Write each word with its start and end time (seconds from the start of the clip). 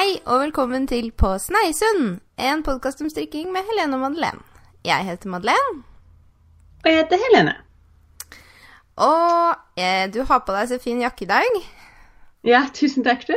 Hei 0.00 0.14
og 0.24 0.38
velkommen 0.40 0.86
til 0.88 1.10
På 1.12 1.34
Sneisund, 1.36 2.22
en 2.40 2.62
podkast 2.64 3.02
om 3.04 3.10
strikking 3.12 3.50
med 3.52 3.66
Helene 3.68 3.98
og 3.98 4.00
Madeleine. 4.00 4.40
Jeg 4.86 5.04
heter 5.04 5.28
Madeleine. 5.28 5.82
Og 6.80 6.88
jeg 6.88 6.96
heter 7.02 7.20
Helene. 7.20 7.52
Og 8.96 9.52
eh, 9.76 10.06
du 10.14 10.22
har 10.24 10.40
på 10.46 10.56
deg 10.56 10.70
så 10.70 10.80
fin 10.80 11.04
jakke 11.04 11.26
i 11.26 11.30
dag. 11.34 11.60
Ja, 12.48 12.62
tusen 12.72 13.04
takk, 13.04 13.28
du. 13.28 13.36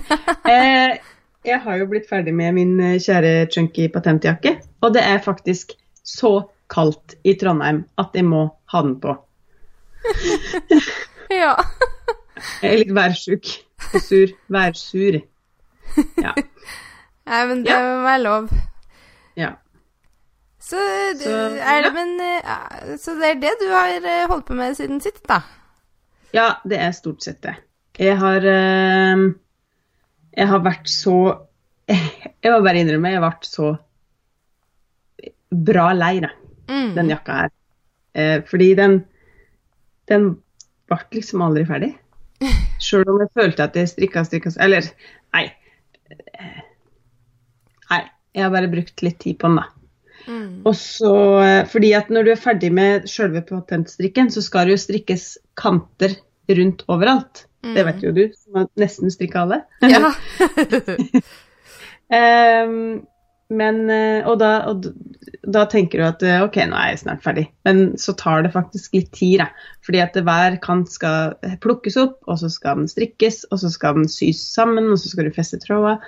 eh, 0.52 1.00
jeg 1.48 1.60
har 1.64 1.80
jo 1.80 1.88
blitt 1.88 2.10
ferdig 2.12 2.36
med 2.36 2.52
min 2.60 2.76
eh, 2.84 3.00
kjære 3.00 3.48
chunky 3.56 3.88
patentjakke, 3.88 4.58
og 4.84 4.92
det 4.98 5.08
er 5.08 5.24
faktisk 5.24 5.72
så 6.04 6.36
kaldt 6.68 7.16
i 7.24 7.32
Trondheim 7.32 7.86
at 7.96 8.12
jeg 8.12 8.28
må 8.28 8.50
ha 8.76 8.84
den 8.84 8.98
på. 9.00 9.16
ja. 11.44 11.56
jeg 12.60 12.74
er 12.74 12.82
litt 12.82 12.98
værsjuk 13.00 13.56
og 13.94 14.02
sur. 14.04 14.42
Værsur. 14.52 15.24
Ja. 16.22 16.32
Nei, 17.28 17.42
men 17.48 17.62
det 17.64 17.70
Ja. 17.72 17.80
må 17.82 18.02
være 18.04 18.22
lov. 18.24 18.48
ja. 19.40 19.52
Så, 20.64 20.78
Så, 21.20 21.30
er 21.60 21.82
det, 21.82 21.84
ja. 21.84 21.90
men, 21.92 22.12
ja, 22.40 22.56
så 22.96 23.12
det 23.20 23.30
er 23.34 23.40
det 23.42 23.50
du 23.60 23.66
har 23.68 23.90
eh, 24.00 24.26
holdt 24.30 24.46
på 24.48 24.54
med 24.56 24.72
siden 24.78 25.00
sitt, 25.04 25.18
da? 25.28 25.42
Ja, 26.32 26.46
det 26.64 26.78
er 26.80 26.94
stort 26.96 27.20
sett 27.22 27.42
det. 27.44 27.52
Jeg 28.00 28.16
har 28.18 28.40
eh, 28.48 29.24
Jeg 30.36 30.48
har 30.48 30.62
vært 30.64 30.88
så 30.88 31.12
Jeg 31.88 32.48
må 32.54 32.62
bare 32.64 32.80
innrømme, 32.80 33.12
jeg 33.12 33.20
har 33.20 33.26
vært 33.28 33.44
så 33.44 33.74
bra 35.54 35.90
lei, 35.94 36.16
da. 36.24 36.30
Mm. 36.68 36.94
den 36.96 37.10
jakka 37.12 37.34
her. 37.42 37.50
Eh, 38.16 38.38
fordi 38.48 38.70
den 38.78 39.02
den 40.08 40.30
ble 40.88 40.98
liksom 41.12 41.42
aldri 41.44 41.66
ferdig. 41.68 41.92
Sjøl 42.84 43.04
om 43.08 43.20
jeg 43.20 43.30
følte 43.36 43.64
at 43.68 43.76
jeg 43.78 43.88
strikka, 43.92 44.24
strikka 44.24 44.50
Eller, 44.64 44.88
nei. 45.36 45.44
Nei, 47.90 48.02
jeg 48.34 48.44
har 48.46 48.52
bare 48.54 48.70
brukt 48.72 49.04
litt 49.06 49.18
tid 49.22 49.38
på 49.40 49.50
den, 49.50 49.62
da. 49.62 49.70
Mm. 50.24 50.62
Og 50.64 50.72
så, 50.80 51.14
eh, 51.44 51.62
fordi 51.68 51.90
at 51.96 52.12
når 52.12 52.24
du 52.24 52.30
er 52.32 52.40
ferdig 52.40 52.70
med 52.72 53.08
sjølve 53.10 53.44
patentstrikken, 53.44 54.30
så 54.32 54.42
skal 54.44 54.68
det 54.68 54.78
jo 54.78 54.84
strikkes 54.86 55.26
kanter 55.60 56.16
rundt 56.48 56.84
overalt. 56.88 57.46
Det 57.64 57.84
vet 57.86 58.02
jo 58.04 58.12
du, 58.12 58.24
som 58.36 58.60
har 58.60 58.66
nesten 58.80 59.12
strikka 59.12 59.44
alle. 59.44 59.62
Ja. 59.80 60.12
Ehm, 62.14 63.06
men, 63.56 63.84
eh, 63.92 64.26
og 64.28 64.38
da, 64.42 64.50
og 64.70 64.86
da 65.54 65.64
tenker 65.70 66.00
du 66.00 66.06
at 66.06 66.22
eh, 66.26 66.42
ok, 66.44 66.58
nå 66.70 66.78
er 66.78 66.92
jeg 66.92 67.02
snart 67.04 67.24
ferdig. 67.24 67.46
Men 67.66 67.82
så 68.00 68.14
tar 68.18 68.44
det 68.44 68.54
faktisk 68.54 68.96
litt 68.96 69.10
tid, 69.16 69.42
da. 69.42 69.48
Fordi 69.86 70.02
at 70.04 70.18
hver 70.26 70.58
kant 70.64 70.92
skal 70.92 71.36
plukkes 71.64 71.98
opp, 72.00 72.20
og 72.28 72.40
så 72.42 72.50
skal 72.52 72.82
den 72.82 72.90
strikkes, 72.90 73.44
og 73.50 73.60
så 73.62 73.72
skal 73.72 74.00
den 74.00 74.08
sys 74.10 74.42
sammen, 74.54 74.90
og 74.92 75.00
så 75.00 75.12
skal 75.12 75.28
du 75.28 75.36
feste 75.36 75.60
tråda. 75.62 75.98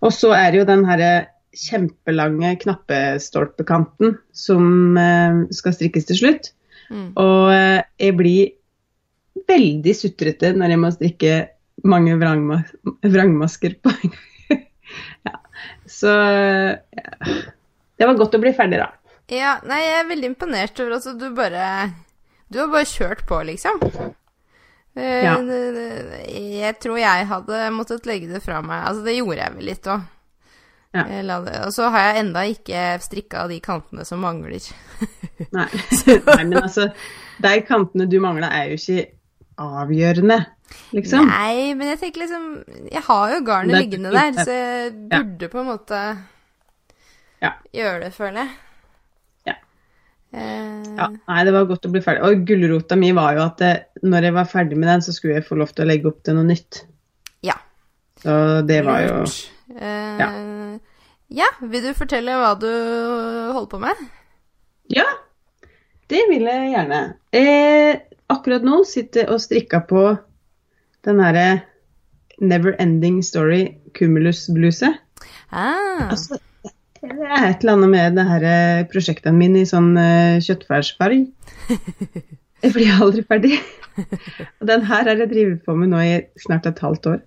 Og 0.00 0.14
så 0.16 0.32
er 0.36 0.50
det 0.50 0.62
jo 0.62 0.70
den 0.70 0.86
herre 0.88 1.12
kjempelange 1.56 2.54
knappestolpekanten 2.62 4.16
som 4.36 4.98
eh, 5.00 5.44
skal 5.56 5.76
strikkes 5.76 6.10
til 6.10 6.22
slutt. 6.22 6.52
Mm. 6.90 7.12
Og 7.22 7.54
jeg 7.54 8.14
blir 8.18 8.56
veldig 9.46 9.92
sutrete 9.94 10.50
når 10.56 10.72
jeg 10.72 10.80
må 10.82 10.90
strikke 10.94 11.34
mange 11.86 12.16
vrangma 12.20 12.60
vrangmasker 13.14 13.78
på 13.82 13.92
en 13.94 14.12
gang. 14.14 14.26
ja. 15.28 15.34
Så 15.88 16.12
ja. 16.12 17.34
det 17.96 18.08
var 18.08 18.18
godt 18.18 18.38
å 18.38 18.42
bli 18.42 18.52
ferdig, 18.56 18.80
da. 18.82 18.90
ja. 19.32 19.56
Nei, 19.68 19.82
jeg 19.84 19.98
er 19.98 20.08
veldig 20.10 20.30
imponert 20.32 20.80
over 20.82 20.96
at 20.98 21.10
du 21.20 21.28
bare 21.36 21.66
Du 22.50 22.58
har 22.62 22.70
bare 22.72 22.88
kjørt 22.88 23.26
på, 23.28 23.42
liksom. 23.50 23.82
Eh, 24.98 25.24
Ja. 25.24 25.36
Jeg 25.40 26.78
tror 26.82 26.98
jeg 26.98 27.28
hadde 27.30 27.60
måttet 27.74 28.08
legge 28.08 28.30
det 28.30 28.42
fra 28.44 28.58
meg. 28.64 28.82
Altså, 28.88 29.04
det 29.06 29.18
gjorde 29.18 29.44
jeg 29.44 29.56
vel 29.58 29.70
litt 29.70 29.86
òg. 29.90 30.08
Ja. 30.90 31.04
Og 31.62 31.70
så 31.70 31.86
har 31.94 32.08
jeg 32.08 32.24
enda 32.24 32.42
ikke 32.50 32.80
strikka 33.04 33.44
de 33.50 33.60
kantene 33.62 34.04
som 34.08 34.22
mangler. 34.24 34.64
Nei. 35.56 35.68
Nei, 36.26 36.42
men 36.42 36.58
altså, 36.58 36.88
de 37.40 37.52
kantene 37.66 38.08
du 38.10 38.18
mangla, 38.22 38.50
er 38.50 38.72
jo 38.72 38.80
ikke 38.80 39.06
avgjørende, 39.60 40.38
liksom. 40.96 41.28
Nei, 41.28 41.74
men 41.76 41.90
jeg 41.92 41.98
tenker 42.00 42.22
liksom 42.24 42.44
Jeg 42.92 43.02
har 43.06 43.32
jo 43.34 43.40
garnet 43.46 43.74
Det 43.74 43.80
liggende 43.84 44.12
der, 44.14 44.32
så 44.38 44.54
jeg 44.54 44.92
Ja. 45.10 45.20
burde 45.22 45.48
på 45.52 45.60
en 45.60 45.66
måte 45.70 46.00
Ja. 47.42 47.52
gjøre 47.74 48.00
det, 48.04 48.12
føler 48.14 48.42
jeg. 48.44 48.50
Ja. 49.46 49.54
Eh, 50.32 50.96
Ja, 50.96 51.08
nei, 51.28 51.44
det 51.44 51.52
var 51.52 51.64
godt 51.66 51.86
å 51.86 51.92
bli 51.92 52.00
ferdig. 52.04 52.22
Og 52.22 52.44
gulrota 52.46 52.96
mi 52.98 53.12
var 53.12 53.34
jo 53.34 53.42
at 53.46 53.56
det, 53.58 53.86
når 54.02 54.22
jeg 54.28 54.34
var 54.34 54.44
ferdig 54.44 54.76
med 54.76 54.88
den, 54.88 55.00
så 55.00 55.12
skulle 55.12 55.34
jeg 55.34 55.46
få 55.48 55.56
lov 55.58 55.72
til 55.74 55.84
å 55.84 55.88
legge 55.88 56.06
opp 56.10 56.22
til 56.22 56.34
noe 56.34 56.44
nytt. 56.44 56.84
Ja. 57.42 57.54
Så 58.22 58.66
det 58.66 58.84
var 58.84 59.00
jo 59.00 59.24
eh. 59.78 60.18
Ja. 60.20 60.30
ja. 61.30 61.46
vil 61.62 61.82
du 61.82 61.92
fortelle 61.94 62.36
hva 62.36 62.54
du 62.60 62.68
holder 63.52 63.70
på 63.70 63.80
med? 63.80 63.96
Ja, 64.90 65.06
det 66.10 66.24
vil 66.28 66.42
jeg 66.42 66.72
gjerne. 66.74 67.14
Eh, 67.32 68.00
akkurat 68.32 68.64
nå 68.66 68.82
sitter 68.88 69.30
og 69.32 69.42
strikker 69.42 69.84
på 69.90 70.04
den 71.06 71.20
herre 71.22 71.48
Never 72.40 72.76
Ending 72.80 73.20
Story 73.24 73.76
Cumulus-bluset. 73.96 75.00
Ah, 75.52 76.08
Altså, 76.10 76.38
det 77.00 77.26
er 77.26 77.46
et 77.48 77.64
eller 77.64 77.76
annet 77.76 77.90
med 77.92 78.16
det 78.16 78.26
her 78.28 78.46
eh, 78.50 78.82
prosjektene 78.90 79.36
mine 79.36 79.62
i 79.62 79.68
sånn 79.68 79.92
uh, 79.96 80.40
kjøttfærsfarg. 80.44 81.26
Jeg 82.64 82.74
blir 82.76 83.00
aldri 83.00 83.24
ferdig. 83.24 83.58
Og 84.60 84.68
den 84.68 84.84
her 84.84 85.08
har 85.08 85.16
jeg 85.16 85.30
drevet 85.30 85.62
på 85.64 85.74
med 85.76 85.90
nå 85.92 86.00
i 86.04 86.10
snart 86.40 86.66
et 86.68 86.80
halvt 86.84 87.06
år. 87.14 87.22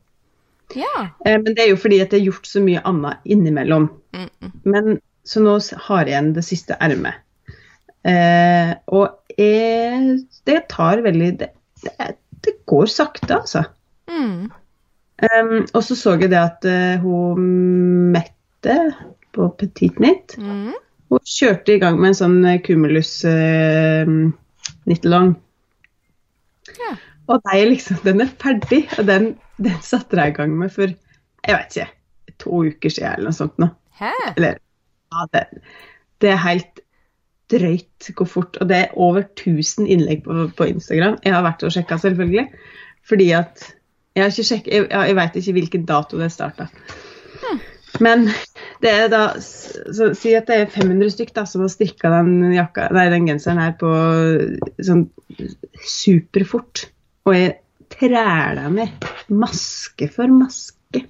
ja. 0.77 1.07
Eh, 1.25 1.39
men 1.41 1.55
det 1.55 1.65
er 1.65 1.71
jo 1.71 1.79
fordi 1.81 1.99
at 2.03 2.13
jeg 2.13 2.21
har 2.21 2.29
gjort 2.31 2.49
så 2.49 2.61
mye 2.61 2.83
annet 2.85 3.25
innimellom. 3.25 3.89
Mm, 4.13 4.29
mm. 4.29 4.51
Men 4.63 4.99
så 5.25 5.41
nå 5.41 5.57
har 5.87 6.05
jeg 6.05 6.13
igjen 6.13 6.31
det 6.37 6.45
siste 6.45 6.77
ermet. 6.79 7.21
Eh, 8.03 8.73
og 8.91 9.37
jeg, 9.39 10.17
det 10.47 10.59
tar 10.71 11.03
veldig 11.05 11.29
det, 11.39 11.49
det, 11.83 12.09
det 12.43 12.55
går 12.69 12.91
sakte, 12.91 13.39
altså. 13.39 13.63
Mm. 14.11 14.51
Um, 15.23 15.59
og 15.71 15.83
så 15.85 15.95
så 15.95 16.15
jeg 16.17 16.31
det 16.33 16.39
at 16.39 16.65
uh, 16.67 16.99
hun 17.03 17.43
Mette 18.11 18.77
på 19.33 19.47
Petit 19.59 19.99
Nitt 20.03 20.35
Mm. 20.37 20.73
hun 21.09 21.21
kjørte 21.23 21.75
i 21.75 21.79
gang 21.79 21.99
med 22.01 22.11
en 22.11 22.17
sånn 22.17 22.37
kumulus 22.65 22.65
Cumulus 22.65 23.11
uh, 23.23 24.31
nittelong. 24.89 25.35
Ja. 26.73 26.95
Og 27.31 27.53
er 27.53 27.69
liksom, 27.69 28.01
den 28.03 28.25
er 28.25 28.31
ferdig, 28.41 28.83
og 28.97 29.07
den, 29.07 29.35
den 29.61 29.79
satte 29.85 30.19
jeg 30.19 30.33
i 30.33 30.37
gang 30.41 30.57
med 30.59 30.73
for 30.73 30.91
jeg 31.43 31.55
vet 31.55 31.77
ikke, 31.77 31.89
to 32.39 32.63
uker 32.67 32.91
siden 32.91 33.13
eller 33.13 33.31
noe 33.31 33.37
sånt. 33.37 33.55
nå. 33.61 33.69
Hæ? 33.99 34.11
Eller, 34.35 34.59
ja, 35.13 35.27
det, 35.35 35.43
det 36.23 36.33
er 36.33 36.41
helt 36.43 36.82
drøyt 37.51 38.11
hvor 38.17 38.29
fort. 38.29 38.57
Og 38.61 38.69
det 38.69 38.77
er 38.77 38.97
over 38.97 39.23
1000 39.25 39.87
innlegg 39.87 40.23
på, 40.25 40.49
på 40.57 40.67
Instagram. 40.73 41.17
Jeg 41.25 41.35
har 41.35 41.45
vært 41.45 41.65
og 41.65 41.73
sjekka, 41.75 41.97
selvfølgelig. 42.01 42.49
Fordi 43.09 43.31
at 43.37 43.71
Jeg, 44.13 44.23
har 44.23 44.29
sjekket, 44.29 44.73
jeg, 44.73 45.07
jeg 45.07 45.15
vet 45.17 45.35
ikke 45.39 45.53
hvilken 45.57 45.85
dato 45.89 46.19
det 46.19 46.27
starta. 46.31 46.67
Men 48.01 48.27
det 48.81 48.91
er 48.91 49.07
da 49.09 49.21
så, 49.41 50.11
Si 50.17 50.33
at 50.37 50.45
det 50.49 50.57
er 50.57 50.69
500 50.69 51.13
stykk 51.15 51.33
da, 51.33 51.45
som 51.49 51.63
har 51.65 51.71
strikka 51.73 52.11
den, 52.13 52.53
jakka, 52.53 52.87
nei, 52.93 53.07
den 53.13 53.25
genseren 53.29 53.61
her 53.61 53.73
på 53.79 53.89
sånn 54.85 55.07
superfort. 55.81 56.87
Og 57.25 57.37
jeg 57.37 57.55
træler 57.93 58.69
ned 58.73 59.09
maske 59.33 60.09
for 60.13 60.29
maske. 60.29 61.05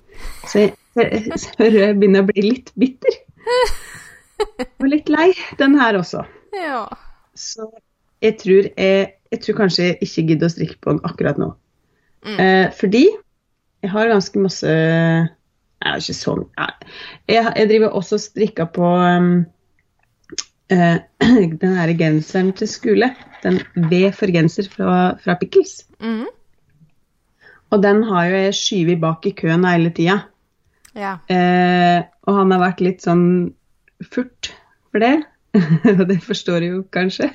Så 0.48 0.66
jeg, 0.66 0.74
jeg, 0.96 1.24
jeg 1.60 2.00
begynner 2.00 2.24
å 2.24 2.32
bli 2.32 2.48
litt 2.50 2.72
bitter. 2.80 3.20
Og 4.82 4.88
litt 4.90 5.10
lei 5.12 5.32
den 5.60 5.78
her 5.80 5.98
også. 6.00 6.24
Ja. 6.58 6.86
Så 7.38 7.68
jeg 8.24 8.38
tror, 8.40 8.70
jeg, 8.78 9.14
jeg 9.32 9.42
tror 9.44 9.58
kanskje 9.58 9.86
jeg 9.90 10.00
ikke 10.06 10.26
gidder 10.32 10.50
å 10.50 10.54
strikke 10.54 10.80
på 10.82 10.94
den 10.94 11.04
akkurat 11.08 11.40
nå. 11.42 11.52
Mm. 12.24 12.38
Eh, 12.40 12.68
fordi 12.78 13.08
jeg 13.84 13.92
har 13.92 14.08
ganske 14.08 14.40
masse 14.40 14.70
Jeg 14.72 15.90
har 15.92 16.00
ikke 16.00 16.16
sånn 16.16 16.46
jeg, 17.28 17.42
jeg 17.44 17.68
driver 17.68 17.98
også 18.00 18.16
og 18.16 18.22
strikker 18.24 18.70
på 18.72 18.92
um, 18.96 19.34
eh, 20.72 21.02
den 21.64 21.76
her 21.76 21.92
genseren 22.00 22.54
til 22.56 22.70
skole. 22.72 23.12
Den 23.44 23.60
V 23.76 24.06
for 24.16 24.32
genser 24.32 24.70
fra, 24.72 25.18
fra 25.20 25.36
Pickles. 25.42 25.82
Mm. 26.00 26.30
Og 27.74 27.82
den 27.84 28.04
har 28.08 28.30
jo 28.30 28.40
jeg 28.46 28.56
skyvet 28.56 29.02
bak 29.02 29.28
i 29.28 29.36
køen 29.36 29.68
hele 29.68 29.92
tida. 29.92 30.22
ja. 30.96 31.18
Eh, 31.28 32.06
og 32.24 32.38
han 32.38 32.54
har 32.56 32.62
vært 32.62 32.84
litt 32.86 33.04
sånn 33.04 33.26
furt 34.08 34.54
for 34.92 35.00
det. 35.04 35.16
Og 36.00 36.06
det 36.10 36.20
forstår 36.26 36.60
jeg 36.66 36.72
jo 36.74 36.82
kanskje. 36.94 37.28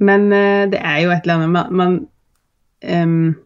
Men 0.00 0.32
eh, 0.32 0.70
det 0.72 0.80
er 0.80 0.98
jo 1.04 1.10
et 1.12 1.22
eller 1.26 1.36
annet 1.36 1.52
man, 1.52 1.66
man 1.76 2.08
um, 2.82 3.36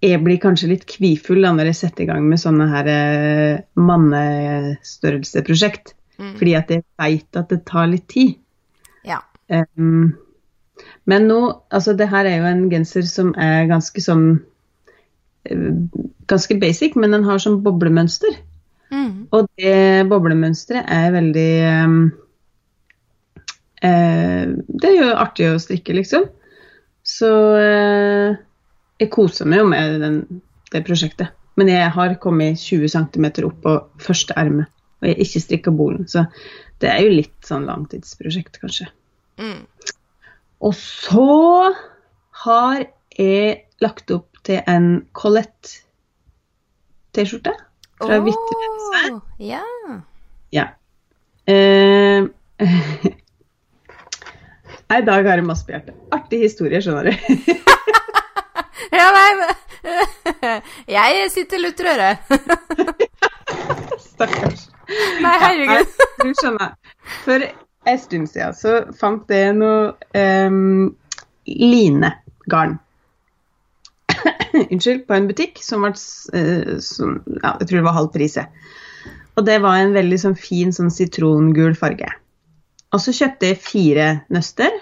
Jeg 0.00 0.24
blir 0.24 0.38
kanskje 0.40 0.70
litt 0.70 0.86
kvifull 0.88 1.42
da 1.44 1.50
når 1.52 1.66
jeg 1.70 1.80
setter 1.82 2.02
i 2.06 2.08
gang 2.08 2.22
med 2.28 2.38
sånne 2.40 2.66
her 2.72 2.86
eh, 2.94 3.60
mannestørrelseprosjekt. 3.76 5.86
Mm. 6.20 6.34
Fordi 6.40 6.52
at 6.56 6.68
jeg 6.72 6.80
veit 7.00 7.30
at 7.36 7.48
det 7.52 7.60
tar 7.68 7.86
litt 7.92 8.08
tid. 8.12 8.30
ja. 9.04 9.18
Um, 9.50 10.16
men 11.10 11.26
nå 11.26 11.40
Altså, 11.74 11.92
det 11.98 12.08
her 12.08 12.28
er 12.28 12.38
jo 12.38 12.50
en 12.50 12.68
genser 12.70 13.06
som 13.08 13.32
er 13.38 13.66
ganske 13.70 14.02
sånn 14.04 14.26
eh, 15.48 15.72
ganske 16.30 16.58
basic, 16.62 16.96
men 16.96 17.16
den 17.16 17.26
har 17.26 17.42
sånn 17.42 17.62
boblemønster. 17.64 18.32
Mm. 18.90 19.28
Og 19.30 19.46
det 19.60 20.08
boblemønsteret 20.10 20.88
er 20.90 21.12
veldig 21.14 21.50
um, 21.86 21.98
eh, 23.86 24.50
Det 24.66 24.88
er 24.88 24.96
jo 24.96 25.12
artig 25.14 25.46
å 25.50 25.60
strikke, 25.62 25.94
liksom. 25.94 26.24
Så 27.06 27.30
eh, 27.58 28.34
jeg 29.00 29.10
koser 29.14 29.46
meg 29.48 29.58
jo 29.62 29.66
med 29.70 30.00
den, 30.02 30.16
det 30.74 30.86
prosjektet. 30.86 31.28
Men 31.58 31.66
jeg 31.70 31.94
har 31.94 32.20
kommet 32.22 32.60
20 32.62 32.88
cm 32.92 33.26
opp 33.46 33.58
på 33.64 33.72
første 34.00 34.32
erme, 34.38 34.64
og 35.00 35.06
jeg 35.06 35.14
har 35.14 35.20
ikke 35.26 35.44
strikka 35.44 35.70
bolen. 35.76 36.04
Så 36.08 36.20
det 36.80 36.88
er 36.92 37.00
jo 37.04 37.18
litt 37.18 37.40
sånn 37.46 37.68
langtidsprosjekt, 37.68 38.54
kanskje. 38.62 38.86
Mm. 39.40 39.62
Og 40.66 40.74
så 40.76 41.30
har 42.44 42.78
jeg 43.16 43.46
lagt 43.80 44.10
opp 44.14 44.30
til 44.46 44.58
en 44.68 44.86
Colette-T-skjorte 45.16 47.54
fra 48.00 48.18
oh, 48.18 48.24
Vitterøy. 48.24 49.20
Ja. 49.38 49.62
Ja. 50.52 50.64
Eh, 51.46 52.24
i 54.98 55.02
dag 55.06 55.28
har 55.28 55.36
jeg 55.40 55.46
masse 55.46 55.66
på 55.66 55.72
hjertet. 55.76 55.94
Artig 56.14 56.38
historie, 56.46 56.82
skjønner 56.82 57.04
du. 57.10 57.16
Ja, 58.90 59.06
nei, 59.14 59.30
Jeg 60.96 61.28
sitter 61.30 61.58
lutter 61.62 61.86
øret. 61.92 62.16
Stakkars. 64.02 64.62
Nei, 65.22 65.36
herregud. 65.44 65.86
Nei, 66.00 66.08
du 66.24 66.30
skjønner. 66.40 66.70
For 67.22 67.38
en 67.92 68.00
stund 68.02 68.26
siden 68.32 68.54
så 68.56 68.72
fant 68.98 69.30
jeg 69.30 69.54
noe 69.60 69.80
um, 70.48 70.88
linegarn. 71.46 72.74
Unnskyld, 74.72 75.06
på 75.06 75.16
en 75.16 75.28
butikk 75.30 75.60
som 75.64 75.86
var 75.86 75.96
eh, 76.36 76.78
som, 76.84 77.20
ja, 77.42 77.56
Jeg 77.60 77.68
tror 77.68 77.76
det 77.78 77.86
var 77.86 77.98
halv 77.98 78.12
pris. 78.14 78.36
jeg. 78.36 78.48
Og 79.38 79.46
det 79.46 79.60
var 79.62 79.78
en 79.78 79.94
veldig 79.94 80.18
sånn 80.20 80.36
fin 80.38 80.72
sånn 80.74 80.90
sitrongul 80.92 81.76
farge. 81.78 82.08
Og 82.90 83.02
så 83.02 83.14
kjøpte 83.14 83.52
jeg 83.52 83.62
fire 83.62 84.06
nøster. 84.34 84.74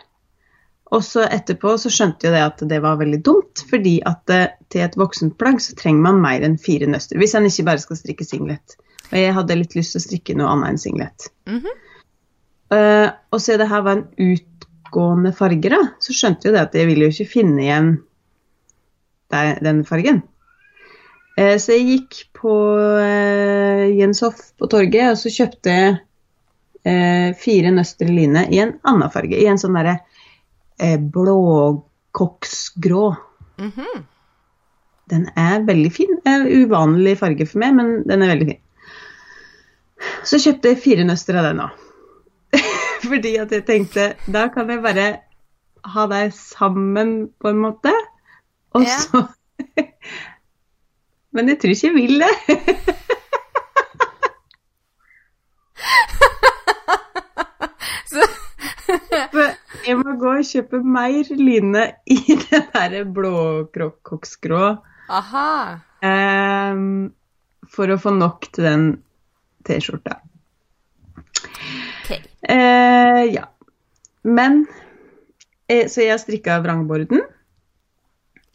Og 0.96 1.02
så 1.04 1.26
etterpå 1.28 1.74
så 1.76 1.90
skjønte 1.92 2.28
jeg 2.28 2.34
det 2.34 2.44
at 2.46 2.62
det 2.70 2.78
var 2.80 2.96
veldig 3.00 3.20
dumt, 3.24 3.62
fordi 3.68 3.98
at 4.08 4.32
eh, 4.32 4.54
til 4.72 4.86
et 4.86 4.96
voksent 4.96 5.36
plagg 5.40 5.60
så 5.60 5.76
trenger 5.76 6.06
man 6.06 6.22
mer 6.22 6.44
enn 6.46 6.56
fire 6.60 6.88
nøster. 6.88 7.20
Hvis 7.20 7.36
en 7.36 7.48
ikke 7.48 7.66
bare 7.68 7.82
skal 7.82 8.00
strikke 8.00 8.24
singlet. 8.24 8.78
Og 9.10 9.18
jeg 9.20 9.36
hadde 9.36 9.58
litt 9.60 9.76
lyst 9.76 9.94
til 9.94 10.00
å 10.00 10.06
strikke 10.06 10.36
noe 10.38 10.48
annet 10.54 10.72
enn 10.72 10.80
singlet. 10.80 11.28
Mm 11.48 11.60
-hmm. 11.60 11.76
uh, 12.72 13.08
og 13.32 13.40
siden 13.40 13.60
det 13.60 13.68
her 13.68 13.82
var 13.82 13.92
en 13.96 14.08
utgående 14.18 15.32
farge, 15.32 15.68
da, 15.68 15.80
så 16.00 16.12
skjønte 16.12 16.48
jeg 16.48 16.54
det 16.54 16.60
at 16.60 16.74
jeg 16.74 16.86
ville 16.86 17.04
jo 17.04 17.12
ikke 17.12 17.32
finne 17.32 17.62
igjen 17.62 17.90
der, 19.32 19.56
den 19.64 19.84
fargen. 19.88 20.22
Eh, 21.38 21.56
så 21.62 21.76
jeg 21.76 21.88
gikk 21.92 22.20
på 22.38 22.50
uh, 22.50 23.86
Jens 23.94 24.22
Hoff 24.24 24.50
på 24.58 24.68
torget, 24.70 25.12
og 25.12 25.18
så 25.20 25.32
kjøpte 25.32 25.74
jeg 25.74 25.96
eh, 26.88 27.36
fire 27.38 27.70
nøster 27.74 28.08
line 28.10 28.46
i 28.52 28.60
en 28.62 28.76
annen 28.88 29.10
farge. 29.12 29.38
I 29.38 29.46
en 29.50 29.60
sånn 29.60 29.76
derre 29.78 29.98
eh, 30.80 30.98
blåkoksgrå. 30.98 33.04
-hmm. 33.58 34.02
Den 35.10 35.28
er 35.36 35.64
veldig 35.64 35.92
fin. 35.92 36.18
Uvanlig 36.24 37.18
farge 37.18 37.46
for 37.46 37.58
meg, 37.58 37.74
men 37.74 38.08
den 38.08 38.22
er 38.22 38.34
veldig 38.34 38.46
fin. 38.46 38.60
Så 40.24 40.38
kjøpte 40.38 40.68
jeg 40.68 40.82
fire 40.82 41.04
nøster 41.04 41.38
av 41.38 41.44
den 41.48 41.60
òg. 41.64 41.70
Fordi 43.08 43.36
at 43.38 43.52
jeg 43.52 43.66
tenkte 43.66 44.14
da 44.26 44.48
kan 44.52 44.70
jeg 44.70 44.82
bare 44.82 45.20
ha 45.84 46.06
deg 46.10 46.32
sammen, 46.34 47.30
på 47.40 47.48
en 47.48 47.62
måte. 47.62 47.92
Og 48.74 48.82
Ja. 48.84 48.98
så 48.98 49.26
Men 51.32 51.48
jeg 51.52 51.58
tror 51.60 51.70
ikke 51.74 51.86
jeg 51.86 51.94
vil 51.94 52.18
det. 52.24 52.34
Jeg 59.88 59.96
må 60.00 60.14
gå 60.20 60.30
og 60.38 60.46
kjøpe 60.48 60.80
mer 60.84 61.28
line 61.38 61.84
i 62.10 62.16
den 62.28 62.64
der 62.74 63.04
blåkoksgrå 63.14 64.62
Aha. 65.08 65.50
ehm, 66.04 67.10
for 67.72 67.92
å 67.94 67.98
få 68.00 68.12
nok 68.16 68.48
til 68.54 68.66
den 68.68 68.86
T-skjorta. 69.68 70.18
Okay. 72.02 72.20
Eh, 72.48 73.22
ja. 73.34 73.44
Men 74.24 74.62
eh, 75.68 75.86
Så 75.92 76.04
jeg 76.06 76.20
strikka 76.22 76.58
vrangborden 76.64 77.20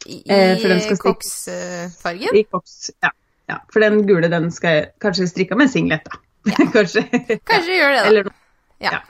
I, 0.06 0.22
Eh, 0.28 0.58
i 0.58 0.96
koksfargen? 1.00 2.36
i 2.36 2.44
koks. 2.44 2.90
Ja, 3.02 3.10
ja. 3.48 3.58
For 3.72 3.80
den 3.84 4.02
gule 4.08 4.28
den 4.32 4.50
skal 4.52 4.76
jeg 4.78 4.86
kanskje 5.00 5.28
strikke 5.30 5.56
med 5.56 5.70
singlet, 5.72 6.04
da. 6.08 6.20
kanskje. 6.76 7.06
Kanskje 7.48 7.78
gjør 7.78 7.94
det, 7.94 8.00
da. 8.02 8.08
Eller, 8.10 8.32
Ja. 8.82 8.90
ja. 8.92 9.00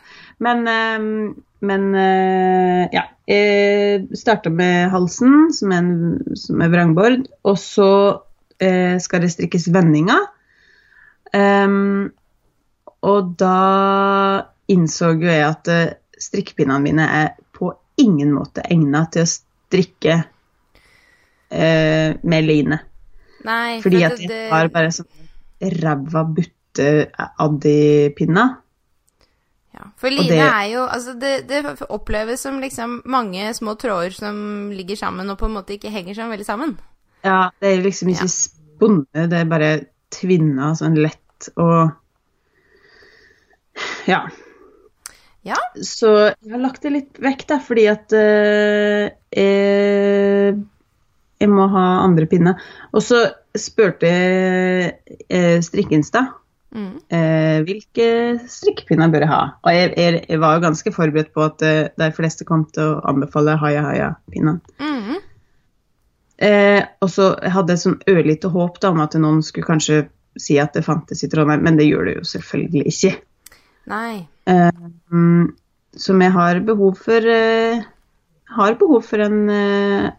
Men, 0.45 0.67
ehm, 0.69 1.35
men 1.65 1.95
eh, 1.95 2.89
ja. 2.93 3.09
Jeg 3.27 4.05
starta 4.21 4.51
med 4.53 4.91
halsen, 4.93 5.49
som 5.57 5.73
er, 5.73 5.79
en, 5.81 6.37
som 6.37 6.61
er 6.61 6.69
vrangbord. 6.69 7.23
Og 7.49 7.57
så 7.59 7.89
eh, 8.61 8.99
skal 9.01 9.25
det 9.25 9.31
strikkes 9.33 9.71
vendinger. 9.73 10.27
Um, 11.35 12.13
og 13.03 13.33
da 13.41 14.45
innså 14.71 15.15
jo 15.17 15.27
jeg 15.27 15.41
at 15.49 15.71
eh, 15.73 15.97
strikkepinnene 16.21 16.85
mine 16.85 17.07
er 17.23 17.33
på 17.57 17.73
ingen 18.01 18.31
måte 18.37 18.63
egna 18.71 19.07
til 19.13 19.25
å 19.25 19.31
strikke 19.33 20.19
eh, 21.51 22.15
med 22.23 22.45
line. 22.45 22.79
Nei, 23.45 23.81
Fordi 23.83 23.97
for 24.01 24.07
at 24.13 24.19
det, 24.19 24.29
jeg 24.31 24.51
har 24.51 24.69
bare 24.73 24.91
sånn 24.97 25.07
ræva 25.83 26.23
butte-addipinner. 26.35 28.49
ja, 29.75 29.81
For 29.97 30.11
line 30.11 30.29
det- 30.29 30.39
er 30.41 30.65
jo 30.73 30.81
Altså, 30.87 31.15
det, 31.21 31.47
det 31.49 31.65
oppleves 31.91 32.41
som 32.41 32.61
liksom 32.61 33.03
mange 33.05 33.55
små 33.55 33.75
tråder 33.77 34.11
som 34.13 34.71
ligger 34.71 34.97
sammen 34.97 35.31
og 35.31 35.39
på 35.39 35.45
en 35.47 35.53
måte 35.55 35.73
ikke 35.79 35.91
henger 35.91 36.15
sånn 36.15 36.31
veldig 36.31 36.45
sammen. 36.47 36.79
Ja, 37.25 37.51
det 37.61 37.69
er 37.79 37.83
liksom 37.83 38.09
ikke 38.09 38.23
Ja. 38.23 38.27
spunnet, 38.29 39.31
det 39.31 39.33
er 39.41 39.45
bare 39.45 39.81
tvinna 40.11 40.75
sånn 40.77 40.95
lett 40.97 41.49
og 41.57 41.91
Ja. 44.07 44.29
Ja. 45.45 45.57
Så 45.77 46.31
jeg 46.43 46.51
har 46.53 46.59
lagt 46.61 46.83
det 46.83 46.93
litt 46.93 47.19
vekk, 47.21 47.47
da, 47.47 47.59
fordi 47.59 47.87
at 47.91 48.13
eh, 49.37 50.55
jeg, 51.45 51.53
må 51.53 51.69
ha 51.73 51.85
andre 52.03 52.27
pinner. 52.31 52.63
Og 52.93 53.05
så 53.05 53.27
spurte 53.55 54.11
eh, 54.11 55.61
Strikkeinstad 55.63 56.33
Mm. 56.75 56.97
eh, 57.07 57.61
hvilke 57.63 58.07
strikkepinner 58.51 59.13
bør 59.13 59.23
jeg 59.23 59.31
ha. 59.31 59.43
Og 59.63 59.77
jeg, 59.77 59.93
jeg, 59.95 60.25
jeg 60.27 60.41
var 60.43 60.57
jo 60.57 60.65
ganske 60.65 60.93
forberedt 60.95 61.31
på 61.31 61.45
at 61.47 61.63
eh, 61.63 61.85
de 62.01 62.09
fleste 62.17 62.47
kom 62.49 62.65
til 62.75 62.97
å 62.97 63.03
anbefale 63.13 63.55
haya-haya-pinnene. 63.61 64.59
Mm. 64.83 65.21
Eh, 66.43 66.81
og 66.99 67.13
så 67.15 67.29
hadde 67.39 67.77
jeg 67.77 67.85
sånn 67.85 68.01
ørlite 68.11 68.51
håp 68.51 68.81
da, 68.83 68.91
om 68.91 69.05
at 69.05 69.15
noen 69.23 69.39
skulle 69.47 69.69
kanskje 69.69 70.01
si 70.35 70.59
at 70.59 70.75
det 70.75 70.83
fantes 70.83 71.23
i 71.23 71.31
Trondheim, 71.31 71.63
men 71.63 71.79
det 71.79 71.87
gjør 71.87 72.11
det 72.11 72.17
jo 72.17 72.27
selvfølgelig 72.33 72.85
ikke. 72.91 73.13
Nei. 73.95 74.25
Eh, 74.51 74.87
som 75.95 76.27
jeg 76.27 76.35
har 76.35 76.59
behov 76.67 76.99
for 77.07 77.35
eh, 77.37 77.87
har 78.55 78.75
behov 78.83 79.07
for 79.07 79.23
en, 79.23 79.39
eh, 79.51 80.11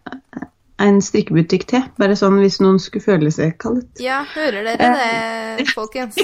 en 0.81 1.01
strikkebutikk 1.03 1.67
til. 1.69 1.85
Bare 1.99 2.17
sånn 2.19 2.39
hvis 2.41 2.59
noen 2.63 2.79
skulle 2.83 3.05
føle 3.05 3.31
seg 3.33 3.55
kallet. 3.61 3.87
Ja, 4.03 4.23
hører 4.35 4.65
dere 4.67 4.91
det, 4.99 5.67
folkens? 5.77 6.19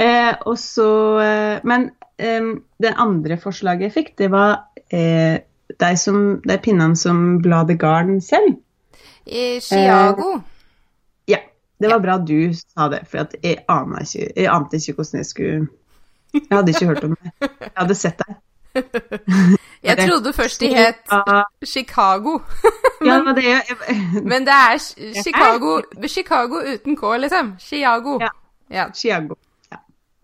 Eh, 0.00 0.32
og 0.48 0.56
så, 0.58 0.88
eh, 1.22 1.64
men 1.68 1.90
eh, 2.18 2.54
det 2.82 2.94
andre 3.00 3.38
forslaget 3.40 3.88
jeg 3.88 3.96
fikk, 3.96 4.12
det 4.18 4.30
var 4.32 4.56
eh, 4.90 5.42
de, 5.72 5.92
som, 6.00 6.22
de 6.44 6.58
pinnene 6.62 6.98
som 6.98 7.38
Bladet 7.44 7.78
Garden 7.80 8.20
selv. 8.24 8.56
I 9.26 9.60
Chiago. 9.62 10.40
Ja, 11.30 11.38
det 11.78 11.92
var 11.92 12.02
bra 12.02 12.18
du 12.18 12.50
sa 12.56 12.88
det, 12.90 13.04
for 13.10 13.22
at 13.22 13.36
jeg, 13.42 13.62
aner 13.70 14.02
ikke, 14.02 14.32
jeg 14.34 14.50
ante 14.50 14.80
ikke 14.80 14.98
hvordan 14.98 15.22
jeg 15.22 15.30
skulle 15.30 15.68
Jeg 16.32 16.48
hadde 16.48 16.72
ikke 16.72 16.86
hørt 16.88 17.04
om 17.04 17.14
det. 17.20 17.30
Jeg 17.44 17.74
hadde 17.76 17.94
sett 17.94 18.22
deg. 18.24 18.40
Jeg 19.82 19.98
trodde 19.98 20.32
først 20.32 20.60
de 20.60 20.68
het 20.74 21.10
Ja, 21.12 21.42
Chicago. 21.66 22.38
ja, 23.04 23.16
det 23.16 23.24
var 23.24 23.34
det 23.34 23.44
jeg, 23.44 23.76
Men 24.22 24.46
det 24.46 24.54
er 24.54 24.78
Chicago, 25.22 25.80
Chicago 26.06 26.60
uten 26.74 26.96
K, 26.96 27.16
liksom. 27.18 27.54
Chiago. 27.58 28.18
Ja. 28.20 28.28
Ja, 28.70 28.84
Chiago. 28.94 29.34
Ja. 29.72 29.76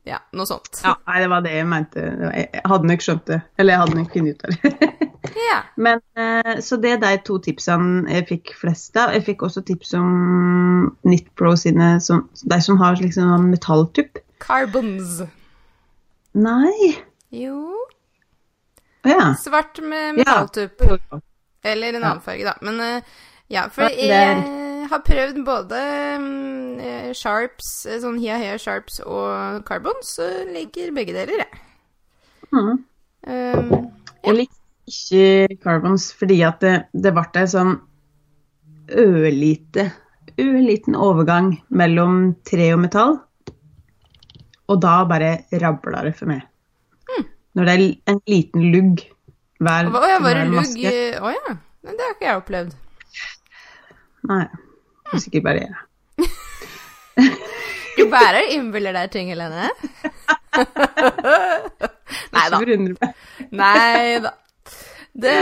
ja, 0.06 0.18
noe 0.32 0.46
sånt. 0.46 0.80
ja, 0.84 0.94
nei, 1.06 1.18
det 1.20 1.30
var 1.30 1.42
det 1.44 1.56
jeg 1.56 1.66
mente. 1.68 2.04
Jeg 2.34 2.62
hadde 2.64 2.86
nok 2.86 3.02
skjønt 3.04 3.26
det. 3.26 3.40
Eller 3.58 3.74
jeg 3.74 3.82
hadde 3.82 3.98
nok 3.98 4.14
funnet 4.14 4.34
ut 4.34 4.44
av 4.48 4.54
det. 4.54 4.88
Ja. 5.28 5.58
Men, 5.76 6.00
eh, 6.16 6.60
så 6.64 6.78
det 6.80 6.90
er 6.92 7.00
de 7.02 7.10
to 7.26 7.36
tipsene 7.42 8.08
jeg 8.10 8.24
fikk 8.30 8.54
flest 8.58 8.96
av. 8.96 9.12
Jeg 9.14 9.26
fikk 9.26 9.42
også 9.44 9.60
tips 9.66 9.92
om 9.98 10.88
Nitpro 11.06 11.52
sine, 11.56 11.98
som, 12.00 12.24
de 12.42 12.58
som 12.64 12.78
har 12.80 12.96
liksom 12.98 13.28
sånn 13.28 13.50
metalltupp. 13.52 14.22
Carbons. 14.42 15.20
Nei. 16.34 16.94
Jo 17.34 17.76
ja. 19.04 19.34
Svart 19.38 19.80
med 19.82 20.06
Ja. 20.06 20.12
metalltupp. 20.44 20.80
Jo. 20.88 21.20
Eller 21.64 21.94
en 21.94 22.02
Ja. 22.02 22.10
annen 22.10 22.22
farge, 22.22 22.44
da. 22.44 22.54
Men 22.62 22.80
eh, 22.80 23.02
Ja, 23.50 23.68
for 23.68 23.82
Ja, 23.82 23.88
jeg 23.96 24.88
har 24.90 24.98
prøvd 25.00 25.38
både 25.44 25.78
mm, 26.20 26.80
eh, 26.80 27.12
Sharps, 27.14 27.86
eh, 27.86 27.98
sånn 27.98 28.18
Hia 28.20 28.36
Hia 28.36 28.58
Sharps 28.58 29.00
og 29.00 29.64
Carbons, 29.64 30.16
så 30.18 30.26
liker 30.52 30.92
begge 30.92 31.14
deler, 31.16 31.38
jeg. 31.38 31.60
Mm. 32.52 32.84
Um, 33.26 33.90
Jeg 34.24 34.34
likte 34.34 34.56
ikke 34.86 35.58
Carbons 35.62 36.12
fordi 36.12 36.42
at 36.44 36.60
det, 36.60 36.74
det 36.92 37.14
ble 37.14 37.24
en 37.40 37.46
sånn 37.54 37.80
ørlite, 38.88 39.92
ørliten 40.38 40.94
overgang 40.96 41.54
mellom 41.70 42.34
tre 42.44 42.72
og 42.74 42.80
metall. 42.84 43.16
Og 44.68 44.80
da 44.80 45.04
bare 45.08 45.44
rabla 45.60 46.02
det 46.04 46.14
for 46.18 46.26
meg. 46.28 46.42
Når 47.58 47.66
det 47.66 47.72
er 47.74 48.12
en 48.12 48.20
liten 48.30 48.66
lugg 48.70 49.00
hver, 49.58 49.88
Å 49.90 50.00
ja, 50.06 50.18
var 50.22 50.36
hver 50.36 50.44
lugg 50.46 50.60
maske. 50.60 50.90
Å 51.18 51.30
ja. 51.34 51.54
Men 51.82 51.96
det 51.98 52.04
har 52.04 52.12
ikke 52.14 52.26
jeg 52.28 52.38
opplevd. 52.38 52.76
Nei, 54.30 54.44
det 55.08 55.16
er 55.16 55.22
sikkert 55.24 55.46
bare 55.48 55.64
jeg. 55.64 57.32
Du 57.98 58.04
bare 58.12 58.44
innbiller 58.54 58.94
deg 58.94 59.10
ting, 59.10 59.32
Helene. 59.34 59.72
Nei 62.36 62.44
da. 62.54 62.60
Nei 63.50 64.20
da. 64.22 64.32
Det, 65.18 65.34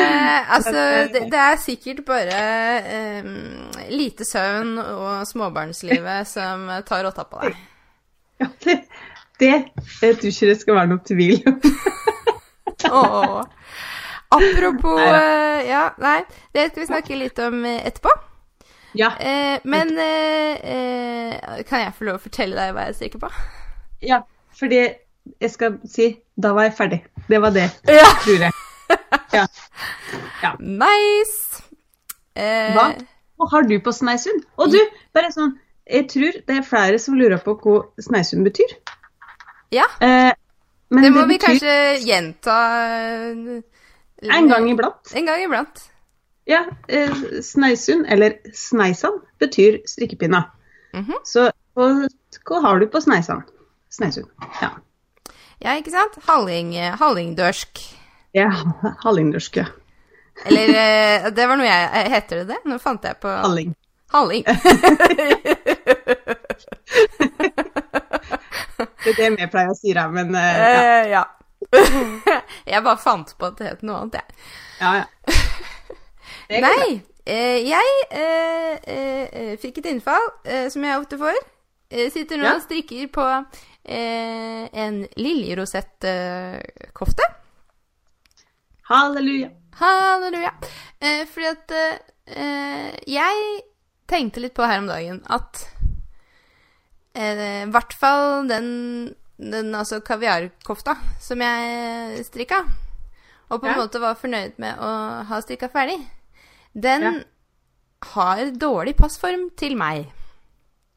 altså, 0.56 0.72
det, 1.12 1.26
det 1.34 1.42
er 1.42 1.60
sikkert 1.60 2.00
bare 2.08 2.40
um, 3.26 3.68
lite 3.92 4.24
søvn 4.24 4.78
og 4.80 5.26
småbarnslivet 5.28 6.32
som 6.32 6.64
tar 6.88 7.04
rotta 7.04 7.28
på 7.28 7.44
deg. 7.44 7.60
Ja, 8.40 8.48
det, 8.64 8.80
det 9.40 9.52
jeg 10.02 10.16
tror 10.18 10.30
ikke 10.32 10.48
det 10.50 10.56
skal 10.60 10.74
være 10.78 10.90
noe 10.92 11.02
tvil 11.06 11.42
om. 11.46 11.60
Åh. 12.90 13.44
Apropos 14.36 14.96
Neida. 14.98 15.20
eh, 15.22 15.68
Ja, 15.68 15.82
nei, 16.02 16.20
det 16.54 16.68
skal 16.70 16.82
vi 16.82 16.86
snakke 16.90 17.18
litt 17.18 17.38
om 17.44 17.64
eh, 17.64 17.82
etterpå. 17.88 18.12
Ja, 18.96 19.10
Eh, 19.20 19.58
men 19.68 19.90
eh, 20.00 20.56
eh, 20.72 21.64
kan 21.68 21.82
jeg 21.84 21.92
få 21.98 22.06
lov 22.08 22.16
å 22.20 22.22
fortelle 22.24 22.56
deg 22.56 22.72
hva 22.76 22.86
jeg 22.88 22.96
strikker 22.96 23.20
på? 23.26 23.30
ja, 24.02 24.22
fordi 24.56 24.78
jeg 25.42 25.50
skal 25.52 25.76
si 25.88 26.06
da 26.36 26.52
var 26.56 26.68
jeg 26.68 26.76
ferdig. 26.78 27.00
Det 27.28 27.40
var 27.42 27.50
det, 27.52 27.66
Ja. 27.90 28.06
tror 28.24 28.46
jeg. 28.46 28.52
Ja. 30.42 30.52
Nice! 30.60 31.62
Eh, 32.36 32.72
Hva? 32.76 32.86
Hva 33.36 33.48
har 33.52 33.66
du 33.68 33.74
på 33.84 33.92
Sneisund? 33.92 34.44
Og 34.56 34.70
du, 34.72 34.78
bare 35.16 35.28
sånn, 35.34 35.56
jeg 35.90 36.06
tror 36.12 36.36
det 36.46 36.56
er 36.56 36.64
flere 36.64 36.98
som 37.02 37.16
lurer 37.18 37.40
på 37.44 37.56
hva 37.60 37.82
Sneisund 38.00 38.46
betyr. 38.48 38.76
Ja, 39.74 39.84
Eh, 40.00 40.32
men 40.88 41.02
det 41.02 41.10
må 41.10 41.24
vi 41.26 41.34
betyr 41.34 41.46
kanskje 41.46 41.98
gjenta 42.06 42.56
eh, 42.86 43.62
en 44.38 44.48
gang 44.48 44.68
iblant. 44.70 45.10
En 45.18 45.26
gang 45.26 45.42
iblant. 45.42 45.82
Ja, 46.46 46.60
eh, 46.88 47.10
Sneisund, 47.42 48.06
eller 48.08 48.32
Sneisan, 48.54 49.18
betyr 49.42 49.80
strikkepinna. 49.86 50.44
-hmm. 50.92 51.12
Så 51.24 51.50
hva, 51.74 52.08
hva 52.44 52.60
har 52.60 52.78
du 52.80 52.86
på 52.86 53.00
Sneisan? 53.00 53.42
Sneisund. 53.90 54.26
Ja. 54.62 54.70
Ja, 55.58 55.74
ikke 55.76 55.90
sant? 55.90 56.12
Halling, 56.28 56.74
hallingdørsk. 57.00 57.78
ja 58.34 58.50
hallingdørsk, 59.04 59.56
ja. 59.56 59.64
Eller 60.44 60.68
eh, 60.68 61.30
Det 61.32 61.46
var 61.48 61.56
noe 61.56 61.66
jeg 61.66 61.90
eh, 61.94 62.10
Heter 62.12 62.36
det 62.36 62.48
det? 62.48 62.56
Nå 62.64 62.78
fant 62.78 63.04
jeg 63.04 63.16
på 63.16 63.28
Halling. 63.28 63.74
Halling. 64.12 64.44
Det 69.06 69.12
er 69.14 69.18
det 69.22 69.30
vi 69.38 69.46
pleier 69.52 69.70
å 69.70 69.78
si, 69.78 69.92
da, 69.94 70.08
men 70.10 70.34
uh, 70.34 70.42
ja. 70.42 70.82
Eh, 70.82 71.06
ja. 71.14 71.22
jeg 72.72 72.82
bare 72.84 72.98
fant 73.00 73.30
på 73.38 73.46
at 73.48 73.56
det 73.60 73.66
het 73.70 73.82
noe 73.86 73.96
annet, 74.02 74.14
jeg. 74.18 74.26
ja, 74.82 74.90
ja. 75.00 75.06
Det. 76.46 76.60
Nei, 76.62 77.02
eh, 77.26 77.58
jeg 77.66 77.86
eh, 78.14 79.56
fikk 79.58 79.78
et 79.80 79.88
innfall, 79.90 80.26
eh, 80.46 80.68
som 80.70 80.84
jeg 80.86 80.94
ofte 81.00 81.18
får. 81.18 81.34
Jeg 81.90 82.12
sitter 82.14 82.38
nå 82.38 82.44
Ja. 82.46 82.52
og 82.54 82.62
strikker 82.62 83.08
på 83.14 83.24
eh, 83.26 84.64
en 84.70 85.00
liljerosettkofte. 85.18 87.24
Halleluja. 88.90 89.48
Halleluja. 89.80 90.52
Eh, 91.00 91.26
fordi 91.26 91.46
at 91.50 91.72
jeg 93.06 93.60
tenkte 94.10 94.40
litt 94.42 94.54
på 94.54 94.66
her 94.66 94.78
om 94.82 94.86
dagen 94.90 95.20
at 95.30 95.62
i 97.16 97.70
hvert 97.72 97.94
fall 97.96 98.46
den, 98.50 99.14
den 99.40 99.72
altså 99.74 100.00
kaviarkofta 100.04 100.96
som 101.22 101.40
jeg 101.40 102.24
strikka, 102.26 102.62
og 103.50 103.60
på 103.62 103.66
en 103.68 103.72
Ja. 103.74 103.80
måte 103.84 104.00
var 104.02 104.14
fornøyd 104.20 104.58
med 104.58 104.76
å 104.82 104.90
ha 105.28 105.40
strikka 105.40 105.68
ferdig, 105.72 105.98
den 106.74 107.02
Ja. 107.02 107.12
har 108.12 108.44
dårlig 108.52 108.96
passform 108.98 109.48
til 109.56 109.76
meg. 109.76 110.06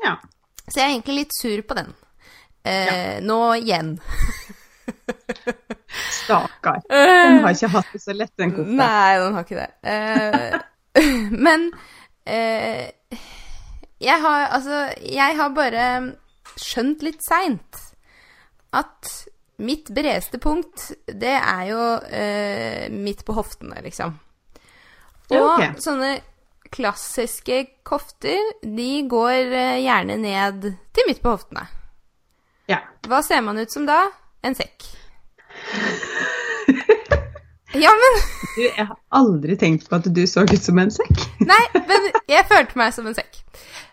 Ja. 0.04 0.18
Så 0.68 0.80
jeg 0.82 0.86
er 0.90 0.94
egentlig 1.00 1.16
litt 1.24 1.34
sur 1.34 1.62
på 1.62 1.76
den. 1.76 1.94
Eh, 2.66 3.20
Nå 3.22 3.40
igjen. 3.62 3.96
Stakkar. 6.12 6.82
Den 6.90 7.40
har 7.44 7.54
ikke 7.56 7.70
hatt 7.74 7.94
det 7.94 8.02
så 8.04 8.14
lett, 8.14 8.34
den 8.38 8.52
kofta. 8.54 8.76
Nei, 8.80 9.18
den 9.24 9.34
har 9.38 9.46
ikke 9.48 9.60
det. 9.60 9.72
Eh, 9.90 10.60
men 11.48 11.70
eh, 12.26 12.90
jeg 14.00 14.22
har 14.24 14.48
altså 14.56 14.80
Jeg 15.04 15.36
har 15.38 15.54
bare 15.56 15.86
skjønt 16.60 17.04
litt 17.06 17.24
seint 17.24 17.86
at 18.76 19.10
mitt 19.60 19.90
bredeste 19.92 20.40
punkt, 20.40 20.92
det 21.08 21.36
er 21.36 21.64
jo 21.68 21.86
eh, 22.16 22.86
midt 22.94 23.26
på 23.28 23.34
hoftene, 23.36 23.82
liksom. 23.84 24.14
Og 25.34 25.46
okay. 25.56 25.74
sånne 25.82 26.12
klassiske 26.72 27.64
kofter, 27.88 28.40
de 28.62 28.92
går 29.10 29.50
eh, 29.50 29.82
gjerne 29.84 30.20
ned 30.22 30.70
til 30.96 31.10
midt 31.10 31.22
på 31.24 31.34
hoftene. 31.34 31.66
Ja. 32.70 32.84
Hva 33.10 33.24
ser 33.26 33.42
man 33.44 33.60
ut 33.60 33.74
som 33.74 33.90
da? 33.90 34.04
En 34.46 34.56
sekk. 34.56 34.86
Ja, 37.78 37.92
men 37.94 38.16
Du, 38.56 38.64
jeg 38.66 38.86
har 38.88 38.96
aldri 39.14 39.54
tenkt 39.62 39.86
på 39.90 40.00
at 40.00 40.08
du 40.10 40.24
så 40.28 40.42
ut 40.42 40.64
som 40.64 40.80
en 40.82 40.90
sekk. 40.90 41.22
Nei, 41.46 41.60
men 41.76 42.08
jeg 42.26 42.48
følte 42.50 42.80
meg 42.82 42.96
som 42.96 43.06
en 43.06 43.14
sekk. 43.14 43.44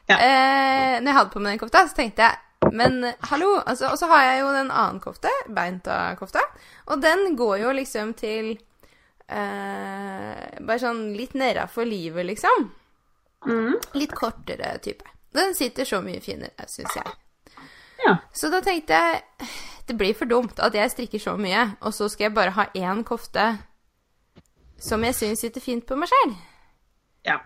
Ja. 0.07 0.17
Eh, 0.17 0.97
når 1.03 1.11
jeg 1.11 1.19
hadde 1.19 1.33
på 1.33 1.43
meg 1.43 1.55
den 1.57 1.63
kofta, 1.65 1.83
så 1.89 1.97
tenkte 1.99 2.27
jeg 2.29 2.73
Men 2.77 3.03
hallo, 3.31 3.57
altså, 3.59 3.91
og 3.93 3.99
så 3.99 4.09
har 4.11 4.23
jeg 4.25 4.41
jo 4.41 4.53
den 4.55 4.71
annen 4.71 5.01
kofte, 5.03 5.31
beinta-kofta, 5.55 6.43
og 6.87 7.03
den 7.03 7.37
går 7.39 7.59
jo 7.63 7.75
liksom 7.77 8.15
til 8.19 8.53
eh, 9.29 10.47
Bare 10.61 10.79
sånn 10.83 11.13
litt 11.19 11.37
nedafor 11.39 11.87
livet, 11.87 12.27
liksom. 12.27 12.71
Mm. 13.47 13.77
Litt 13.95 14.15
kortere 14.17 14.77
type. 14.83 15.07
Den 15.37 15.55
sitter 15.55 15.87
så 15.87 16.01
mye 16.03 16.23
finere, 16.25 16.67
syns 16.71 16.97
jeg. 16.97 17.15
Ja. 18.07 18.17
Så 18.35 18.51
da 18.53 18.61
tenkte 18.65 18.99
jeg 18.99 19.49
det 19.87 19.95
blir 19.99 20.17
for 20.19 20.27
dumt 20.27 20.59
at 20.63 20.75
jeg 20.75 20.91
strikker 20.91 21.23
så 21.23 21.37
mye, 21.39 21.77
og 21.81 21.95
så 21.95 22.09
skal 22.11 22.29
jeg 22.29 22.37
bare 22.37 22.55
ha 22.57 22.67
én 22.75 23.05
kofte 23.07 23.45
som 24.83 25.05
jeg 25.07 25.17
syns 25.17 25.45
sitter 25.45 25.63
fint 25.63 25.87
på 25.87 25.97
meg 25.99 26.11
sjøl. 26.11 26.35
ja. 27.29 27.39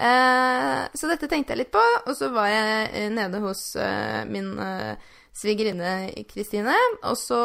Eh, 0.00 0.82
så 0.96 1.08
dette 1.10 1.28
tenkte 1.28 1.52
jeg 1.52 1.60
litt 1.64 1.72
på, 1.74 1.82
og 2.06 2.14
så 2.16 2.30
var 2.32 2.46
jeg 2.48 2.86
eh, 2.96 3.08
nede 3.12 3.40
hos 3.44 3.74
eh, 3.76 4.22
min 4.30 4.54
eh, 4.58 4.94
svigerinne 5.36 5.90
Kristine, 6.30 6.72
og 7.04 7.18
så 7.20 7.40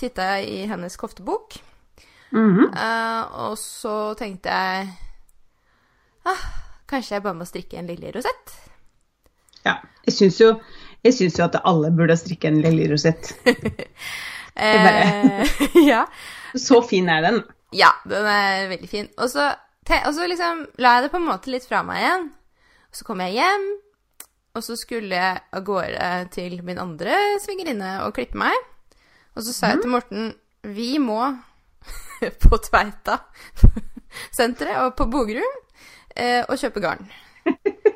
titta 0.00 0.32
jeg 0.34 0.48
i 0.50 0.66
hennes 0.70 0.98
koftebok, 1.00 1.60
Mhm. 2.34 2.72
eh, 2.74 3.22
og 3.46 3.54
så 3.60 4.14
tenkte 4.18 4.50
jeg 4.50 4.88
ah, 6.26 6.40
Kanskje 6.90 7.14
jeg 7.14 7.22
bare 7.22 7.38
må 7.38 7.44
strikke 7.46 7.78
en 7.78 7.86
lille 7.86 8.10
rosett? 8.16 8.56
ja. 9.64 9.76
Jeg 10.04 10.14
syns 10.14 10.40
jo, 10.40 10.48
jo 11.04 11.44
at 11.44 11.60
alle 11.64 11.92
burde 11.94 12.16
strikke 12.18 12.48
en 12.50 12.58
lille 12.64 12.90
rosett. 12.92 13.32
Eh, 14.56 15.46
ja. 15.90 16.04
Så 16.54 16.82
fin 16.86 17.08
er 17.10 17.22
den. 17.24 17.40
Ja, 17.74 17.88
den 18.06 18.26
er 18.30 18.68
veldig 18.70 18.88
fin. 18.88 19.08
Og 19.18 19.30
så, 19.32 19.48
og 19.84 20.12
så 20.16 20.28
liksom 20.30 20.64
la 20.80 20.96
jeg 20.96 21.06
det 21.06 21.12
på 21.12 21.20
en 21.20 21.28
måte 21.28 21.52
litt 21.52 21.66
fra 21.68 21.82
meg 21.86 22.00
igjen. 22.02 22.28
Og 22.88 22.98
så 22.98 23.06
kom 23.08 23.20
jeg 23.24 23.36
hjem, 23.36 23.66
og 24.54 24.62
så 24.62 24.76
skulle 24.78 25.18
jeg 25.18 25.42
av 25.50 25.64
gårde 25.66 26.10
til 26.34 26.60
min 26.66 26.78
andre 26.78 27.16
svigerinne 27.42 27.96
og 28.04 28.14
klippe 28.16 28.38
meg. 28.38 28.54
Og 29.34 29.42
så 29.42 29.54
sa 29.54 29.72
jeg 29.72 29.82
til 29.82 29.92
Morten 29.92 30.30
vi 30.64 30.94
må 31.02 31.20
på 32.44 32.60
Tveita 32.64 33.18
senteret 34.38 34.80
og 34.84 34.94
på 34.96 35.08
Bogerud 35.10 35.58
eh, 36.16 36.42
og 36.46 36.56
kjøpe 36.60 36.84
garn. 36.84 37.10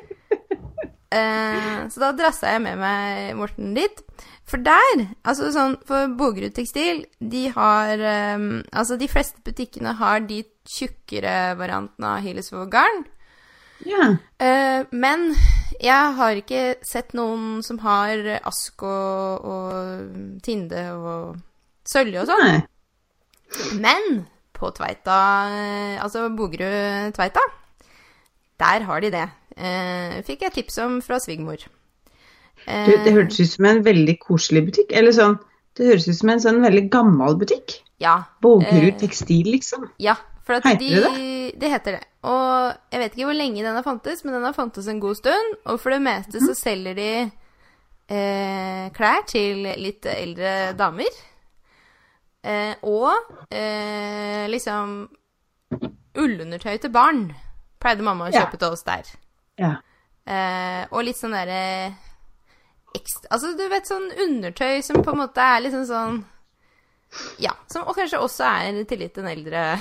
Eh, 1.09 1.87
så 1.89 2.03
da 2.03 2.11
drassa 2.13 2.51
jeg 2.53 2.61
med 2.61 2.75
meg 2.77 3.31
Morten 3.33 3.71
dit. 3.73 4.03
For 4.45 4.61
der, 4.61 5.07
altså 5.25 5.47
sånn 5.49 5.71
For 5.89 6.11
Bogerud 6.19 6.53
Tekstil, 6.53 6.99
de 7.17 7.47
har 7.55 7.97
eh, 7.97 8.43
Altså, 8.69 8.93
de 9.01 9.07
fleste 9.09 9.41
butikkene 9.41 9.95
har 9.97 10.21
de 10.29 10.43
tjukkere 10.69 11.55
varianten 11.59 12.05
av 12.05 12.21
Hillesvåg-garn. 12.25 13.05
Ja. 13.87 14.09
Uh, 14.41 14.85
men 14.91 15.29
jeg 15.79 16.15
har 16.19 16.39
ikke 16.39 16.63
sett 16.85 17.15
noen 17.17 17.63
som 17.65 17.79
har 17.83 18.21
ask 18.43 18.83
og, 18.83 19.45
og 19.47 20.41
Tinde 20.43 20.83
og 20.97 21.39
Sølje 21.87 22.21
og 22.21 22.29
sånn. 22.29 22.59
Men 23.81 24.27
på 24.59 24.69
Tveita, 24.75 25.17
eh, 25.55 26.03
altså 26.03 26.27
Bogerud 26.35 27.15
Tveita, 27.15 27.41
Der 28.59 28.83
har 28.83 28.99
de 29.01 29.09
det. 29.13 29.27
Uh, 29.55 30.19
fikk 30.27 30.43
jeg 30.43 30.55
tips 30.57 30.77
om 30.83 30.97
fra 31.01 31.19
svigermor. 31.23 31.63
Uh, 32.67 32.85
Du, 32.85 32.91
det 33.05 33.13
hørtes 33.15 33.39
ut 33.39 33.53
som 33.53 33.69
en 33.69 33.85
veldig 33.85 34.17
koselig 34.19 34.65
butikk. 34.67 34.91
Eller 34.91 35.15
sånn 35.15 35.37
Det 35.79 35.87
høres 35.87 36.09
ut 36.09 36.17
som 36.17 36.33
en 36.33 36.43
sånn 36.43 36.59
veldig 36.65 36.89
gammel 36.91 37.39
butikk. 37.39 37.79
Ja. 38.03 38.25
Bogerud 38.43 38.99
tekstil, 38.99 39.47
liksom. 39.47 39.87
Ja, 39.99 40.17
for 40.49 40.59
Heter 40.65 40.79
de, 40.79 41.51
det 41.53 41.59
det? 41.61 41.69
heter 41.71 41.95
det. 41.99 42.03
Og 42.29 42.73
jeg 42.91 42.99
vet 43.03 43.13
ikke 43.15 43.27
hvor 43.29 43.37
lenge 43.37 43.63
den 43.63 43.75
har 43.77 43.85
fantes, 43.85 44.23
men 44.25 44.33
den 44.33 44.43
har 44.47 44.53
fantes 44.57 44.87
en 44.89 44.99
god 44.99 45.15
stund. 45.19 45.55
Og 45.65 45.79
for 45.79 45.93
det 45.93 46.01
meste 46.01 46.39
Mhm. 46.41 46.47
så 46.49 46.55
selger 46.57 46.95
de 46.97 47.09
eh, 48.09 48.89
klær 48.95 49.25
til 49.29 49.61
litt 49.77 50.05
eldre 50.09 50.73
damer. 50.75 51.11
Eh, 52.43 52.75
og 52.83 53.13
eh, 53.51 54.47
liksom 54.49 55.09
ullundertøy 56.17 56.77
til 56.81 56.89
barn 56.91 57.27
pleide 57.79 58.01
mamma 58.03 58.29
å 58.29 58.33
Ja. 58.33 58.45
kjøpe 58.45 58.57
til 58.59 58.67
oss 58.73 58.83
der. 58.83 59.03
Ja. 59.59 59.75
Eh, 60.25 60.85
og 60.91 61.03
litt 61.03 61.17
sånn 61.17 61.31
derre 61.35 61.93
ekstra 62.95 63.29
Altså, 63.31 63.55
du 63.57 63.67
vet, 63.69 63.85
sånn 63.87 64.09
undertøy 64.17 64.81
som 64.83 65.03
på 65.03 65.11
en 65.11 65.17
måte 65.19 65.37
er 65.41 65.61
liksom 65.61 65.85
sånn 65.85 66.23
Ja. 67.39 67.51
Som 67.67 67.87
og 67.87 67.95
kanskje 67.95 68.19
også 68.19 68.45
er 68.45 68.83
til 68.85 68.99
litt 68.99 69.17
en 69.17 69.27
eldre 69.27 69.79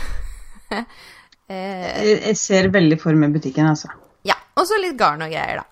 eh, 1.50 2.02
Jeg 2.28 2.36
ser 2.40 2.68
veldig 2.74 2.98
for 3.00 3.16
meg 3.18 3.32
butikken, 3.36 3.66
altså. 3.70 3.88
Ja. 4.26 4.34
Og 4.58 4.66
så 4.66 4.78
litt 4.82 4.96
garn 4.98 5.22
og 5.22 5.30
greier, 5.32 5.60
da. 5.62 5.66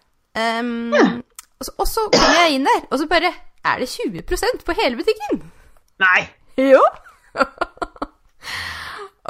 Og, 1.56 1.64
så, 1.64 1.72
og 1.80 1.86
så 1.88 2.02
kommer 2.12 2.36
jeg 2.44 2.58
inn 2.58 2.66
der, 2.68 2.82
og 2.92 2.98
så 3.00 3.06
bare 3.08 3.30
Er 3.64 3.78
det 3.80 3.88
20% 3.88 4.60
på 4.66 4.74
hele 4.76 4.98
butikken? 5.00 5.40
Nei! 6.02 6.20
Jo! 6.60 6.82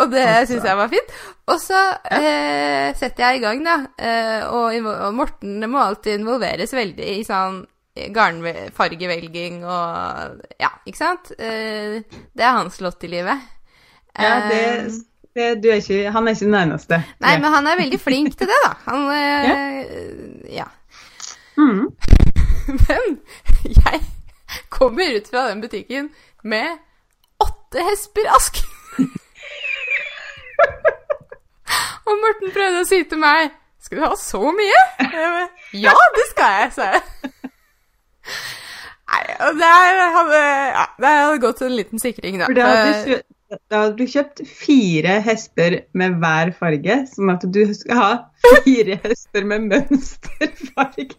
og 0.00 0.10
det 0.12 0.24
Altså. 0.26 0.50
syns 0.52 0.66
jeg 0.68 0.76
var 0.76 0.90
fint. 0.92 1.14
Og 1.46 1.60
så 1.62 1.78
eh, 2.12 2.90
setter 2.98 3.22
jeg 3.30 3.38
i 3.38 3.44
gang, 3.44 3.62
da. 3.64 3.76
Eh, 3.96 4.42
og, 4.50 4.74
og 5.06 5.14
Morten 5.16 5.64
må 5.70 5.80
alltid 5.80 6.18
involveres 6.20 6.74
veldig 6.76 7.08
i 7.16 7.24
sånn 7.26 7.62
garnfargevelging 8.12 9.62
og 9.64 10.42
Ja, 10.60 10.68
ikke 10.84 10.98
sant? 11.00 11.30
Eh, 11.38 12.02
det 12.36 12.44
er 12.44 12.58
hans 12.58 12.76
lott 12.84 13.06
i 13.08 13.12
livet. 13.14 13.46
Ja, 14.16 14.34
det, 14.50 14.60
Eh, 14.60 14.90
er 15.42 15.74
ikke, 15.76 16.10
han 16.10 16.28
er 16.28 16.32
ikke 16.34 16.44
den 16.46 16.50
nærmeste. 16.54 17.02
Nei, 17.20 17.36
men 17.42 17.52
han 17.52 17.66
er 17.66 17.76
veldig 17.80 18.00
flink 18.00 18.36
til 18.38 18.46
det, 18.50 18.58
da. 18.64 18.70
Han 18.86 19.10
Ja. 19.46 19.54
Ja. 20.60 20.64
Mm. 21.56 21.86
Men 22.88 23.20
jeg 23.64 24.00
kommer 24.68 25.16
ut 25.16 25.28
fra 25.30 25.48
den 25.50 25.60
butikken 25.62 26.10
med 26.44 26.66
åtte 27.40 27.78
hesper-ask. 27.90 28.56
Og 32.06 32.14
Morten 32.22 32.50
prøvde 32.54 32.80
å 32.82 32.86
si 32.88 32.98
til 33.08 33.18
meg 33.18 33.50
Skal 33.82 33.98
du 33.98 34.02
ha 34.06 34.14
så 34.18 34.40
mye? 34.54 34.80
Bare, 35.00 35.48
ja, 35.74 35.92
det 36.16 36.24
skal 36.30 36.50
jeg, 36.60 36.68
sa 36.76 36.82
jeg. 36.94 37.02
Nei, 39.06 39.22
og 39.46 39.52
der 39.60 40.00
hadde, 40.16 40.40
ja, 40.74 40.84
der 41.02 41.14
hadde 41.20 41.42
gått 41.44 41.60
en 41.62 41.76
liten 41.78 41.98
sikring, 42.02 42.34
da. 42.40 42.44
For 42.48 42.54
det 42.58 42.64
hadde, 42.66 43.16
Eh, 43.16 43.20
da 43.50 43.82
hadde 43.84 43.96
du 44.00 44.10
kjøpt 44.10 44.42
fire 44.50 45.20
hesper 45.22 45.80
med 45.98 46.18
hver 46.22 46.50
farge, 46.58 46.96
sånn 47.12 47.30
at 47.34 47.46
du 47.54 47.62
skal 47.78 48.00
ha 48.00 48.10
fire 48.64 48.98
hester 49.04 49.46
med 49.46 49.68
mønsterfarge. 49.70 51.14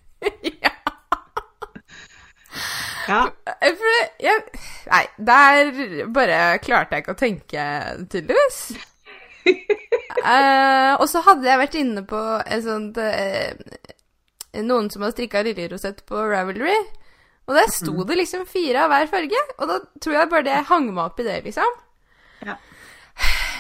ja. 0.66 0.74
Ja, 3.08 3.22
For 3.62 4.00
jeg 4.20 4.42
Nei, 4.90 5.04
der 5.30 5.70
bare 6.12 6.58
klarte 6.60 6.98
jeg 6.98 7.06
ikke 7.06 7.16
å 7.16 7.20
tenke, 7.20 7.66
tydeligvis. 8.12 8.60
uh, 9.48 10.94
og 11.00 11.06
så 11.08 11.22
hadde 11.24 11.48
jeg 11.48 11.62
vært 11.62 11.78
inne 11.80 12.04
på 12.08 12.20
et 12.44 12.66
sånt 12.66 13.00
uh, 13.00 13.56
Noen 14.58 14.90
som 14.92 15.06
har 15.06 15.14
strikka 15.14 15.46
liljerosett 15.46 16.04
på 16.10 16.20
Ravelry. 16.32 16.76
Og 17.48 17.56
der 17.56 17.70
sto 17.72 18.04
det 18.04 18.18
liksom 18.20 18.44
fire 18.50 18.84
av 18.84 18.92
hver 18.92 19.08
farge. 19.12 19.44
Og 19.62 19.70
da 19.70 19.78
tror 20.04 20.18
jeg 20.18 20.32
bare 20.34 20.48
det 20.48 20.64
hang 20.68 20.90
meg 20.90 21.06
opp 21.06 21.22
i 21.22 21.28
det, 21.28 21.38
liksom. 21.46 21.78
Ja. 22.46 22.56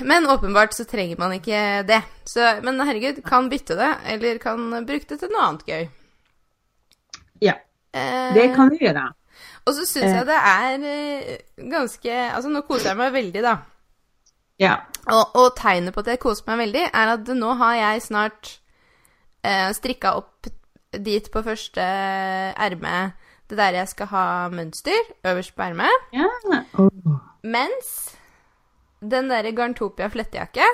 Men 0.06 0.28
åpenbart 0.30 0.74
så 0.78 0.86
trenger 0.86 1.18
man 1.18 1.32
ikke 1.34 1.84
det. 1.88 2.02
Så, 2.30 2.44
men 2.62 2.78
herregud, 2.86 3.24
kan 3.26 3.48
bytte 3.50 3.74
det, 3.80 3.88
eller 4.13 4.38
kan 4.38 4.68
bruke 4.86 5.08
det 5.10 5.18
til 5.24 5.32
noe 5.34 5.46
annet 5.48 5.63
gøy. 5.66 5.88
ja. 7.42 7.56
Eh, 7.98 8.34
Det 8.36 8.52
kan 8.56 8.70
du 8.70 8.76
gjøre. 8.78 9.08
og 9.66 9.74
så 9.74 9.86
syns 9.88 10.12
jeg 10.13 10.26
det 10.28 10.36
er 10.38 10.84
eh, 10.86 11.38
ganske 11.72 12.12
Altså, 12.36 12.50
nå 12.52 12.62
koser 12.68 12.92
jeg 12.92 12.98
meg 13.00 13.13
veldig, 13.16 13.42
da. 13.42 13.56
Ja. 14.60 14.76
Og, 15.08 15.36
og 15.40 15.56
tegnet 15.58 15.94
på 15.96 16.04
at 16.04 16.08
jeg 16.12 16.20
koser 16.20 16.44
meg 16.52 16.60
veldig, 16.68 16.84
er 16.94 17.13
at 17.16 17.28
nå 17.34 17.54
har 17.58 17.76
jeg 17.80 18.02
snart 18.06 18.52
eh, 19.44 19.72
strikka 19.74 20.13
opp 20.20 20.52
dit 20.94 21.32
på 21.32 21.42
første 21.46 21.82
erme 21.82 23.13
det 23.50 23.58
der 23.58 23.78
jeg 23.80 23.88
skal 23.88 24.08
ha 24.12 24.26
mønster 24.52 25.10
øverst 25.26 25.56
på 25.56 25.63
ermet. 25.63 26.08
ja. 26.13 26.28
Oh. 26.78 26.90
Mens 27.44 28.13
den 29.00 29.30
derre 29.32 29.52
Garntopia 29.56 30.10
flettejakke, 30.10 30.68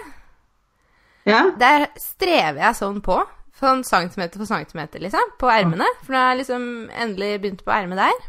ja. 1.27 1.45
der 1.59 1.87
strever 1.99 2.61
jeg 2.63 2.79
sånn 2.79 3.01
på. 3.03 3.21
Sånn 3.59 3.83
centimeter 3.85 4.41
for 4.41 4.49
centimeter, 4.49 4.99
liksom, 5.03 5.35
på 5.39 5.49
ermene. 5.53 5.85
For 6.03 6.15
nå 6.15 6.19
har 6.19 6.31
jeg 6.33 6.41
liksom 6.41 6.63
endelig 6.89 7.35
begynt 7.43 7.61
på 7.63 7.73
ermet 7.75 8.01
der. 8.01 8.23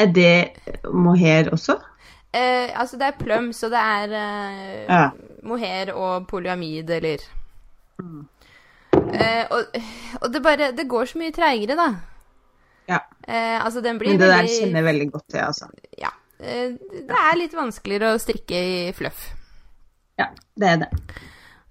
Er 0.00 0.06
det 0.16 0.86
mohair 0.88 1.50
også? 1.52 1.76
Eh, 2.32 2.70
altså, 2.72 2.96
det 2.96 3.10
er 3.10 3.18
pløm, 3.18 3.50
så 3.52 3.68
det 3.68 3.82
er 3.82 4.14
eh, 4.14 4.84
Ja. 4.88 5.10
mohair 5.42 5.92
og 5.94 6.28
polyamid, 6.28 6.90
eller 6.90 7.18
eh, 9.12 9.44
og, 9.50 9.76
og 10.22 10.32
det 10.32 10.42
bare 10.42 10.72
Det 10.72 10.88
går 10.88 11.04
så 11.10 11.18
mye 11.18 11.34
treigere, 11.34 11.76
da. 11.76 11.88
Ja. 12.88 13.00
Eh, 13.28 13.64
altså, 13.64 13.80
den 13.80 13.98
blir 13.98 14.14
Men 14.14 14.20
det 14.20 14.28
der 14.30 14.46
kjenner 14.46 14.80
jeg 14.80 14.84
veldig 14.84 15.12
godt 15.12 15.28
til, 15.28 15.38
altså. 15.38 15.68
Ja. 15.98 16.10
Eh, 16.40 16.72
det 17.08 17.18
er 17.18 17.38
litt 17.38 17.54
vanskeligere 17.56 18.14
å 18.14 18.22
strikke 18.22 18.56
i 18.56 18.78
fluff. 18.96 19.28
Ja, 20.20 20.30
det 20.56 20.72
er 20.72 20.80
det. 20.84 20.90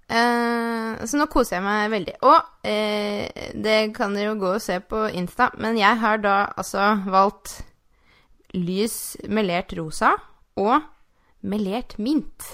Eh, 0.10 1.06
så 1.06 1.20
nå 1.20 1.28
koser 1.30 1.58
jeg 1.58 1.66
meg 1.66 1.92
veldig. 1.94 2.16
Og 2.26 2.70
eh, 2.70 3.52
det 3.54 3.80
kan 3.98 4.16
dere 4.18 4.32
jo 4.32 4.40
gå 4.42 4.54
og 4.58 4.64
se 4.64 4.80
på 4.82 5.08
Insta, 5.18 5.52
men 5.62 5.78
jeg 5.80 6.02
har 6.02 6.22
da 6.24 6.38
altså 6.58 6.96
valgt 7.10 7.60
lys 8.58 9.18
melert 9.30 9.76
rosa 9.78 10.16
og 10.58 10.82
melert 11.46 12.00
mint 12.02 12.48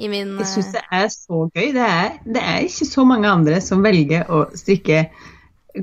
i 0.00 0.08
min 0.08 0.38
Jeg 0.38 0.48
syns 0.48 0.70
det 0.76 0.84
er 0.94 1.08
så 1.12 1.42
gøy. 1.50 1.72
Det 1.74 1.84
er, 1.84 2.14
det 2.24 2.42
er 2.42 2.62
ikke 2.64 2.86
så 2.88 3.04
mange 3.04 3.28
andre 3.28 3.58
som 3.64 3.82
velger 3.84 4.30
å 4.32 4.46
strikke 4.56 5.04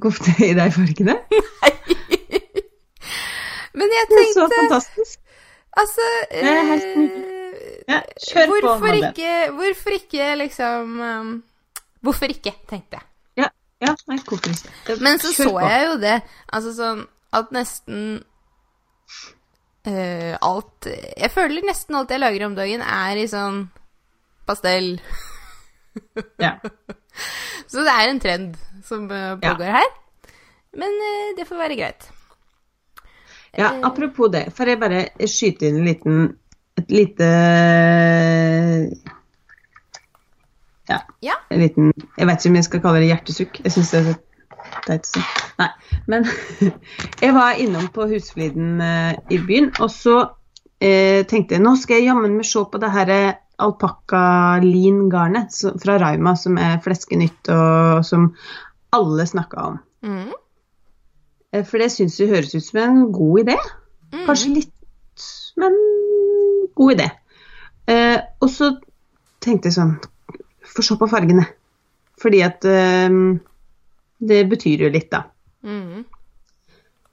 kofte 0.03 0.33
i 0.43 0.53
de 0.57 0.71
fargene. 0.73 1.19
Men 3.77 3.93
jeg 3.93 4.09
Det 4.09 4.23
er 4.23 4.33
så 4.33 4.47
fantastisk. 4.49 5.19
Altså 5.77 6.05
er 6.31 6.63
helt 6.71 6.87
eh, 6.97 7.73
Ja, 7.87 7.99
kjør 8.27 8.47
på, 8.49 8.55
hvorfor, 8.61 8.87
Madde. 8.87 9.11
ikke, 9.11 9.33
hvorfor 9.57 9.95
ikke 9.99 10.29
liksom 10.41 10.95
um, 10.99 11.29
Hvorfor 12.01 12.31
ikke, 12.33 12.53
tenkte 12.69 12.97
jeg. 12.99 13.05
Ja, 13.43 13.47
ja 13.83 13.93
nei, 14.09 14.17
hvorfor 14.27 14.49
ikke? 14.53 14.97
Men 15.03 15.19
så 15.21 15.31
så 15.35 15.49
på. 15.51 15.59
jeg 15.63 15.85
jo 15.87 15.95
det, 16.01 16.15
altså 16.53 16.73
sånn 16.77 17.03
at 17.37 17.51
nesten 17.55 18.03
uh, 19.87 20.33
alt 20.41 20.87
Jeg 20.89 21.31
føler 21.33 21.65
nesten 21.67 21.97
alt 21.99 22.11
jeg 22.13 22.21
lager 22.23 22.45
om 22.47 22.55
dagen, 22.57 22.81
er 22.83 23.21
i 23.23 23.27
sånn 23.31 23.65
pastell. 24.47 24.97
Ja. 26.37 26.51
Så 27.65 27.81
det 27.81 27.89
er 27.89 28.11
en 28.11 28.19
trend 28.21 28.57
som 28.85 29.07
pågår 29.09 29.63
Ja. 29.65 29.79
her. 29.79 29.87
Men 30.77 30.93
uh, 30.93 31.31
det 31.39 31.47
får 31.49 31.57
være 31.57 31.77
greit. 31.79 32.05
Ja, 33.57 33.71
Eh, 33.73 33.79
apropos 33.83 34.29
det, 34.31 34.47
får 34.55 34.73
jeg 34.73 34.79
bare 34.81 34.99
skyte 35.25 35.67
inn 35.67 35.81
en 35.81 35.87
liten 35.87 36.17
et 36.77 36.91
lite 36.93 37.27
Ja. 40.87 40.99
Ja. 41.25 41.33
En 41.49 41.59
liten 41.59 41.93
Jeg 42.17 42.27
vet 42.27 42.39
ikke 42.39 42.49
om 42.49 42.55
jeg 42.55 42.67
skal 42.67 42.81
kalle 42.85 43.01
det 43.01 43.09
hjertesukk. 43.09 43.59
Jeg 43.63 43.71
syns 43.73 43.91
det 43.91 43.99
er 43.99 44.05
så 44.07 44.15
teit 44.85 45.09
å. 45.17 45.23
Nei. 45.59 45.71
Men 46.07 46.21
jeg 47.23 47.33
var 47.35 47.59
innom 47.59 47.87
på 47.93 48.07
Husfliden 48.11 48.81
eh, 48.83 49.13
i 49.33 49.37
byen, 49.41 49.71
og 49.81 49.89
så 49.91 50.15
eh, 50.79 51.25
tenkte 51.27 51.57
jeg 51.57 51.63
nå 51.65 51.75
skal 51.79 51.95
jeg 51.99 52.07
jammen 52.11 52.37
meg 52.37 52.47
se 52.47 52.61
på 52.63 52.77
det 52.81 52.91
her 52.93 53.09
eh, 53.11 53.35
alpakka-lin-garnet 53.57 55.51
fra 55.81 55.97
Raima, 55.97 56.35
som 56.37 56.59
er 56.61 56.77
fleskenytt, 56.85 57.49
og 57.49 58.05
som 58.05 58.35
alle 58.93 59.25
snakka 59.27 59.57
om. 59.71 59.79
mhm. 60.05 60.35
Eh, 61.57 61.65
For 61.65 61.81
det 61.81 61.91
syns 61.93 62.19
jeg 62.19 62.29
høres 62.31 62.53
ut 62.55 62.65
som 62.65 62.81
en 62.83 62.99
god 63.15 63.43
idé. 63.45 63.57
Mhm. 64.13 64.25
Kanskje 64.27 64.53
litt, 64.53 64.73
men 65.57 65.77
god 66.77 66.93
idé. 66.95 67.09
Eh, 67.87 68.19
og 68.41 68.49
så 68.51 68.73
tenkte 69.41 69.69
jeg 69.69 69.77
sånn 69.77 69.93
Få 70.67 70.83
se 70.83 70.97
på 70.99 71.07
fargene. 71.09 71.45
Fordi 72.19 72.41
at 72.43 72.65
eh, 72.67 73.09
Det 74.19 74.41
betyr 74.49 74.83
jo 74.85 74.89
litt, 74.91 75.09
da. 75.11 75.23
Mm. 75.63 76.03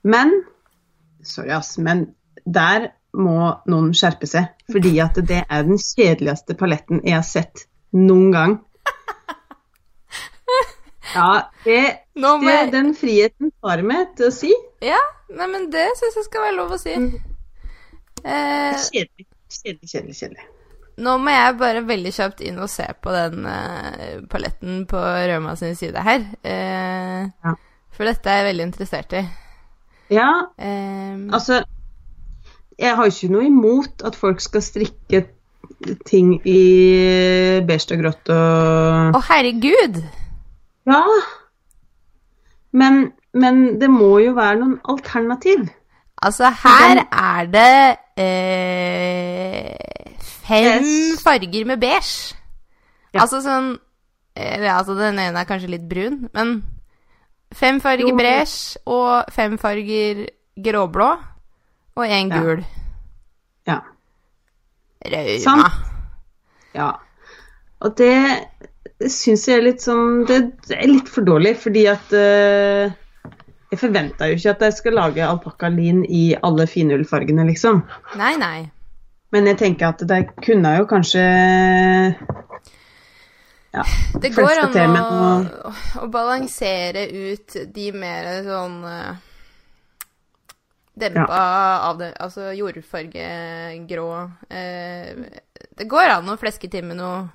Men 0.03 0.35
Sorry, 1.25 1.49
ass, 1.49 1.77
men 1.81 2.13
der 2.45 2.91
må 3.15 3.55
noen 3.71 3.93
skjerpe 3.97 4.27
seg. 4.29 4.51
Fordi 4.69 4.99
at 5.01 5.17
det 5.25 5.45
er 5.49 5.63
den 5.65 5.79
kjedeligste 5.81 6.53
paletten 6.59 7.01
jeg 7.03 7.15
har 7.15 7.25
sett 7.25 7.65
noen 7.95 8.31
gang. 8.35 8.59
Ja, 11.15 11.47
det, 11.63 12.04
Må 12.15 12.31
det, 12.45 12.71
den 12.71 12.93
friheten 12.95 13.51
tar 13.61 13.81
meg 13.83 14.13
til 14.15 14.29
å 14.29 14.33
si. 14.33 14.51
Ja, 14.85 14.99
nei, 15.35 15.47
men 15.51 15.69
det 15.73 15.87
syns 15.99 16.15
jeg 16.21 16.27
skal 16.29 16.45
være 16.47 16.55
lov 16.61 16.71
å 16.75 16.79
si. 16.79 16.93
Mm. 16.95 17.09
Eh, 18.23 18.77
Kjedelig, 18.79 19.25
kjedelig, 19.51 19.89
kjedelig. 19.91 20.15
kjedelig. 20.21 20.45
nå 21.03 21.17
må 21.19 21.33
jeg 21.33 21.57
bare 21.59 21.81
veldig 21.85 22.13
kjapt 22.15 22.39
inn 22.47 22.57
og 22.63 22.69
se 22.71 22.85
på 23.03 23.11
den 23.11 23.43
eh, 23.51 24.21
paletten 24.31 24.85
på 24.89 25.01
Røma 25.29 25.57
sin 25.59 25.75
side 25.75 26.01
her. 26.07 26.23
Eh, 26.43 27.27
Ja. 27.43 27.55
For 27.95 28.03
dette 28.07 28.27
er 28.27 28.41
jeg 28.41 28.47
veldig 28.53 28.65
interessert 28.71 29.13
i. 29.15 29.25
Ja, 30.11 30.29
Eh, 30.57 31.15
altså 31.33 31.63
Jeg 32.79 32.95
har 32.95 33.05
ikke 33.07 33.29
noe 33.31 33.45
imot 33.47 34.03
at 34.03 34.15
folk 34.19 34.41
skal 34.43 34.61
strikke 34.61 35.25
ting 36.05 36.33
i 36.45 36.59
beige 37.65 37.95
og 37.95 38.01
grått 38.03 38.29
og 38.35 39.15
Å, 39.15 39.21
herregud! 39.29 40.01
Ja. 40.85 40.99
Men, 42.75 43.11
men 43.33 43.79
det 43.79 43.89
må 43.89 44.17
jo 44.23 44.33
være 44.37 44.59
noen 44.59 44.77
alternativ. 44.91 45.65
Altså, 46.25 46.49
her 46.63 47.01
er 47.05 47.47
det 47.53 47.97
eh, 48.23 50.19
fem 50.21 50.83
farger 51.23 51.65
med 51.69 51.79
beige. 51.81 52.35
Ja. 53.13 53.21
Altså 53.23 53.39
sånn 53.43 53.75
Eller 54.35 54.73
altså, 54.75 54.95
den 54.99 55.19
ene 55.23 55.39
er 55.39 55.47
kanskje 55.47 55.69
litt 55.71 55.85
brun, 55.87 56.25
men 56.35 56.57
fem 57.55 57.77
farger 57.79 58.09
Jo, 58.09 58.15
beige 58.19 58.81
og 58.91 59.29
fem 59.31 59.55
farger 59.61 60.25
gråblå 60.65 61.07
og 61.95 62.03
én 62.11 62.27
Ja. 62.33 62.41
gul. 62.43 62.65
Ja. 63.67 63.77
Rauma. 65.13 65.39
Sant. 65.45 65.73
ja. 66.75 66.89
Og 67.79 67.95
det 67.97 68.11
syns 69.03 69.47
jeg 69.49 69.59
er 69.59 69.65
litt 69.65 69.83
sånn 69.83 70.23
Det 70.27 70.39
det 70.69 70.77
er 70.77 70.87
litt 70.87 71.09
for 71.11 71.27
dårlig, 71.27 71.55
fordi 71.59 71.83
at 71.91 72.13
uh, 72.15 72.93
Jeg 73.71 73.81
forventa 73.81 74.29
jo 74.29 74.37
ikke 74.39 74.55
at 74.55 74.63
jeg 74.69 74.77
skal 74.79 74.97
lage 74.99 75.25
alpakkalin 75.25 76.05
i 76.07 76.29
alle 76.45 76.67
finullfargene, 76.69 77.47
liksom. 77.49 77.83
Nei, 78.19 78.35
nei. 78.39 78.69
Men 79.35 79.49
jeg 79.51 79.59
tenker 79.59 79.91
at 79.91 80.03
de 80.07 80.21
kunne 80.45 80.71
jo 80.77 80.87
kanskje 80.87 81.23
ja, 83.75 83.83
Det 84.21 84.31
går 84.35 84.63
an 84.63 84.75
å, 84.79 84.89
noe 84.95 85.71
å 86.05 86.09
balansere 86.11 87.07
ut 87.11 87.57
de 87.75 87.87
mer 87.95 88.29
sånn 88.45 88.77
eh, 88.87 89.23
Dempa 90.95 91.39
av 91.89 91.97
det, 91.99 92.13
altså 92.23 92.53
jordfargegrå 92.55 94.05
eh, 94.47 95.25
Det 95.75 95.89
går 95.91 96.13
an 96.13 96.31
å 96.31 96.37
fleske 96.39 96.69
til 96.71 96.87
med 96.87 97.01
noe 97.01 97.25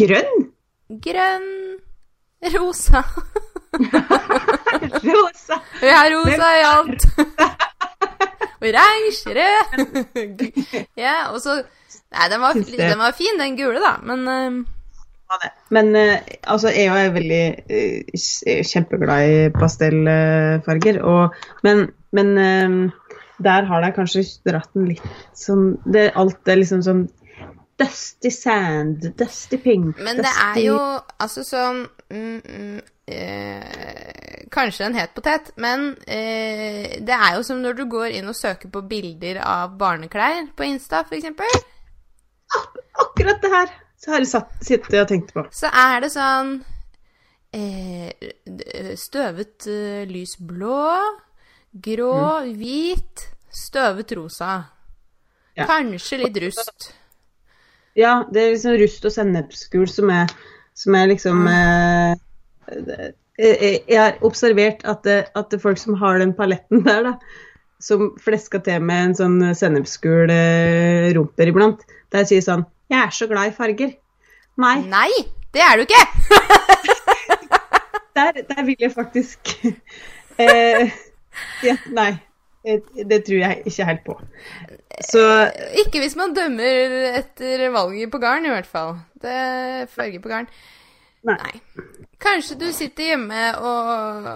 grønn. 0.00 0.48
grønn, 1.02 1.48
rosa 2.56 3.04
Rosa. 5.06 5.58
Vi 5.80 5.90
har 5.90 6.10
rosa 6.12 6.48
i 6.58 6.64
alt. 6.68 7.06
Oransje, 8.62 9.32
rød 9.34 10.44
Ja, 11.04 11.32
og 11.32 11.40
så 11.40 11.62
Nei, 12.12 12.28
den 12.28 12.42
var, 12.42 12.52
den 12.52 12.98
var 13.00 13.14
fin, 13.16 13.38
den 13.40 13.56
gule, 13.56 13.80
da, 13.80 13.94
men 14.04 14.28
uh... 14.28 14.60
Ja, 15.32 15.38
det. 15.40 15.50
Men 15.72 15.96
uh, 15.96 16.18
altså, 16.44 16.68
jeg 16.68 16.92
er 16.92 17.14
veldig 17.14 17.44
er 17.72 18.66
kjempeglad 18.68 19.28
i 19.32 19.38
pastellfarger. 19.56 21.00
Og, 21.08 21.38
men 21.64 21.86
men 22.12 22.38
eh, 22.38 22.90
der 23.42 23.66
har 23.68 23.82
de 23.82 23.92
kanskje 23.96 24.24
dratt 24.46 24.70
den 24.76 24.90
litt 24.92 25.04
sånn 25.38 25.76
det, 25.84 26.10
Alt 26.18 26.48
er 26.48 26.60
liksom 26.60 26.84
sånn 26.84 27.06
Dusty 27.80 28.30
sand, 28.30 29.06
dusty 29.16 29.58
pink 29.58 29.98
Men 29.98 30.20
det 30.20 30.30
er 30.30 30.58
jo 30.60 30.76
altså 31.22 31.44
sånn 31.46 31.80
mm, 32.12 32.40
mm, 32.44 32.80
eh, 33.10 34.46
Kanskje 34.52 34.84
en 34.86 34.98
het 34.98 35.14
potet, 35.16 35.48
men 35.56 35.94
eh, 36.04 36.98
det 37.00 37.16
er 37.16 37.38
jo 37.38 37.46
som 37.46 37.62
når 37.62 37.78
du 37.78 37.86
går 37.90 38.18
inn 38.18 38.28
og 38.28 38.36
søker 38.36 38.68
på 38.72 38.82
bilder 38.84 39.40
av 39.40 39.78
barneklær 39.80 40.50
på 40.56 40.66
Insta, 40.68 41.00
f.eks. 41.08 41.30
Akkurat 43.00 43.40
det 43.40 43.52
her 43.54 43.72
så 44.02 44.12
har 44.12 44.20
jeg 44.20 44.30
satt, 44.32 44.54
sittet 44.66 44.98
og 44.98 45.08
tenkt 45.08 45.32
på. 45.32 45.44
Så 45.54 45.70
er 45.70 46.00
det 46.02 46.10
sånn 46.12 46.56
eh, 47.54 48.10
Støvet 48.98 49.68
eh, 49.70 50.02
lys 50.10 50.34
blå, 50.42 50.88
grå, 51.72 52.16
hvit, 52.58 53.28
støvet 53.48 54.12
rosa. 54.18 54.56
Ja. 55.54 55.68
Kanskje 55.70 56.18
litt 56.24 56.40
rust. 56.42 56.90
Ja, 57.98 58.22
det 58.32 58.42
er 58.42 58.52
liksom 58.54 58.76
rust 58.80 59.04
og 59.04 59.12
sennepsgul 59.12 59.88
som 59.90 60.10
er, 60.12 60.30
som 60.78 60.96
er 60.96 61.10
liksom 61.10 61.42
mm. 61.44 62.20
eh, 62.72 63.08
Jeg 63.36 63.98
har 63.98 64.20
observert 64.24 64.84
at 64.88 65.02
det, 65.04 65.18
at 65.36 65.50
det 65.50 65.58
er 65.58 65.64
folk 65.66 65.80
som 65.80 65.98
har 66.00 66.20
den 66.22 66.32
paletten 66.36 66.84
der, 66.88 67.10
da, 67.10 67.14
som 67.82 68.12
fleska 68.22 68.62
til 68.64 68.84
med 68.84 69.10
en 69.10 69.18
sånn 69.18 69.38
sennepsgul 69.58 70.32
eh, 70.32 71.10
rumper 71.16 71.52
iblant, 71.52 71.84
der 72.14 72.28
sier 72.28 72.44
sånn 72.44 72.64
'Jeg 72.92 73.06
er 73.08 73.12
så 73.16 73.26
glad 73.28 73.48
i 73.48 73.56
farger'. 73.56 73.94
Nei, 74.60 74.74
Nei, 74.84 75.12
det 75.54 75.62
er 75.64 75.80
du 75.80 75.86
ikke! 75.86 76.02
der, 78.16 78.42
der 78.48 78.64
vil 78.64 78.76
jeg 78.78 78.92
faktisk 78.92 79.54
eh, 80.42 80.92
ja, 81.64 81.76
Nei. 81.88 82.12
Eh, 82.64 82.80
Det 83.08 83.22
tror 83.26 83.38
jeg 83.40 83.62
ikke 83.66 83.88
helt 83.88 84.04
på. 84.06 84.18
Så 85.08 85.22
Ikke 85.84 86.02
hvis 86.02 86.16
man 86.18 86.34
dømmer 86.36 86.98
etter 87.18 87.68
valget 87.74 88.12
på 88.12 88.20
garn, 88.22 88.46
i 88.46 88.52
hvert 88.52 88.68
fall. 88.68 88.96
Det 89.22 89.32
er 89.32 89.88
farge 89.90 90.20
på 90.22 90.32
garn. 90.32 90.50
Nei. 91.26 91.38
Nei. 91.38 91.60
Kanskje 92.22 92.58
du 92.58 92.68
sitter 92.74 93.12
hjemme 93.12 93.42
og 93.62 94.28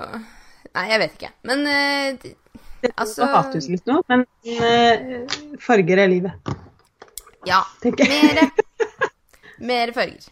Nei, 0.76 0.84
jeg 0.90 1.00
vet 1.00 1.14
ikke. 1.16 1.30
Men 1.48 1.62
eh, 1.70 2.18
det 2.20 2.90
er 2.90 2.94
Altså- 3.00 3.24
altså... 3.24 3.26
hates 3.32 3.68
litt 3.72 3.86
nå, 3.88 4.02
men 4.10 4.24
uh, 4.46 5.36
farger 5.62 6.02
er 6.02 6.10
livet, 6.12 6.32
ja. 7.48 7.62
mer. 7.82 8.10
Mere, 8.10 8.44
mere 9.70 9.94
farger. 9.96 10.28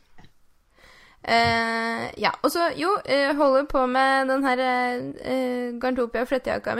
Uh, 1.24 2.04
ja. 2.20 2.34
Og 2.42 2.52
så, 2.52 2.68
jo, 2.76 2.92
uh, 3.00 3.30
holder 3.36 3.64
på 3.70 3.86
med 3.86 4.28
den 4.28 4.44
her 4.44 4.62
uh, 5.00 5.80
Garntopia 5.80 6.26
flettejakka 6.28 6.76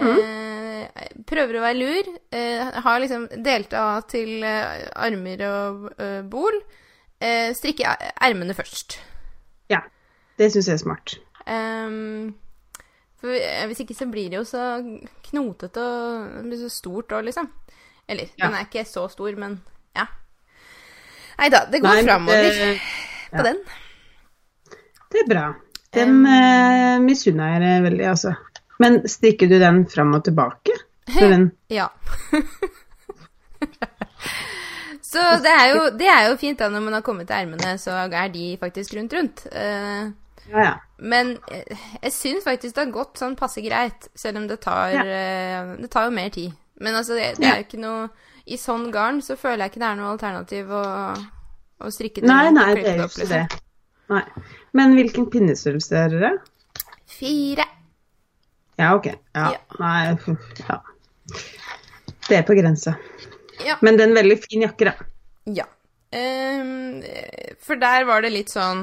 mi. 0.00 0.22
Eh, 0.22 1.08
prøver 1.28 1.58
å 1.58 1.62
være 1.64 1.78
lur. 1.78 2.08
Eh, 2.32 2.80
har 2.84 3.00
liksom 3.02 3.28
delt 3.44 3.72
av 3.76 4.06
til 4.10 4.42
eh, 4.44 4.88
armer 4.96 5.42
og 5.48 5.90
eh, 6.00 6.22
bol. 6.22 6.56
Eh, 7.22 7.52
strikke 7.54 7.86
er- 7.86 8.12
ermene 8.30 8.54
først. 8.56 8.98
Ja, 9.70 9.80
det 10.38 10.50
syns 10.52 10.66
jeg 10.68 10.74
er 10.74 10.82
smart. 10.82 11.16
For 13.22 13.30
eh, 13.36 13.66
hvis 13.70 13.80
ikke 13.84 13.94
så 13.94 14.08
blir 14.10 14.30
det 14.32 14.40
jo 14.40 14.46
så 14.48 14.62
knotete 15.30 15.82
og 16.42 16.54
så 16.64 16.68
stort 16.72 17.12
og 17.12 17.24
liksom. 17.28 17.50
Eller, 18.08 18.28
Ja. 18.36 18.46
den 18.48 18.54
er 18.58 18.66
ikke 18.66 18.84
så 18.88 19.06
stor, 19.12 19.30
men 19.38 19.60
ja. 19.96 20.06
Nei 21.38 21.48
da, 21.54 21.64
det 21.70 21.80
går 21.82 22.02
framover 22.04 22.42
det- 22.42 22.80
på 23.30 23.38
ja. 23.38 23.42
den. 23.46 23.60
Det 25.12 25.20
er 25.22 25.28
bra. 25.28 25.44
Den 25.92 26.24
uh, 26.26 26.98
misunner 27.04 27.60
jeg 27.60 27.82
veldig, 27.84 28.06
altså. 28.08 28.32
Men 28.78 29.02
strikker 29.08 29.50
du 29.50 29.58
den 29.60 29.84
fram 29.90 30.14
og 30.16 30.24
tilbake? 30.24 30.72
Den, 31.12 31.50
Ja. 31.70 31.88
så 35.02 35.20
det 35.42 35.52
er, 35.52 35.66
jo, 35.74 35.90
det 35.98 36.08
er 36.08 36.28
jo 36.30 36.38
fint 36.40 36.58
da 36.58 36.68
når 36.72 36.84
man 36.86 36.96
har 36.96 37.04
kommet 37.04 37.28
til 37.28 37.36
ermene, 37.36 37.76
så 37.78 37.90
er 38.06 38.32
de 38.32 38.56
faktisk 38.60 38.94
rundt 38.96 39.12
rundt. 39.18 39.44
Uh, 39.52 40.12
ja, 40.50 40.64
ja. 40.64 40.72
men 40.98 41.36
jeg, 41.50 41.78
jeg 42.02 42.12
syns 42.12 42.44
faktisk 42.46 42.74
det 42.74 42.84
har 42.86 42.94
gått 42.94 43.20
sånn 43.20 43.36
passe 43.38 43.62
greit, 43.62 44.08
selv 44.18 44.42
om 44.42 44.48
det 44.50 44.60
tar, 44.64 44.94
Ja. 44.96 45.02
uh, 45.04 45.76
det 45.82 45.90
tar 45.92 46.08
jo 46.08 46.16
mer 46.16 46.32
tid. 46.34 46.52
Men 46.82 46.96
altså, 46.98 47.14
det, 47.18 47.34
det 47.38 47.46
er 47.46 47.60
jo 47.60 47.66
ikke 47.66 47.82
noe 47.82 48.08
I 48.50 48.56
sånn 48.58 48.88
garn 48.94 49.20
så 49.22 49.36
føler 49.38 49.66
jeg 49.66 49.74
ikke 49.74 49.82
det 49.84 49.90
er 49.90 49.98
noe 50.00 50.14
alternativ 50.16 50.72
å, 50.74 50.86
å 51.78 51.90
strikke 51.94 52.24
det 52.24 52.30
Nei, 52.30 52.48
nei, 52.50 52.72
det 52.74 52.88
er 52.94 53.04
jo 53.04 53.10
ikke 53.10 53.26
liksom. 53.26 53.36
det. 53.36 53.60
Nei. 54.10 54.24
Men 54.74 54.96
hvilken 54.96 55.28
pinnestørrelse 55.30 56.00
er 56.00 56.16
det? 56.24 56.32
Fire. 57.12 57.68
Ja, 58.82 58.94
OK. 58.98 59.06
Ja. 59.06 59.46
Ja. 59.54 59.60
Nei, 59.78 60.36
ja. 60.66 60.80
Det 62.28 62.38
er 62.40 62.42
på 62.46 62.56
grensa. 62.58 62.96
Ja. 63.66 63.76
Men 63.80 63.96
det 63.96 64.04
er 64.04 64.10
en 64.10 64.18
veldig 64.18 64.38
fin 64.42 64.64
jakke, 64.64 64.90
da. 64.90 65.06
Ja. 65.58 65.66
Um, 66.12 67.02
for 67.62 67.80
der 67.80 68.04
var 68.08 68.24
det 68.24 68.32
litt 68.34 68.50
sånn 68.52 68.82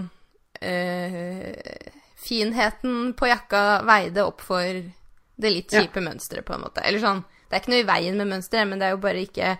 uh, 0.65 1.49
Finheten 2.19 3.11
på 3.13 3.29
jakka 3.29 3.83
veide 3.85 4.23
opp 4.25 4.41
for 4.41 4.63
det 5.39 5.51
litt 5.53 5.75
Ja. 5.75 5.83
kjipe 5.83 6.01
mønsteret, 6.01 6.45
på 6.47 6.55
en 6.55 6.63
måte. 6.65 6.81
Eller 6.81 7.03
sånn 7.03 7.21
Det 7.49 7.55
er 7.55 7.61
ikke 7.61 7.73
noe 7.73 7.83
i 7.83 7.89
veien 7.89 8.17
med 8.17 8.31
mønsteret, 8.31 8.67
men 8.69 8.81
det 8.81 8.87
er 8.89 8.95
jo 8.95 9.03
bare 9.03 9.21
ikke 9.25 9.51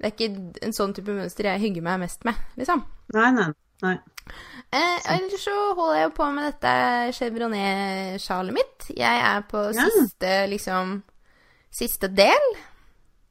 Det 0.00 0.08
er 0.08 0.12
ikke 0.12 0.66
en 0.66 0.74
sånn 0.74 0.94
type 0.96 1.14
mønster 1.14 1.48
jeg 1.48 1.62
hygger 1.62 1.86
meg 1.86 2.02
mest 2.02 2.26
med, 2.26 2.34
liksom. 2.58 2.82
Nei, 3.14 3.30
nei. 3.36 3.46
nei. 3.84 3.94
Eh, 4.74 4.98
ellers 5.14 5.44
så 5.44 5.54
holder 5.78 5.98
jeg 6.00 6.06
jo 6.08 6.14
på 6.16 6.26
med 6.34 6.46
dette 6.48 6.70
chevronet-sjalet 7.18 8.56
mitt. 8.56 8.86
Jeg 8.96 9.20
er 9.22 9.42
på 9.50 9.66
Ja. 9.74 9.84
siste, 9.90 10.32
liksom 10.50 11.02
Siste 11.74 12.06
del. 12.08 12.44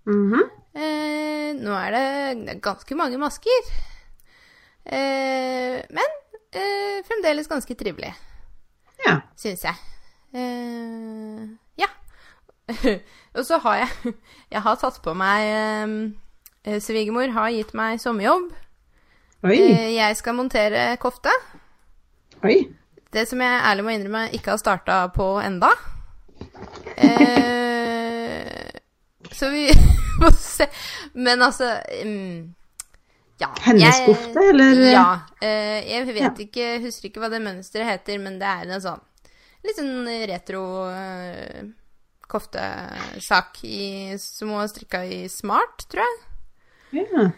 Mhm. 0.06 0.42
Eh, 0.76 1.54
nå 1.64 1.72
er 1.80 1.92
det, 1.96 2.62
ganske 2.62 2.96
mange 2.96 3.18
masker. 3.18 3.70
Eh, 4.86 5.80
men 5.90 6.10
eh, 6.52 7.00
fremdeles 7.08 7.48
ganske 7.48 7.76
trivelig, 7.80 8.14
Ja. 9.06 9.22
syns 9.38 9.64
jeg. 9.64 9.76
Eh, 10.34 11.48
ja. 11.80 11.88
og 13.36 13.46
så 13.46 13.60
har 13.64 13.76
jeg 13.86 14.14
Jeg 14.52 14.62
har 14.62 14.76
tatt 14.76 15.00
på 15.04 15.14
meg 15.16 15.48
eh, 16.66 16.80
Svigermor 16.80 17.32
har 17.36 17.50
gitt 17.52 17.74
meg 17.74 18.00
sommerjobb. 18.00 18.52
Oi. 19.44 19.58
Eh, 19.60 19.90
jeg 19.98 20.16
skal 20.20 20.36
montere 20.38 20.86
kofte. 21.02 21.32
Oi. 22.48 22.62
Det 23.14 23.26
som 23.30 23.42
jeg 23.44 23.62
ærlig 23.70 23.84
må 23.86 23.94
innrømme 23.94 24.24
ikke 24.34 24.54
har 24.56 24.62
starta 24.62 25.02
på 25.14 25.26
enda. 25.44 25.70
Eh, 26.98 28.70
så 29.36 29.50
vi 29.54 29.68
må 30.22 30.32
se. 30.38 30.68
Men 31.14 31.42
altså 31.46 31.70
mm, 32.06 32.54
Ja. 33.42 33.50
Hennes 33.66 33.84
jeg- 33.84 34.06
kofte, 34.08 34.40
eller? 34.50 34.80
Ja. 34.94 35.06
Eh, 35.42 35.80
jeg 35.92 36.08
vet 36.08 36.22
Ja. 36.24 36.32
ikke, 36.48 36.68
husker 36.86 37.10
ikke 37.10 37.20
hva 37.24 37.30
det 37.34 37.42
mønsteret 37.44 37.90
heter, 37.90 38.20
men 38.24 38.40
det 38.40 38.48
er 38.48 38.70
en 38.72 38.82
sånn 38.84 39.02
litt 39.64 39.78
sånn 39.80 40.08
retro 40.28 40.62
eh, 40.92 41.64
koftesak 42.28 43.62
i, 43.64 44.16
som 44.20 44.50
hun 44.52 44.60
har 44.60 44.68
strikka 44.72 45.04
i 45.08 45.22
smart, 45.32 45.86
tror 45.92 46.04
jeg. 46.04 47.04
Ja. 47.04 47.30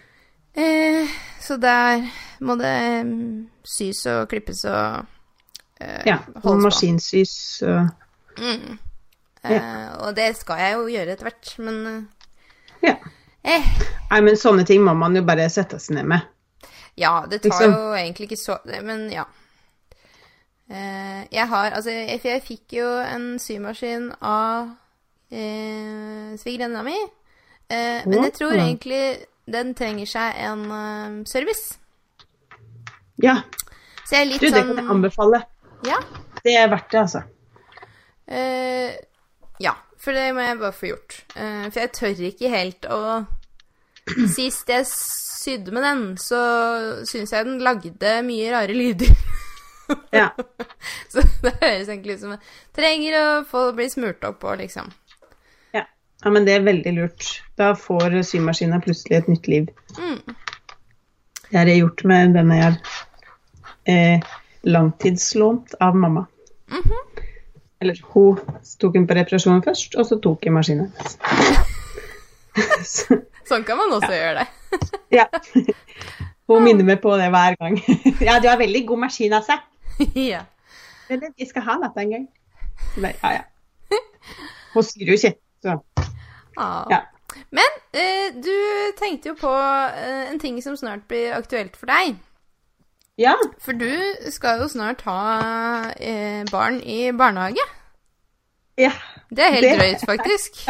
Eh, 0.56 1.08
så 1.42 1.58
der 1.60 2.06
må 2.46 2.56
det 2.60 2.76
mm, 3.06 3.48
sys 3.68 4.06
og 4.12 4.30
klippes 4.32 4.64
og 4.70 5.06
eh, 5.82 6.02
ja. 6.08 6.18
Og 6.44 6.60
maskinsys 6.64 7.36
og 7.68 7.90
Mm. 8.36 8.78
Eh, 9.46 9.92
og 10.04 10.16
det 10.18 10.34
skal 10.36 10.58
jeg 10.60 10.74
jo 10.74 10.88
gjøre 10.92 11.14
etter 11.14 11.28
hvert, 11.30 11.52
men 11.64 11.78
Ja. 12.84 12.96
eh, 13.44 13.68
Nei, 14.12 14.22
men 14.22 14.36
sånne 14.36 14.66
ting 14.68 14.82
må 14.84 14.92
man 14.98 15.16
jo 15.16 15.22
bare 15.24 15.46
sette 15.50 15.80
seg 15.80 15.96
ned 15.96 16.10
med. 16.12 16.26
Ja, 16.98 17.26
det 17.30 17.42
tar 17.44 17.50
Liksom. 17.50 17.72
jo 17.72 17.94
egentlig 17.96 18.28
ikke 18.30 18.40
så 18.42 18.58
Men 18.84 19.10
ja. 19.12 19.24
Eh, 20.70 21.24
jeg 21.32 21.48
har 21.48 21.72
Altså, 21.72 21.92
jeg, 21.92 22.20
jeg 22.24 22.42
fikk 22.44 22.74
jo 22.74 22.88
en 23.04 23.40
symaskin 23.40 24.12
av 24.22 24.72
eh, 25.32 26.36
svigerinna 26.42 26.84
mi. 26.84 26.96
Eh, 27.70 28.02
men 28.08 28.24
jeg 28.24 28.34
tror 28.34 28.52
egentlig 28.58 29.26
den 29.52 29.74
trenger 29.78 30.10
seg 30.10 30.40
en 30.48 30.64
uh, 30.72 31.24
service. 31.30 31.78
Ja, 33.22 33.40
Så 34.04 34.18
jeg 34.18 34.22
er 34.26 34.30
litt 34.34 34.44
du, 34.44 34.50
det 34.50 34.58
kan 34.58 34.74
jeg 34.74 34.82
sånn 34.82 34.94
anbefale. 34.98 35.42
Ja. 35.86 36.00
Det 36.44 36.56
er 36.58 36.70
verdt 36.72 36.92
det, 36.92 37.04
altså. 37.06 37.22
Uh, 38.26 38.92
ja, 39.62 39.76
for 40.02 40.18
det 40.18 40.26
må 40.36 40.44
jeg 40.46 40.60
bare 40.62 40.76
få 40.76 40.90
gjort. 40.92 41.20
Uh, 41.36 41.68
for 41.70 41.82
jeg 41.84 41.94
tør 41.96 42.26
ikke 42.32 42.52
helt 42.54 42.90
å 42.92 43.02
Sist 44.36 44.70
jeg 44.70 44.86
sydde 44.86 45.72
med 45.74 45.82
den, 45.82 46.02
så 46.22 46.40
syns 47.10 47.32
jeg 47.34 47.48
den 47.48 47.64
lagde 47.66 48.12
mye 48.26 48.52
rare 48.54 48.76
lyder. 48.76 49.10
Ja. 50.14 50.28
så 51.12 51.24
det 51.42 51.56
høres 51.62 51.90
egentlig 51.90 52.18
ut 52.18 52.22
som 52.22 52.36
jeg 52.36 52.44
trenger 52.78 53.18
å 53.18 53.26
få 53.50 53.68
bli 53.78 53.88
smurt 53.90 54.26
opp 54.26 54.40
på, 54.42 54.54
liksom 54.62 54.92
Ja. 56.22 56.28
ja, 56.28 56.32
men 56.32 56.46
det 56.48 56.56
er 56.56 56.66
veldig 56.66 56.94
lurt. 56.96 57.28
Da 57.60 57.74
får 57.76 58.22
symaskina 58.24 58.80
plutselig 58.84 59.18
et 59.18 59.28
nytt 59.32 59.48
liv. 59.52 59.70
Mm. 59.98 60.36
Det 61.50 61.58
har 61.60 61.70
jeg 61.70 61.84
gjort 61.84 62.04
med 62.10 62.34
denne 62.36 62.58
jeg 62.58 62.66
har 62.66 62.80
eh, 63.86 64.34
langtidslånt 64.66 65.78
av 65.80 65.96
mamma. 65.96 66.26
Mhm. 66.72 67.02
Eller 67.80 68.00
hun 68.14 68.40
tok 68.80 68.94
den 68.96 69.06
på 69.08 69.14
reparasjon 69.18 69.62
først, 69.64 69.96
og 70.00 70.08
så 70.10 70.18
tok 70.24 70.46
jeg 70.48 70.54
maskinen. 70.56 70.92
Så, 72.84 73.20
Sånn 73.50 73.66
kan 73.68 73.78
man 73.78 73.94
også 73.94 74.14
gjøre 74.16 74.42
det. 74.42 74.48
ja. 75.20 75.28
Hun 76.50 76.64
minner 76.66 76.88
meg 76.88 77.02
på 77.04 77.14
det 77.20 77.28
hver 77.34 77.58
gang. 77.60 77.78
ja, 78.28 78.40
du 78.42 78.48
har 78.50 78.58
veldig 78.58 78.86
god 78.90 79.04
maskin, 79.06 79.36
altså. 79.38 79.60
ja. 80.18 80.46
Eller, 81.10 81.30
jeg 81.38 81.52
skal 81.52 81.68
ha 81.68 81.78
dette 81.84 82.06
en 82.06 82.16
gang. 82.16 82.26
Bare, 82.96 83.14
Ja, 83.22 83.36
ja. 83.42 83.44
Hun 84.74 84.84
syr 84.84 85.08
jo 85.08 85.16
ikke, 85.16 85.36
så 85.66 85.80
Ah. 86.58 86.86
ja. 86.90 87.02
Men 87.52 87.74
eh, 87.92 88.30
du 88.40 88.54
tenkte 89.00 89.34
jo 89.34 89.36
på 89.42 89.50
eh, 89.52 90.30
en 90.32 90.40
ting 90.40 90.62
som 90.64 90.78
snart 90.80 91.02
blir 91.10 91.34
aktuelt 91.36 91.76
for 91.76 91.92
deg. 91.92 92.16
Ja, 93.20 93.34
For 93.64 93.76
du 93.76 93.90
skal 94.32 94.62
jo 94.62 94.68
snart 94.72 95.02
ha 95.08 95.18
eh, 96.00 96.46
barn 96.52 96.80
i 96.84 97.10
barnehage. 97.16 97.64
ja. 98.80 98.92
Det 99.36 99.44
er 99.44 99.52
helt 99.58 99.68
Det- 99.68 99.80
drøyt, 99.80 100.06
faktisk. 100.08 100.64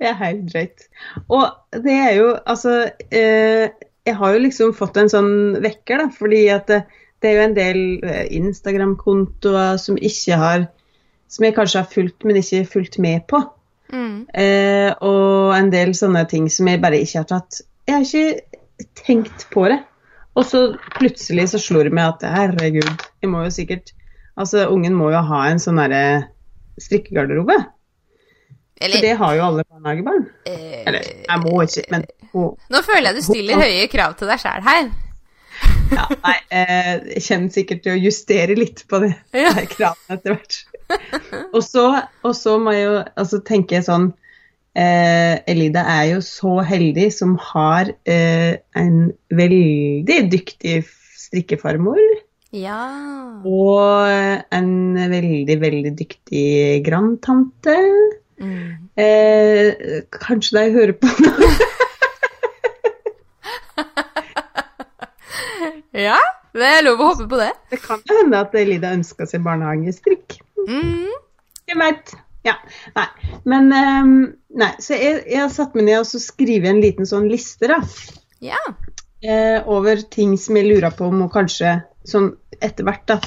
Det 0.00 0.08
er 0.08 0.14
helt 0.16 0.46
drøyt. 0.52 0.86
Og 1.28 1.44
det 1.84 1.92
er 1.92 2.14
jo 2.16 2.30
altså 2.46 2.90
eh, 3.12 3.68
Jeg 4.06 4.16
har 4.16 4.32
jo 4.32 4.38
liksom 4.40 4.72
fått 4.74 4.96
en 4.96 5.10
sånn 5.12 5.32
vekker, 5.62 5.98
da, 6.00 6.06
fordi 6.18 6.46
at 6.48 6.66
det, 6.72 6.78
det 7.22 7.30
er 7.30 7.34
jo 7.36 7.42
en 7.44 7.56
del 7.56 7.80
eh, 8.04 8.24
Instagram-kontoer 8.38 9.76
som 9.80 9.98
ikke 10.00 10.36
har 10.40 10.64
Som 11.30 11.44
jeg 11.46 11.54
kanskje 11.54 11.78
har 11.84 11.90
fulgt, 11.92 12.24
men 12.26 12.36
ikke 12.40 12.64
fulgt 12.66 12.98
med 12.98 13.22
på. 13.30 13.38
Mm. 13.92 14.26
Eh, 14.34 14.90
og 15.02 15.52
en 15.56 15.70
del 15.72 15.92
sånne 15.98 16.24
ting 16.30 16.48
som 16.50 16.68
jeg 16.70 16.78
bare 16.82 16.98
ikke 17.02 17.22
har 17.24 17.26
tatt 17.26 17.56
Jeg 17.88 17.94
har 17.96 18.04
ikke 18.06 18.84
tenkt 19.02 19.46
på 19.50 19.64
det. 19.70 19.80
Og 20.38 20.44
så 20.46 20.60
plutselig 20.94 21.48
så 21.50 21.58
slår 21.58 21.88
det 21.88 21.94
meg 21.98 22.12
at 22.12 22.22
herregud, 22.30 22.86
jeg 23.22 23.30
må 23.32 23.42
jo 23.46 23.50
sikkert 23.54 23.90
Altså, 24.38 24.62
ungen 24.70 24.94
må 24.96 25.10
jo 25.12 25.18
ha 25.26 25.40
en 25.50 25.58
sånn 25.60 25.76
derre 25.82 26.28
strikkegarderobe. 26.80 27.56
For 28.80 29.02
det 29.04 29.10
har 29.20 29.34
jo 29.36 29.42
alle 29.44 29.64
barnehagebarn. 29.68 30.22
eh, 30.48 30.84
Eller 30.88 31.02
jeg 31.04 31.40
må 31.42 31.58
ikke, 31.66 31.82
men 31.92 32.06
hun 32.32 32.54
Nå 32.72 32.80
føler 32.86 33.10
jeg 33.10 33.18
du 33.18 33.26
stiller 33.26 33.60
høye 33.60 33.88
krav 33.92 34.14
til 34.16 34.30
deg 34.30 34.40
sjæl 34.40 34.62
her. 34.64 34.88
ja, 35.92 36.06
Nei, 36.22 36.36
eh, 36.56 36.94
jeg 37.18 37.24
kommer 37.26 37.52
sikkert 37.58 37.82
til 37.84 37.92
å 37.98 38.00
justere 38.00 38.56
litt 38.56 38.84
på 38.88 39.02
det, 39.02 39.10
Ja. 39.42 39.52
de 39.58 39.66
kravene 39.74 40.16
etter 40.16 40.36
hvert. 40.38 40.60
Og 41.56 41.62
så, 41.64 41.84
og 42.22 42.34
så 42.36 42.56
må 42.62 42.74
jeg 42.74 42.86
jo 42.86 42.96
altså, 43.18 43.40
tenke 43.46 43.80
sånn 43.82 44.10
eh, 44.78 45.40
Elida 45.50 45.82
er 45.90 46.04
jo 46.12 46.20
så 46.24 46.60
heldig 46.66 47.08
som 47.14 47.36
har 47.50 47.90
eh, 48.06 48.60
en 48.78 49.10
veldig 49.34 50.20
dyktig 50.30 50.80
strikkefarmor. 51.20 52.00
Ja. 52.54 52.82
Og 53.46 54.54
en 54.54 54.72
veldig, 55.12 55.58
veldig 55.62 55.92
dyktig 55.98 56.82
grandtante. 56.86 57.76
Mm. 58.40 58.88
Eh, 58.98 60.00
kanskje 60.16 60.58
de 60.58 60.72
hører 60.78 60.96
på 60.98 61.10
nå? 61.26 61.50
Ja, 65.90 66.16
det 66.56 66.66
er 66.66 66.84
lov 66.86 67.00
å 67.00 67.12
håpe 67.12 67.28
på 67.30 67.38
det. 67.40 67.52
Det 67.70 67.78
kan 67.82 68.02
hende 68.10 68.42
at 68.42 68.54
Lida 68.54 68.92
ønska 68.96 69.26
seg 69.28 69.44
barnehagestrikk. 69.46 70.40
Mm. 70.66 71.10
Jeg 71.70 71.78
vet. 71.78 72.14
Ja. 72.46 72.56
Nei. 72.96 73.08
Men 73.48 73.72
um, 73.72 74.14
Nei, 74.50 74.72
så 74.82 74.96
jeg, 74.98 75.20
jeg 75.30 75.44
har 75.44 75.50
satt 75.54 75.76
meg 75.78 75.86
ned 75.86 76.00
og 76.00 76.08
så 76.08 76.18
skrevet 76.22 76.72
en 76.72 76.80
liten 76.82 77.06
sånn 77.06 77.28
liste, 77.30 77.68
da. 77.70 77.78
Ja. 78.42 78.58
Eh, 79.22 79.60
over 79.68 80.00
ting 80.10 80.32
som 80.40 80.56
jeg 80.58 80.66
lurer 80.66 80.94
på 80.96 81.06
om 81.06 81.20
hun 81.22 81.30
kanskje 81.30 81.76
sånn 82.08 82.32
etter 82.58 82.86
hvert 82.88 83.04
da, 83.06 83.18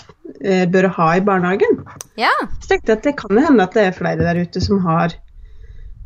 eh, 0.41 0.65
bør 0.69 0.89
ha 0.97 1.11
i 1.15 1.21
barnehagen. 1.23 1.79
Ja. 2.19 2.33
Så 2.59 2.73
tenkte 2.73 2.91
jeg 2.91 2.99
at 2.99 3.07
det 3.07 3.15
kan 3.21 3.37
jo 3.37 3.45
hende 3.45 3.63
at 3.63 3.77
det 3.77 3.85
er 3.87 3.95
flere 3.95 4.25
der 4.25 4.41
ute 4.43 4.63
som 4.63 4.81
har 4.83 5.15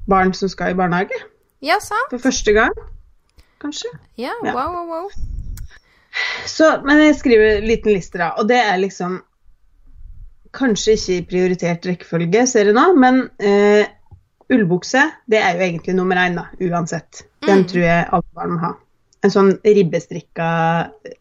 barn 0.08 0.36
som 0.38 0.52
skal 0.52 0.76
i 0.76 0.78
barnehage. 0.78 1.18
Ja, 1.66 1.80
sant. 1.82 2.12
For 2.14 2.22
første 2.22 2.54
gang, 2.54 2.78
kanskje. 3.64 3.90
Ja. 4.22 4.36
wow, 4.44 4.70
wow, 4.76 4.86
wow. 4.92 5.10
Så, 6.48 6.70
men 6.88 7.02
jeg 7.04 7.16
skriver 7.20 7.58
en 7.58 7.68
liten 7.68 7.94
liste, 7.94 8.18
da. 8.22 8.32
Og 8.40 8.48
det 8.50 8.58
er 8.64 8.78
liksom 8.82 9.20
Kanskje 10.58 10.94
ikke 10.96 11.14
i 11.20 11.24
prioritert 11.28 11.86
rekkefølge, 11.86 12.46
ser 12.50 12.70
jeg 12.72 12.74
nå, 12.78 12.84
men 12.98 13.18
eh, 13.44 13.84
ullbukse 14.50 15.02
det 15.30 15.42
er 15.44 15.58
jo 15.60 15.66
egentlig 15.68 15.94
nummer 15.98 16.18
én, 16.22 16.38
da, 16.40 16.46
uansett. 16.64 17.26
Den 17.46 17.60
Mm. 17.62 17.66
tror 17.70 17.84
jeg 17.84 18.06
alle 18.16 18.34
barn 18.34 18.54
må 18.56 18.60
ha. 18.64 18.72
En 19.28 19.34
sånn 19.34 19.52
ribbestrikka 19.66 20.48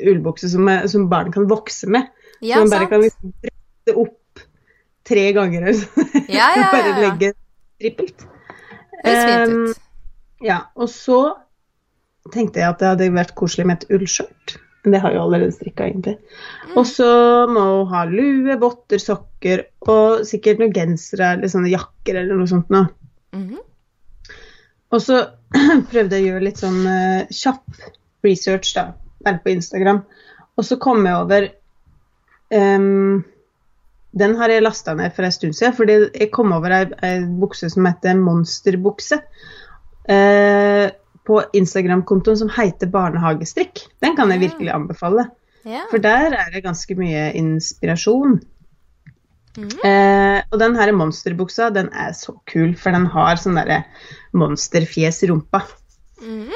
ullbukse 0.06 0.48
som, 0.52 0.68
er- 0.72 0.86
som 0.88 1.08
barn 1.10 1.32
kan 1.34 1.48
vokse 1.50 1.88
med. 1.90 2.06
Ja, 2.40 2.56
så 2.56 2.60
man 2.62 2.70
bare 2.70 2.80
sant. 2.86 2.90
kan 2.90 3.00
liksom 3.02 3.34
brette 3.42 3.96
opp 4.04 4.44
tre 5.10 5.26
ganger. 5.36 5.68
og 5.74 6.30
ja, 6.30 6.36
Ja, 6.38 6.48
ja, 6.56 6.68
bare 6.72 6.94
legge 7.02 7.32
trippelt. 7.82 8.26
Um. 9.04 9.74
Ja, 10.44 10.60
og 10.76 10.88
så 10.88 11.18
tenkte 12.32 12.60
jeg 12.62 12.68
at 12.70 12.78
det 12.80 12.88
hadde 12.94 13.10
vært 13.14 13.34
koselig 13.38 13.66
med 13.66 13.82
et 13.82 13.90
ullskjørt. 13.98 14.56
Det 14.86 15.00
har 15.02 15.14
jo 15.16 15.24
allerede 15.24 15.54
strikka, 15.54 15.88
egentlig. 15.88 16.16
Mm. 16.68 16.74
Og 16.78 16.84
så 16.86 17.08
må 17.50 17.62
hun 17.64 17.88
ha 17.90 18.04
lue, 18.06 18.58
votter, 18.60 19.02
sokker 19.02 19.64
og 19.90 20.22
sikkert 20.28 20.60
noen 20.62 20.74
gensere 20.74 21.32
eller 21.34 21.50
sånne 21.50 21.72
jakker 21.72 22.20
eller 22.20 22.38
noe 22.38 22.50
sånt 22.50 22.70
noe. 22.74 22.86
Mhm. 23.34 23.62
Og 24.94 25.02
så 25.02 25.18
prøvde 25.90 26.14
jeg 26.14 26.28
å 26.28 26.28
gjøre 26.30 26.44
litt 26.46 26.60
sånn 26.62 26.82
uh, 26.86 27.32
kjapp 27.34 27.80
research, 28.26 28.70
da, 28.76 28.92
bare 29.26 29.42
på 29.42 29.56
Instagram. 29.56 30.04
Og 30.56 30.66
så 30.68 30.78
kom 30.80 31.02
jeg 31.04 31.18
over 31.18 31.48
um, 32.54 33.24
Den 34.16 34.36
har 34.38 34.54
jeg 34.54 34.64
lasta 34.64 34.94
ned 34.96 35.12
for 35.16 35.26
en 35.26 35.34
stund 35.34 35.58
siden, 35.58 35.74
fordi 35.76 35.98
jeg 36.06 36.30
kom 36.34 36.54
over 36.54 36.72
ei, 36.72 36.84
ei 37.04 37.18
bukse 37.26 37.68
som 37.74 37.90
heter 37.90 38.16
Monsterbukse. 38.22 39.18
Eh, 40.06 40.86
på 41.26 41.40
Instagram-kontoen 41.58 42.38
som 42.40 42.52
heter 42.52 42.90
Barnehagestrikk. 42.92 43.86
Den 44.04 44.16
kan 44.18 44.30
jeg 44.32 44.44
virkelig 44.46 44.72
anbefale. 44.74 45.28
Ja. 45.66 45.82
For 45.90 46.02
der 46.02 46.36
er 46.38 46.52
det 46.54 46.62
ganske 46.64 46.94
mye 46.98 47.30
inspirasjon. 47.38 48.38
Mm. 49.56 49.72
Eh, 49.88 50.38
og 50.52 50.60
den 50.60 50.76
her 50.76 50.92
monsterbuksa, 50.94 51.70
den 51.74 51.88
er 51.96 52.12
så 52.14 52.36
kul, 52.48 52.76
for 52.78 52.94
den 52.94 53.08
har 53.10 53.40
sånn 53.40 53.58
derre 53.58 53.82
monsterfjes 54.36 55.22
i 55.24 55.30
rumpa. 55.32 55.64
Mm. 56.22 56.52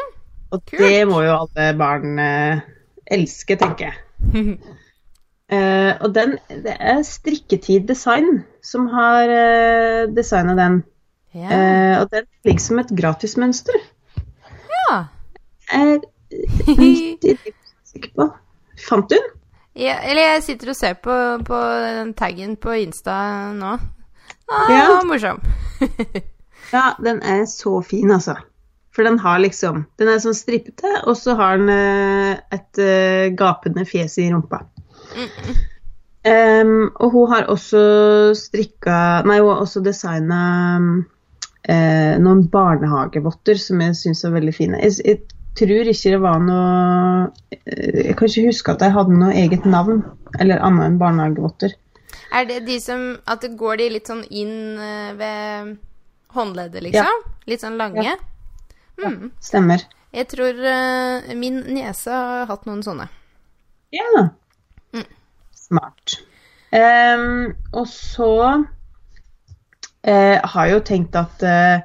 Og 0.50 0.62
Kult. 0.66 0.82
det 0.82 1.06
må 1.08 1.22
jo 1.24 1.34
alle 1.44 1.70
barn 1.78 2.20
eh, 2.22 2.62
elske, 3.18 3.58
tenker 3.60 3.90
jeg. 3.90 4.54
Eh, 5.50 5.96
og 5.98 6.12
den, 6.14 6.36
det 6.62 6.76
er 6.78 7.00
Strikketid 7.02 7.88
Design 7.88 8.44
som 8.62 8.84
har 8.92 9.32
eh, 9.34 10.04
designa 10.14 10.54
den. 10.54 10.76
ja. 11.34 11.48
Eh, 11.50 11.94
og 11.96 12.12
den 12.12 12.28
ligger 12.46 12.62
som 12.62 12.78
et 12.78 12.92
gratismønster. 12.94 13.80
ja. 14.92 15.04
Jeg 15.70 15.94
er 15.94 16.00
90 16.66 17.38
sikker 17.92 18.10
på. 18.16 18.26
Fant 18.88 19.10
du 19.10 19.14
den? 19.16 19.30
ja. 19.86 19.96
Eller 20.10 20.22
jeg 20.34 20.42
sitter 20.48 20.72
og 20.72 20.76
ser 20.78 20.94
på, 21.02 21.14
på 21.46 21.58
den 21.86 22.12
taggen 22.18 22.56
på 22.60 22.74
Insta 22.82 23.16
nå. 23.56 23.76
Ah, 24.50 24.70
Ja. 24.74 25.00
Morsom. 25.06 25.40
Ja, 26.70 26.92
den 27.02 27.18
er 27.26 27.44
så 27.50 27.80
fin, 27.82 28.10
altså. 28.14 28.36
For 28.94 29.02
den 29.02 29.16
har 29.18 29.40
liksom 29.42 29.84
Den 29.98 30.08
er 30.12 30.20
sånn 30.22 30.36
strippete, 30.38 30.90
og 31.02 31.16
så 31.18 31.34
har 31.38 31.58
den 31.58 31.70
eh, 31.74 32.36
et 32.54 32.78
eh, 32.78 33.30
gapende 33.34 33.82
fjes 33.88 34.14
i 34.22 34.28
rumpa. 34.30 34.60
Em, 36.22 36.90
og 37.00 37.10
hun 37.14 37.30
har 37.32 37.48
også 37.50 37.80
strikka 38.38 39.22
Nei, 39.26 39.38
hun 39.40 39.54
har 39.54 39.62
også 39.64 39.80
designa 39.82 40.40
eh, 41.68 42.16
noen 42.22 42.46
barnehagevotter 42.52 43.60
som 43.60 43.82
jeg 43.84 43.98
syns 43.98 44.24
er 44.24 44.34
veldig 44.36 44.54
fine. 44.56 44.80
Jeg, 44.84 44.96
jeg 45.04 45.20
tror 45.58 45.90
ikke 45.92 46.14
det 46.14 46.22
var 46.22 46.40
noe 46.44 47.28
eh, 47.50 48.06
Jeg 48.06 48.16
kan 48.18 48.30
ikke 48.30 48.48
huske 48.48 48.74
at 48.74 48.84
jeg 48.86 48.94
hadde 48.96 49.20
noe 49.20 49.36
eget 49.36 49.68
navn 49.68 50.02
eller 50.38 50.62
annet 50.64 50.88
enn 50.88 50.98
barnehagevotter. 51.00 51.76
Er 52.30 52.46
det 52.46 52.60
de 52.68 52.76
som 52.82 53.00
At 53.26 53.42
det 53.42 53.56
går 53.58 53.80
de 53.80 53.88
litt 53.96 54.10
sånn 54.10 54.22
inn 54.30 54.78
eh, 54.78 55.14
ved 55.18 55.78
håndleddet, 56.34 56.84
liksom? 56.86 57.24
Litt 57.50 57.64
sånn 57.64 57.78
lange? 57.80 58.14
Mm. 59.00 59.30
Stemmer. 59.42 59.82
Jeg 60.14 60.26
tror 60.30 60.58
uh, 60.58 61.30
min 61.38 61.60
niese 61.70 62.10
har 62.14 62.48
hatt 62.50 62.66
noen 62.68 62.82
sånne. 62.86 63.06
Ja. 63.94 64.26
Mm. 64.94 65.06
Smart. 65.56 66.20
Um, 66.70 67.56
og 67.74 67.86
så 67.90 68.30
eh, 70.06 70.38
har 70.54 70.68
jo 70.72 70.80
tenkt 70.86 71.16
at 71.18 71.42
eh, 71.46 71.80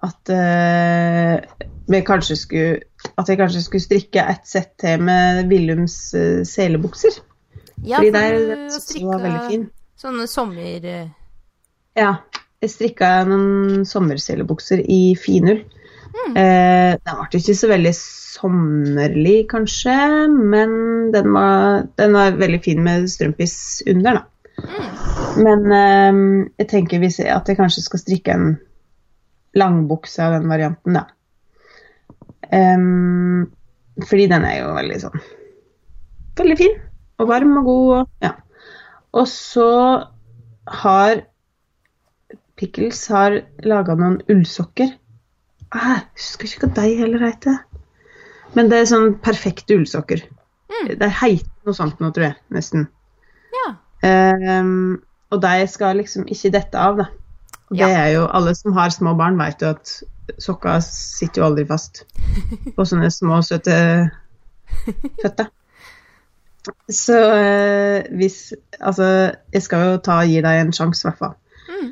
at 0.00 0.32
eh, 0.32 1.66
vi 1.90 2.00
kanskje 2.06 2.36
skulle 2.36 2.80
at 3.16 3.28
jeg 3.28 3.40
kanskje 3.40 3.62
skulle 3.64 3.84
strikke 3.84 4.24
et 4.32 4.46
sett 4.48 4.74
til 4.80 5.02
med 5.04 5.46
Willums 5.50 6.14
eh, 6.14 6.40
selebukser. 6.48 7.20
Ja, 7.84 7.98
Fordi 7.98 8.10
for 8.10 8.18
der 8.18 8.34
jeg 8.34 9.06
var 9.08 9.22
veldig 9.24 9.42
fin. 9.48 9.66
sånne 10.00 10.26
sommer... 10.28 10.84
eh, 10.84 11.08
Ja. 11.96 12.14
Jeg 12.60 12.74
strikka 12.74 13.24
noen 13.24 13.86
sommerselebukser 13.88 14.82
i 14.84 15.16
finull. 15.16 15.62
Mm. 16.10 16.34
Eh, 16.36 16.98
den 17.00 17.16
ble 17.16 17.38
ikke 17.40 17.54
så 17.56 17.70
veldig 17.70 17.92
sommerlig, 17.96 19.36
kanskje, 19.48 19.94
men 20.28 20.74
den 21.14 21.32
var, 21.32 21.86
den 21.96 22.12
var 22.12 22.36
veldig 22.36 22.60
fin 22.64 22.82
med 22.84 23.08
strømpis 23.08 23.54
under, 23.88 24.20
da. 24.20 24.22
Men 25.40 25.64
um, 25.70 26.26
jeg 26.58 26.68
tenker 26.72 27.02
hvis 27.02 27.20
jeg, 27.22 27.30
at 27.32 27.48
jeg 27.48 27.58
kanskje 27.58 27.84
skal 27.86 28.02
strikke 28.02 28.34
en 28.34 28.52
langbukse 29.58 30.22
av 30.22 30.36
den 30.38 30.50
varianten, 30.50 30.98
da. 30.98 31.06
Um, 32.50 33.50
fordi 34.08 34.26
den 34.30 34.46
er 34.46 34.56
jo 34.58 34.70
veldig 34.74 34.96
sånn 34.98 35.20
Veldig 36.40 36.56
fin 36.58 36.72
og 37.20 37.28
varm 37.28 37.58
og 37.60 37.66
god. 37.68 37.90
Og, 37.94 38.08
ja. 38.24 38.30
og 39.12 39.26
så 39.30 39.70
har 40.80 41.20
Pickles 42.60 43.00
har 43.12 43.38
laga 43.64 43.94
noen 43.96 44.18
ullsokker. 44.32 44.90
Ah, 45.72 46.02
husker 46.16 46.48
ikke 46.48 46.66
hva 46.66 46.72
de 46.76 46.96
heller 46.98 47.22
heter. 47.24 47.60
Men 48.56 48.68
det 48.68 48.80
er 48.80 48.90
sånn 48.90 49.14
perfekte 49.24 49.78
ullsokker. 49.78 50.24
Mm. 50.70 50.90
Det 51.00 51.10
heter 51.22 51.68
noe 51.68 51.76
sånt 51.76 52.02
nå, 52.02 52.10
tror 52.12 52.30
jeg. 52.30 52.36
Nesten. 52.52 52.88
Ehm, 54.06 55.00
og 55.30 55.42
de 55.42 55.66
skal 55.70 55.96
liksom 56.00 56.26
ikke 56.30 56.52
dette 56.54 56.78
av, 56.80 56.96
da. 57.02 57.08
Og 57.70 57.76
det 57.78 57.86
Ja. 57.86 57.88
er 58.06 58.12
jo 58.16 58.26
Alle 58.26 58.54
som 58.54 58.72
har 58.72 58.90
små 58.90 59.14
barn, 59.18 59.38
vet 59.38 59.60
jo 59.62 59.68
at 59.76 60.02
sokka 60.42 60.78
sitter 60.82 61.42
jo 61.42 61.46
aldri 61.50 61.66
fast 61.68 62.04
på 62.76 62.86
sånne 62.86 63.10
små, 63.14 63.40
søte 63.46 64.10
føtter. 65.22 65.50
Så 66.92 67.16
eh, 67.16 68.08
hvis 68.16 68.52
Altså, 68.80 69.32
jeg 69.52 69.62
skal 69.62 69.86
jo 69.92 69.96
ta 70.04 70.20
gi 70.28 70.40
deg 70.44 70.60
en 70.60 70.72
sjanse, 70.72 71.02
i 71.04 71.08
hvert 71.10 71.18
fall. 71.18 71.34
Mm. 71.68 71.88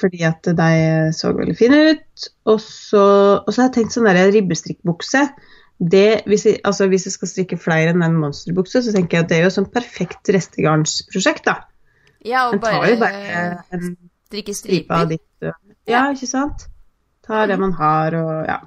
Fordi 0.00 0.22
at 0.26 0.42
de 0.58 1.12
så 1.14 1.30
veldig 1.36 1.56
fine 1.58 1.80
ut. 1.92 2.28
Og 2.50 2.60
så, 2.60 3.02
og 3.46 3.52
så 3.52 3.62
har 3.62 3.68
jeg 3.68 3.74
tenkt 3.78 3.94
sånn 3.94 4.08
der 4.08 4.32
ribbestrikkbukse. 4.34 5.28
Det, 5.78 6.22
hvis, 6.30 6.44
jeg, 6.46 6.60
altså 6.64 6.86
hvis 6.88 7.06
jeg 7.08 7.16
skal 7.16 7.28
strikke 7.28 7.58
flere 7.58 7.90
enn 7.92 8.04
den 8.04 8.18
monsterbuksa, 8.20 8.82
så 8.84 8.92
tenker 8.94 9.18
jeg 9.18 9.24
at 9.24 9.32
det 9.32 9.38
er 9.38 9.48
jo 9.48 9.54
sånn 9.56 9.70
perfekt 9.74 10.30
restegarnsprosjekt, 10.32 11.48
da. 11.48 11.56
ja, 12.24 12.46
og 12.48 12.60
bare, 12.62 12.92
jo 12.92 13.00
bare, 13.02 13.64
en 13.74 13.96
strikke 14.30 14.54
stripe 14.54 14.94
av 14.94 15.10
ditt 15.10 15.44
ja, 15.44 15.56
Ja, 15.90 16.04
ikke 16.14 16.30
sant? 16.30 16.68
Ta 17.26 17.44
det 17.50 17.58
man 17.60 17.74
har 17.76 18.14
og 18.18 18.46
ja. 18.48 18.60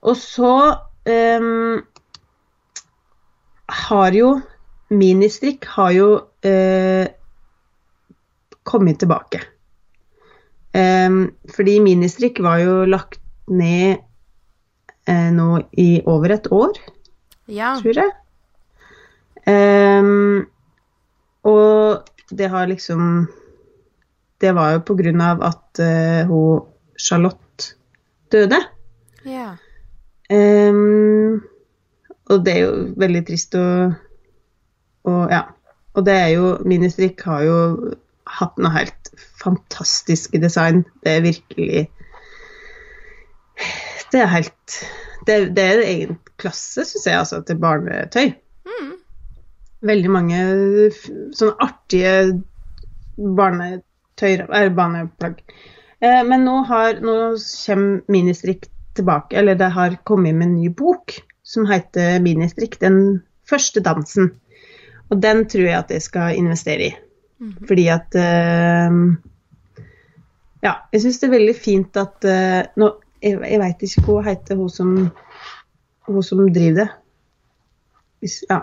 Og 0.00 0.16
så 0.16 0.54
um, 1.06 1.80
har 3.86 4.16
jo 4.16 4.30
Ministrikk 4.90 5.68
har 5.76 5.92
jo 5.94 6.06
uh, 6.18 7.06
kommet 8.66 8.98
tilbake. 8.98 9.38
Um, 10.74 11.30
fordi 11.54 11.76
ministrikk 11.82 12.40
var 12.42 12.58
jo 12.62 12.74
lagt 12.90 13.20
ned 13.46 14.02
nå 15.34 15.60
i 15.78 16.02
over 16.06 16.36
et 16.36 16.48
år 16.54 16.74
Ja. 17.50 17.74
tror 17.82 17.98
jeg. 17.98 18.10
Um, 19.50 20.46
og 21.42 22.04
det 22.30 22.50
har 22.52 22.66
liksom 22.68 23.28
Det 24.40 24.52
var 24.54 24.74
jo 24.74 24.82
på 24.84 24.94
grunn 24.96 25.20
av 25.20 25.40
at 25.42 25.80
uh, 25.80 26.28
hun 26.28 26.66
Charlotte 27.00 27.74
døde. 28.32 28.60
ja. 29.24 29.56
Um, 30.30 31.42
og 32.30 32.44
det 32.46 32.52
er 32.54 32.60
jo 32.62 32.74
veldig 33.00 33.22
trist 33.26 33.56
å 33.58 33.64
og, 35.08 35.30
ja. 35.32 35.42
Og 35.96 36.04
det 36.06 36.14
er 36.14 36.28
jo 36.36 36.50
Ministrikk 36.68 37.24
har 37.26 37.42
jo 37.42 37.56
hatt 38.30 38.58
noe 38.60 38.70
helt 38.74 39.10
fantastiske 39.40 40.38
design. 40.42 40.84
Det 41.02 41.16
er 41.16 41.24
virkelig 41.24 41.86
Det 44.10 44.20
er 44.24 44.30
helt 44.32 44.76
Det, 45.26 45.34
det 45.56 45.64
er 45.64 45.80
en 45.80 45.88
egen 45.88 46.18
klasse, 46.40 46.84
syns 46.88 47.06
jeg, 47.06 47.18
altså, 47.18 47.42
til 47.44 47.58
barnetøy. 47.60 48.30
Mm. 48.64 48.94
Veldig 49.90 50.12
mange 50.14 50.38
sånne 51.36 51.52
artige 51.60 52.14
barnetøy, 53.20 54.46
eller 54.46 54.72
barneplagg. 54.76 55.42
Eh, 56.00 56.22
men 56.24 56.46
nå, 56.48 56.62
har, 56.70 57.02
nå 57.04 57.16
kommer 57.36 58.00
Ministrikk 58.08 58.70
tilbake, 58.96 59.36
eller 59.36 59.58
det 59.60 59.68
har 59.76 59.98
kommet 60.08 60.34
med 60.38 60.48
en 60.48 60.56
ny 60.62 60.70
bok 60.72 61.18
som 61.44 61.68
heter 61.68 62.16
Ministrikk, 62.24 62.78
den 62.80 63.20
første 63.48 63.84
dansen. 63.84 64.32
Og 65.10 65.20
den 65.20 65.44
tror 65.50 65.66
jeg 65.66 65.78
at 65.78 65.92
jeg 65.92 66.06
skal 66.06 66.38
investere 66.38 66.88
i. 66.88 66.90
Mm. 67.40 67.54
Fordi 67.68 67.86
at 67.92 68.16
eh, 68.20 68.98
Ja, 70.60 70.74
jeg 70.92 71.04
syns 71.04 71.20
det 71.20 71.28
er 71.28 71.36
veldig 71.38 71.56
fint 71.56 71.96
at 71.96 72.26
eh, 72.28 72.66
nå, 72.80 72.90
Jeg, 73.20 73.36
jeg 73.44 73.60
veit 73.60 73.84
ikke 73.84 74.04
hva 74.06 74.22
heter 74.30 74.58
hun 74.60 74.72
som, 74.72 74.94
hun 76.08 76.24
som 76.24 76.42
driver 76.48 76.82
det. 76.82 76.88
Ja. 78.48 78.60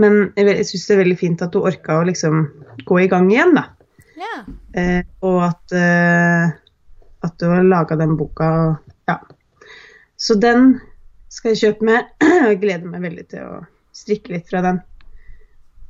Men 0.00 0.32
jeg, 0.36 0.46
jeg 0.48 0.68
syns 0.68 0.86
det 0.88 0.94
er 0.94 1.02
veldig 1.02 1.18
fint 1.20 1.44
at 1.44 1.56
hun 1.56 1.68
orka 1.70 2.00
å 2.00 2.06
liksom 2.08 2.42
gå 2.88 3.00
i 3.00 3.08
gang 3.12 3.30
igjen, 3.32 3.54
da. 3.56 3.66
ja. 4.20 4.40
Eh, 4.76 5.02
og 5.26 5.40
at, 5.48 5.74
eh, 5.76 6.52
at 7.26 7.36
du 7.40 7.48
har 7.48 7.66
laga 7.66 7.96
den 8.00 8.16
boka. 8.20 8.50
Ja. 9.08 9.18
Så 10.20 10.36
den 10.40 10.74
skal 11.32 11.54
jeg 11.54 11.62
kjøpe 11.64 11.88
med. 11.88 12.14
Jeg 12.50 12.60
gleder 12.62 12.88
meg 12.90 13.04
veldig 13.04 13.24
til 13.30 13.44
å 13.46 13.58
strikke 13.94 14.32
litt 14.34 14.48
fra 14.50 14.62
den. 14.64 14.80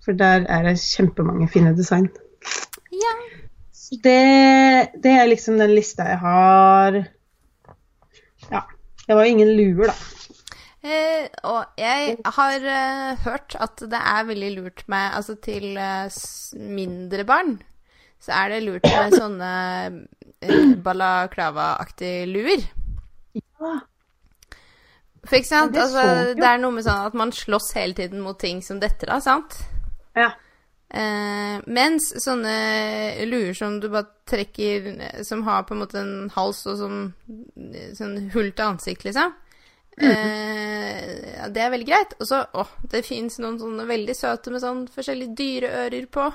For 0.05 0.17
der 0.17 0.45
er 0.51 0.67
det 0.67 0.81
kjempemange 0.83 1.49
fine 1.53 1.73
design. 1.77 2.11
ja. 2.93 3.15
Så 3.75 3.97
det, 4.05 4.93
det 5.03 5.13
er 5.19 5.27
liksom 5.27 5.57
den 5.59 5.73
lista 5.75 6.05
jeg 6.07 6.21
har. 6.23 6.99
Ja. 8.51 8.65
Det 9.07 9.17
var 9.17 9.27
jo 9.27 9.35
ingen 9.35 9.53
luer, 9.59 9.91
da. 9.91 9.95
Eh, 10.81 11.27
og 11.45 11.81
jeg 11.81 12.15
har 12.25 12.63
eh, 12.75 13.25
hørt 13.27 13.57
at 13.61 13.83
det 13.93 13.99
er 14.01 14.29
veldig 14.31 14.49
lurt 14.55 14.79
med 14.89 15.11
Altså 15.19 15.35
til 15.45 15.77
eh, 15.77 16.09
mindre 16.57 17.27
barn, 17.29 17.59
så 18.17 18.33
er 18.39 18.55
det 18.55 18.63
lurt 18.65 18.89
med 18.89 19.17
sånne 19.19 19.51
eh, 20.41 20.73
balaklava-aktige 20.87 22.25
luer. 22.31 22.65
Ja. 23.37 23.75
For 25.21 25.37
ikke 25.37 25.51
sant, 25.51 25.77
altså, 25.77 26.33
det 26.39 26.47
er 26.49 26.63
noe 26.63 26.73
med 26.73 26.87
sånn 26.87 27.11
at 27.11 27.19
man 27.19 27.35
slåss 27.35 27.75
hele 27.77 27.99
tiden 27.99 28.23
mot 28.25 28.39
ting 28.41 28.63
som 28.65 28.81
detter 28.81 29.13
av, 29.13 29.21
sant? 29.25 29.59
Ja. 30.17 30.31
Eh, 30.91 31.61
mens 31.71 32.09
sånne 32.19 32.55
luer 33.31 33.55
som 33.55 33.77
du 33.79 33.85
bare 33.93 34.09
trekker 34.27 35.23
Som 35.23 35.45
har 35.47 35.63
på 35.63 35.77
en 35.77 35.85
måte 35.85 36.01
en 36.01 36.33
hals 36.35 36.65
og 36.67 36.81
sånn, 36.81 37.05
sånn 37.95 38.17
hull 38.35 38.51
til 38.51 38.65
ansikt, 38.73 39.07
liksom. 39.07 39.37
Eh, 40.01 41.37
ja, 41.37 41.49
det 41.53 41.63
er 41.63 41.73
veldig 41.75 41.87
greit. 41.87 42.17
Og 42.19 42.27
så 42.27 42.43
Å, 42.43 42.67
det 42.91 43.05
fins 43.07 43.39
noen 43.43 43.59
sånne 43.61 43.87
veldig 43.89 44.17
søte 44.17 44.53
med 44.53 44.65
sånn 44.65 44.85
forskjellige 44.91 45.37
dyreører 45.39 46.11
på. 46.11 46.27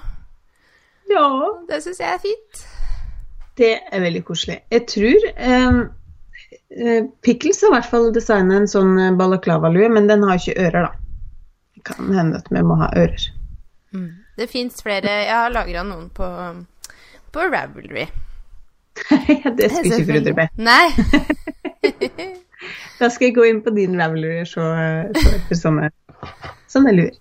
ja. 1.12 1.28
Det 1.68 1.82
syns 1.84 2.02
jeg 2.04 2.14
er 2.14 2.24
fint. 2.24 2.66
Det 3.56 3.72
er 3.80 4.04
veldig 4.04 4.24
koselig. 4.28 4.60
Jeg 4.72 4.84
tror 4.92 5.30
eh, 5.32 5.80
eh, 6.76 7.08
Pickles 7.24 7.62
har 7.64 7.72
i 7.72 7.76
hvert 7.78 7.90
fall 7.92 8.12
designet 8.16 8.64
en 8.64 8.70
sånn 8.72 9.00
eh, 9.00 9.16
balaklava-lue, 9.16 9.88
men 9.96 10.12
den 10.12 10.26
har 10.28 10.40
ikke 10.40 10.60
ører, 10.68 10.90
da. 10.90 10.92
Det 11.76 11.86
kan 11.88 12.12
hende 12.12 12.42
at 12.44 12.52
vi 12.52 12.64
må 12.68 12.78
ha 12.82 12.92
ører. 13.00 13.28
Det 14.36 14.48
fins 14.52 14.82
flere 14.84 15.12
Jeg 15.26 15.36
har 15.36 15.54
lagra 15.54 15.84
noen 15.88 16.10
på, 16.14 16.28
på 17.32 17.46
Ravelry. 17.52 18.08
det 19.58 19.70
skulle 19.72 20.00
ikke 20.00 20.10
forundre 20.10 20.36
meg. 20.40 20.58
Nei. 20.60 20.88
Da 23.00 23.10
skal 23.12 23.28
jeg 23.28 23.36
gå 23.36 23.44
inn 23.50 23.60
på 23.62 23.74
din 23.76 23.98
Ravelry 24.00 24.40
og 24.42 24.48
se, 24.48 24.64
se 25.20 25.34
etter 25.36 25.58
sånne, 25.60 25.90
sånne 26.72 26.94
lur. 26.96 27.12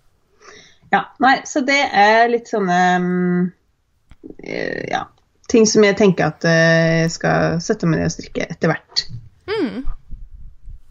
Ja, 0.94 1.00
nei, 1.22 1.34
så 1.48 1.64
det 1.66 1.80
er 1.90 2.28
litt 2.30 2.48
sånne 2.48 2.78
eh, 4.46 4.84
Ja, 4.92 5.02
ting 5.50 5.66
som 5.66 5.84
jeg 5.84 5.98
tenker 5.98 6.30
at 6.30 6.46
eh, 6.46 7.02
jeg 7.02 7.12
skal 7.16 7.58
sette 7.64 7.90
meg 7.90 8.00
ned 8.00 8.12
og 8.12 8.14
strikke 8.14 8.46
etter 8.46 8.70
hvert. 8.70 9.04
Mm. 9.50 9.82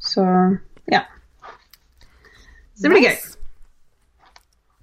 Så 0.03 0.25
ja. 0.91 1.05
Så 2.75 2.83
det 2.83 2.91
blir 2.91 3.07
gøy. 3.07 3.17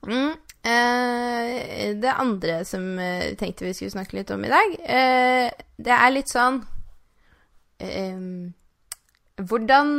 Mm. 0.09 0.33
Eh, 0.61 1.95
det 1.97 2.13
andre 2.13 2.65
som 2.69 2.99
eh, 3.01 3.33
tenkte 3.41 3.65
vi 3.65 3.73
skulle 3.73 3.95
snakke 3.95 4.19
litt 4.19 4.31
om 4.35 4.43
i 4.45 4.51
dag, 4.53 4.75
eh, 4.85 5.47
det 5.81 5.95
er 5.95 6.13
litt 6.13 6.29
sånn 6.29 6.59
eh, 7.81 8.19
Hvordan 9.41 9.93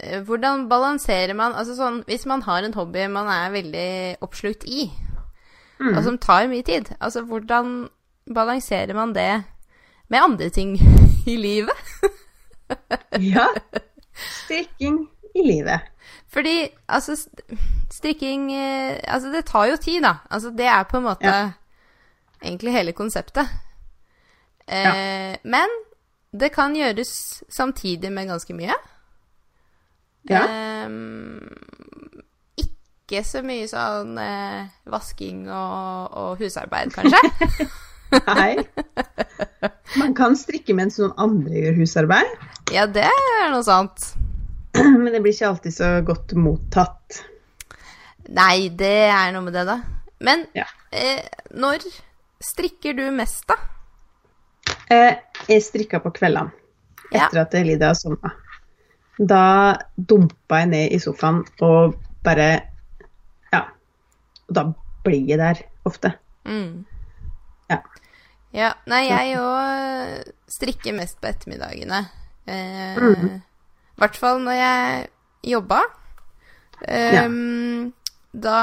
eh, 0.00 0.22
hvordan 0.24 0.64
balanserer 0.70 1.36
man 1.36 1.52
Altså 1.52 1.76
sånn 1.76 1.98
Hvis 2.08 2.24
man 2.24 2.46
har 2.48 2.64
en 2.64 2.72
hobby 2.78 3.04
man 3.12 3.28
er 3.28 3.52
veldig 3.52 3.90
oppslukt 4.24 4.64
i, 4.64 4.86
og 5.84 6.00
som 6.06 6.16
tar 6.16 6.48
mye 6.48 6.64
tid, 6.64 6.88
altså 6.96 7.20
hvordan 7.28 7.90
balanserer 8.32 8.96
man 8.96 9.12
det 9.12 9.44
med 10.08 10.22
andre 10.22 10.48
ting 10.48 10.78
i 11.28 11.36
livet? 11.36 11.76
Ja. 13.20 13.50
Strikking 14.16 15.02
i 15.36 15.44
livet. 15.44 15.84
Fordi 16.36 16.68
altså 16.92 17.14
strikking 17.90 18.50
eh, 18.52 18.98
Altså, 19.08 19.30
det 19.32 19.44
tar 19.48 19.70
jo 19.70 19.76
tid, 19.80 20.02
da. 20.04 20.14
Altså, 20.30 20.50
det 20.52 20.66
er 20.68 20.82
på 20.90 20.98
en 21.00 21.06
måte 21.08 21.24
Ja. 21.30 21.50
egentlig 22.44 22.72
hele 22.76 22.92
konseptet. 22.92 23.48
Eh, 24.68 25.36
Men 25.44 25.68
det 26.36 26.52
kan 26.52 26.74
gjøres 26.76 27.42
samtidig 27.48 28.10
med 28.12 28.28
ganske 28.28 28.52
mye. 28.54 28.74
Ja. 30.28 30.42
Eh, 30.44 30.90
ikke 32.60 33.22
så 33.24 33.40
mye 33.46 33.68
sånn 33.70 34.16
eh, 34.18 34.66
vasking 34.90 35.44
og, 35.48 36.10
og 36.18 36.36
husarbeid, 36.42 36.90
kanskje. 36.92 37.68
Nei. 38.26 38.56
Man 39.96 40.14
kan 40.18 40.36
strikke 40.38 40.74
mens 40.74 40.98
noen 40.98 41.14
andre 41.16 41.62
gjør 41.62 41.78
husarbeid, 41.80 42.32
ja, 42.74 42.84
det 42.90 43.06
er 43.06 43.48
noe 43.54 43.62
sant. 43.66 44.12
men 45.02 45.12
det 45.12 45.20
blir 45.24 45.32
ikke 45.34 45.48
alltid 45.50 45.74
så 45.74 45.90
godt 46.06 46.32
mottatt. 46.38 47.22
Nei, 48.28 48.68
det 48.74 48.92
er 49.10 49.30
noe 49.34 49.44
med 49.46 49.54
det, 49.54 49.64
da. 49.68 49.78
Men 50.26 50.46
Ja. 50.56 50.64
eh, 50.92 51.22
når 51.54 51.84
strikker 52.42 52.96
du 52.98 53.04
mest, 53.14 53.46
da? 53.48 53.54
Eh, 54.90 55.16
jeg 55.48 55.62
strikka 55.62 56.00
på 56.02 56.12
kveldene 56.16 56.50
Ja. 57.12 57.26
etter 57.28 57.40
at 57.44 57.54
Lydia 57.66 57.92
sovna. 57.94 58.32
Da 59.18 59.76
dumpa 59.96 60.58
jeg 60.64 60.68
ned 60.72 60.92
i 60.92 60.98
sofaen 61.00 61.44
og 61.62 61.94
bare 62.26 62.48
Ja. 63.52 63.62
Og 64.48 64.54
da 64.58 64.64
blir 65.06 65.26
jeg 65.28 65.38
der 65.38 65.62
ofte. 65.86 66.14
Mm. 66.44 66.84
Ja. 67.70 67.78
Ja, 68.52 68.72
nei, 68.86 69.04
jeg 69.08 69.36
òg 69.38 70.32
strikker 70.50 70.94
mest 70.96 71.20
på 71.20 71.28
ettermiddagene. 71.30 72.08
Eh, 72.46 72.96
Mhm. 72.98 73.42
I 73.96 74.02
hvert 74.02 74.18
fall 74.20 74.42
når 74.44 74.58
jeg 74.60 75.06
jobba. 75.56 75.80
Ehm, 76.88 77.92
Da 78.36 78.56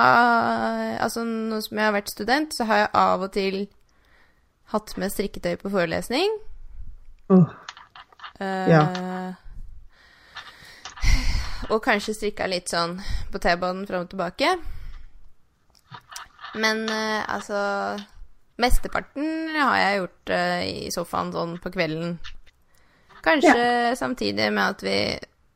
Altså, 1.01 1.23
nå 1.25 1.57
som 1.65 1.77
jeg 1.77 1.85
har 1.87 1.95
vært 1.95 2.11
student, 2.11 2.53
så 2.53 2.67
har 2.69 2.77
jeg 2.77 2.91
av 2.93 3.21
og 3.25 3.31
til 3.33 3.67
hatt 4.73 4.93
med 4.97 5.09
strikketøy 5.09 5.55
på 5.61 5.71
forelesning. 5.73 6.29
Oh. 7.33 7.49
Uh, 8.41 8.69
ja. 8.69 8.83
Og 11.71 11.81
kanskje 11.85 12.15
strikka 12.17 12.47
litt 12.49 12.69
sånn 12.69 12.97
på 13.31 13.41
T-banen 13.41 13.85
fram 13.89 14.05
og 14.05 14.11
tilbake. 14.11 14.55
Men 16.59 16.85
uh, 16.89 17.21
altså 17.33 17.59
Mesteparten 18.61 19.55
har 19.57 19.77
jeg 19.79 20.01
gjort 20.01 20.33
uh, 20.33 20.61
i 20.61 20.91
sofaen 20.93 21.33
sånn 21.33 21.57
på 21.61 21.73
kvelden. 21.73 22.17
Kanskje 23.23 23.95
samtidig 23.95 24.49
med 24.53 24.75
at 24.75 24.83
vi 24.83 24.97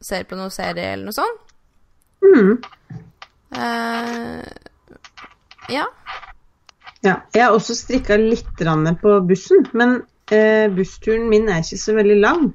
ser 0.04 0.28
på 0.30 0.38
noe 0.40 0.52
serie 0.54 0.94
eller 0.94 1.10
noe 1.10 1.16
sånt. 1.16 1.56
mm. 2.24 2.58
Uh, 3.48 4.44
ja. 5.72 5.86
Ja, 7.06 7.14
jeg 7.32 7.44
har 7.44 7.56
også 7.56 7.76
strikka 7.78 8.18
litt 8.20 8.50
på 9.02 9.14
bussen, 9.28 9.68
men 9.78 10.02
uh, 10.34 10.68
bussturen 10.76 11.30
min 11.32 11.48
er 11.48 11.64
ikke 11.64 11.80
så 11.80 11.96
veldig 11.96 12.18
lang. 12.20 12.48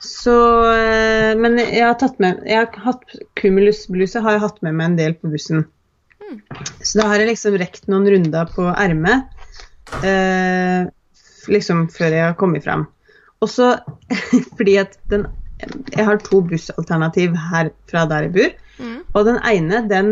Så 0.00 0.34
uh, 0.64 1.32
Men 1.36 1.58
jeg 1.60 1.84
har 1.84 1.98
tatt 2.00 2.16
med 2.24 2.38
Jeg 2.48 2.56
har 2.56 2.84
hatt 2.86 3.02
Cumulus-bluse 3.36 4.22
har 4.24 4.38
jeg 4.38 4.44
hatt 4.46 4.62
med 4.64 4.78
meg 4.78 4.86
en 4.86 4.96
del 4.96 5.16
på 5.20 5.28
bussen. 5.32 5.66
Så 6.80 7.00
da 7.00 7.10
har 7.10 7.20
jeg 7.20 7.34
liksom 7.34 7.58
rekt 7.60 7.88
noen 7.90 8.06
runder 8.08 8.48
på 8.54 8.68
ermet 8.70 9.26
liksom 11.50 11.88
før 11.90 12.14
jeg 12.14 12.22
har 12.22 12.36
kommet 12.38 12.62
fram. 12.62 12.84
Og 13.40 13.50
så 13.50 13.74
fordi 14.56 14.76
at 14.82 14.98
den 15.10 15.28
Jeg 15.92 16.06
har 16.06 16.16
to 16.24 16.38
bussalternativ 16.40 17.34
her 17.36 17.68
fra 17.90 18.06
der 18.08 18.22
jeg 18.24 18.32
bor. 18.32 18.52
Mm. 18.80 19.00
Og 19.12 19.24
den 19.26 19.38
ene, 19.44 19.80
den, 19.90 20.06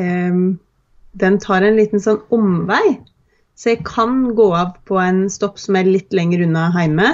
um, 0.00 0.60
den 1.20 1.36
tar 1.44 1.60
en 1.66 1.76
liten 1.76 2.00
sånn 2.00 2.22
omvei. 2.32 2.96
Så 3.52 3.74
jeg 3.74 3.82
kan 3.84 4.30
gå 4.38 4.46
av 4.56 4.78
på 4.88 4.96
en 5.02 5.26
stopp 5.28 5.60
som 5.60 5.76
er 5.76 5.90
litt 5.90 6.16
lenger 6.16 6.46
unna 6.46 6.70
hjemme, 6.72 7.10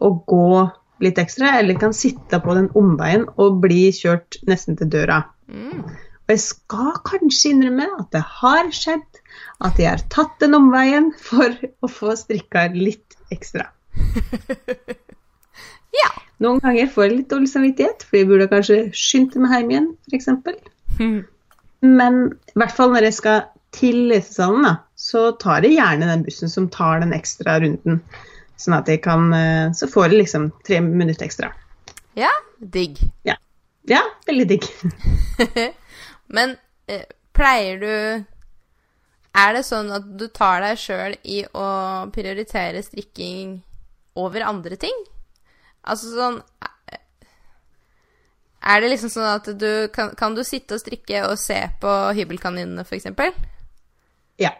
og 0.00 0.22
gå 0.30 0.70
litt 1.04 1.20
ekstra, 1.20 1.58
eller 1.58 1.76
kan 1.80 1.92
sitte 1.96 2.40
på 2.40 2.54
den 2.56 2.70
omveien 2.78 3.26
og 3.40 3.60
bli 3.64 3.90
kjørt 3.92 4.38
nesten 4.48 4.78
til 4.80 4.88
døra. 4.92 5.24
Mm. 5.52 5.84
Og 5.84 6.32
jeg 6.32 6.44
skal 6.44 6.94
kanskje 7.08 7.52
innrømme 7.54 7.88
at 7.98 8.08
det 8.14 8.22
har 8.38 8.72
skjedd 8.72 9.20
at 9.66 9.80
jeg 9.82 9.90
har 9.90 10.04
tatt 10.12 10.36
den 10.40 10.56
omveien 10.56 11.10
for 11.18 11.50
å 11.82 11.90
få 11.90 12.14
strikka 12.16 12.68
litt 12.76 13.18
ekstra. 13.34 13.66
Ja. 15.90 16.10
Noen 16.38 16.60
ganger 16.62 16.86
får 16.86 17.04
jeg 17.04 17.14
litt 17.16 17.30
dårlig 17.32 17.48
samvittighet, 17.50 18.04
for 18.06 18.20
jeg 18.20 18.28
burde 18.28 18.46
kanskje 18.50 18.76
skyndt 18.96 19.34
meg 19.42 19.56
hjem 19.56 19.72
igjen, 19.74 19.88
f.eks. 20.06 20.28
Men 21.82 22.20
i 22.30 22.58
hvert 22.60 22.76
fall 22.76 22.92
når 22.94 23.08
jeg 23.08 23.16
skal 23.16 23.40
til 23.74 23.98
lesesalen, 24.10 24.66
da, 24.66 24.72
så 24.98 25.30
tar 25.42 25.66
jeg 25.66 25.76
gjerne 25.78 26.08
den 26.10 26.22
bussen 26.26 26.52
som 26.52 26.68
tar 26.72 27.02
den 27.02 27.14
ekstra 27.16 27.58
runden. 27.62 28.00
Sånn 28.60 28.76
at 28.76 28.88
jeg 28.92 29.00
kan 29.00 29.30
eh, 29.32 29.70
Så 29.72 29.86
får 29.88 30.10
jeg 30.10 30.18
liksom 30.20 30.50
tre 30.66 30.82
minutter 30.84 31.24
ekstra. 31.26 31.50
ja. 32.18 32.32
Digg. 32.60 32.98
Ja, 33.88 34.02
veldig 34.28 34.44
digg. 34.50 34.66
Men 36.36 36.58
eh, 36.86 37.06
pleier 37.32 37.78
du 37.80 38.26
Er 39.32 39.54
det 39.56 39.62
sånn 39.64 39.88
at 39.96 40.04
du 40.20 40.26
tar 40.28 40.60
deg 40.60 40.76
sjøl 40.76 41.16
i 41.24 41.40
å 41.56 41.64
prioritere 42.12 42.82
strikking 42.84 43.62
over 44.18 44.42
andre 44.46 44.76
ting? 44.80 44.96
Altså 45.86 46.10
sånn 46.12 46.40
Er 48.60 48.82
det 48.82 48.90
liksom 48.92 49.08
sånn 49.12 49.28
at 49.38 49.46
du 49.56 49.88
kan, 49.94 50.10
kan 50.18 50.34
du 50.36 50.42
sitte 50.44 50.76
og 50.76 50.82
strikke 50.82 51.22
og 51.28 51.38
se 51.40 51.56
på 51.80 51.92
Hybelkaninene, 52.18 52.82
f.eks.? 52.84 53.06
Ja, 54.40 54.50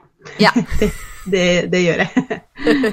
Ja. 0.41 0.51
det, 0.81 0.89
det, 1.33 1.45
det 1.73 1.83
gjør 1.85 2.03
jeg. 2.07 2.41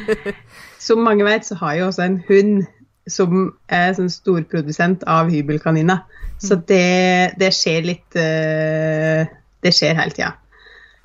Som 0.88 1.01
mange 1.08 1.24
vet, 1.28 1.45
så 1.47 1.55
har 1.62 1.74
jeg 1.78 1.86
også 1.88 2.03
en 2.05 2.20
hund 2.28 2.66
som 3.08 3.53
er 3.72 3.93
sånn 3.95 4.10
storprodusent 4.12 5.05
av 5.08 5.30
hybelkaniner. 5.32 6.01
Så 6.43 6.58
det, 6.68 7.34
det 7.39 7.53
skjer 7.55 7.86
litt 7.88 8.18
eh, 8.20 9.24
Det 9.64 9.72
skjer 9.74 9.95
hele 9.97 10.12
tida, 10.16 10.34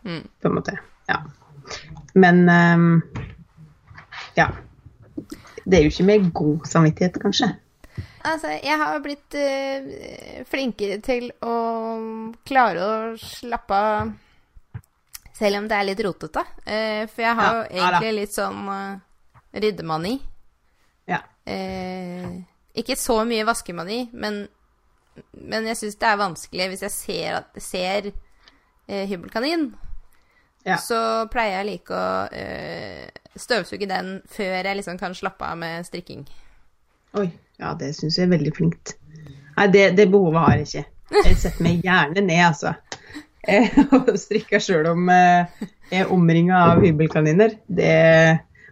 Mm. 0.02 0.24
på 0.42 0.48
en 0.50 0.54
måte. 0.56 0.72
Ja. 1.06 1.20
Men 2.18 2.40
ehm, 2.50 2.88
ja. 4.34 4.48
Det 5.64 5.78
er 5.78 5.84
jo 5.84 5.92
ikke 5.92 6.06
med 6.08 6.32
god 6.34 6.66
samvittighet, 6.68 7.18
kanskje. 7.22 7.48
altså, 8.24 8.54
jeg 8.62 8.78
har 8.78 9.00
blitt 9.04 9.36
uh, 9.38 10.42
flinkere 10.48 10.98
til 11.04 11.28
å 11.44 11.56
klare 12.48 12.86
å 12.86 12.94
slappe 13.20 13.78
av 13.78 14.12
selv 15.36 15.58
om 15.58 15.68
det 15.70 15.78
er 15.78 15.88
litt 15.88 16.02
rotete. 16.04 16.44
Uh, 16.66 17.04
for 17.10 17.24
jeg 17.24 17.38
har 17.38 17.46
Ja, 17.46 17.52
jo 17.52 17.76
ja 17.76 17.84
egentlig 17.90 18.14
litt 18.20 18.34
sånn 18.34 18.66
uh, 18.68 18.98
ryddemani. 19.52 20.16
Ja. 21.10 21.22
Ikke 22.78 22.96
så 22.96 23.18
mye 23.28 23.44
vaskemani, 23.44 24.04
men, 24.14 24.44
men 25.34 25.66
jeg 25.68 25.80
syns 25.80 25.98
det 26.00 26.08
er 26.08 26.20
vanskelig 26.20 26.68
hvis 26.72 26.84
jeg 26.86 26.94
ser, 26.94 27.40
at, 27.42 27.58
ser 27.60 28.12
hybelkanin. 28.86 29.72
Ja. 30.64 30.76
Så 30.78 30.98
pleier 31.32 31.58
jeg 31.60 31.66
like 31.72 31.96
å 31.96 32.28
øh, 32.30 33.06
støvsuge 33.38 33.88
den 33.90 34.12
før 34.30 34.60
jeg 34.62 34.76
liksom 34.78 34.98
kan 35.00 35.14
slappe 35.18 35.48
av 35.48 35.58
med 35.58 35.86
strikking. 35.88 36.22
Oi, 37.18 37.26
ja, 37.58 37.72
det 37.78 37.90
syns 37.98 38.18
jeg 38.18 38.28
er 38.28 38.34
veldig 38.36 38.52
flinkt. 38.56 38.94
Nei, 39.56 39.66
det, 39.74 39.88
det 39.98 40.06
behovet 40.12 40.40
har 40.44 40.60
jeg 40.60 40.68
ikke. 40.68 40.84
Jeg 41.26 41.36
setter 41.42 41.66
meg 41.66 41.82
gjerne 41.84 42.22
ned, 42.24 42.44
altså. 42.46 42.72
Og 43.98 44.12
strikker 44.22 44.62
sjøl 44.62 44.86
om 44.94 45.10
eh, 45.12 45.66
jeg 45.90 46.06
er 46.06 46.12
omringa 46.14 46.60
av 46.70 46.80
hybelkaniner. 46.86 47.58
Det, 47.66 47.90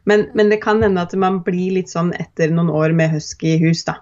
men, 0.08 0.24
men 0.38 0.52
det 0.54 0.60
kan 0.62 0.80
hende 0.86 1.02
at 1.04 1.12
man 1.20 1.42
blir 1.44 1.74
litt 1.80 1.90
sånn 1.92 2.14
etter 2.16 2.54
noen 2.54 2.70
år 2.72 2.94
med 2.96 3.12
husky 3.18 3.56
i 3.56 3.60
hus, 3.66 3.82
da. 3.90 3.98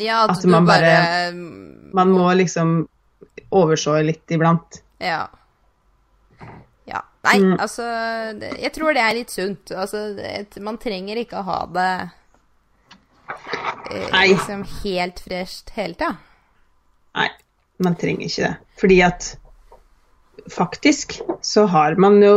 Ja, 0.00 0.22
at, 0.24 0.38
At 0.38 0.46
man 0.48 0.64
bare, 0.70 0.94
bare- 0.94 1.34
Man 1.92 2.14
må 2.14 2.30
liksom 2.38 2.86
overså 3.50 3.98
litt 4.06 4.30
iblant. 4.30 4.78
Ja. 5.02 5.24
Nei, 7.26 7.36
Mm. 7.40 7.56
altså 7.60 7.84
Jeg 8.56 8.72
tror 8.72 8.94
det 8.96 9.02
er 9.04 9.14
litt 9.18 9.30
sunt. 9.30 9.70
Altså, 9.76 10.14
det, 10.16 10.56
man 10.64 10.78
trenger 10.80 11.20
ikke 11.20 11.40
å 11.42 11.44
ha 11.44 11.58
det 11.68 11.90
eh, 13.90 14.20
liksom 14.30 14.64
helt 14.82 15.20
fresht 15.20 15.70
hele 15.76 15.94
tida. 15.94 16.14
Nei, 17.18 17.28
man 17.84 17.96
trenger 18.00 18.24
ikke 18.26 18.46
det. 18.46 18.54
Fordi 18.80 19.00
at 19.04 19.28
faktisk 20.50 21.18
så 21.44 21.66
har 21.68 21.98
man 22.00 22.16
jo 22.24 22.36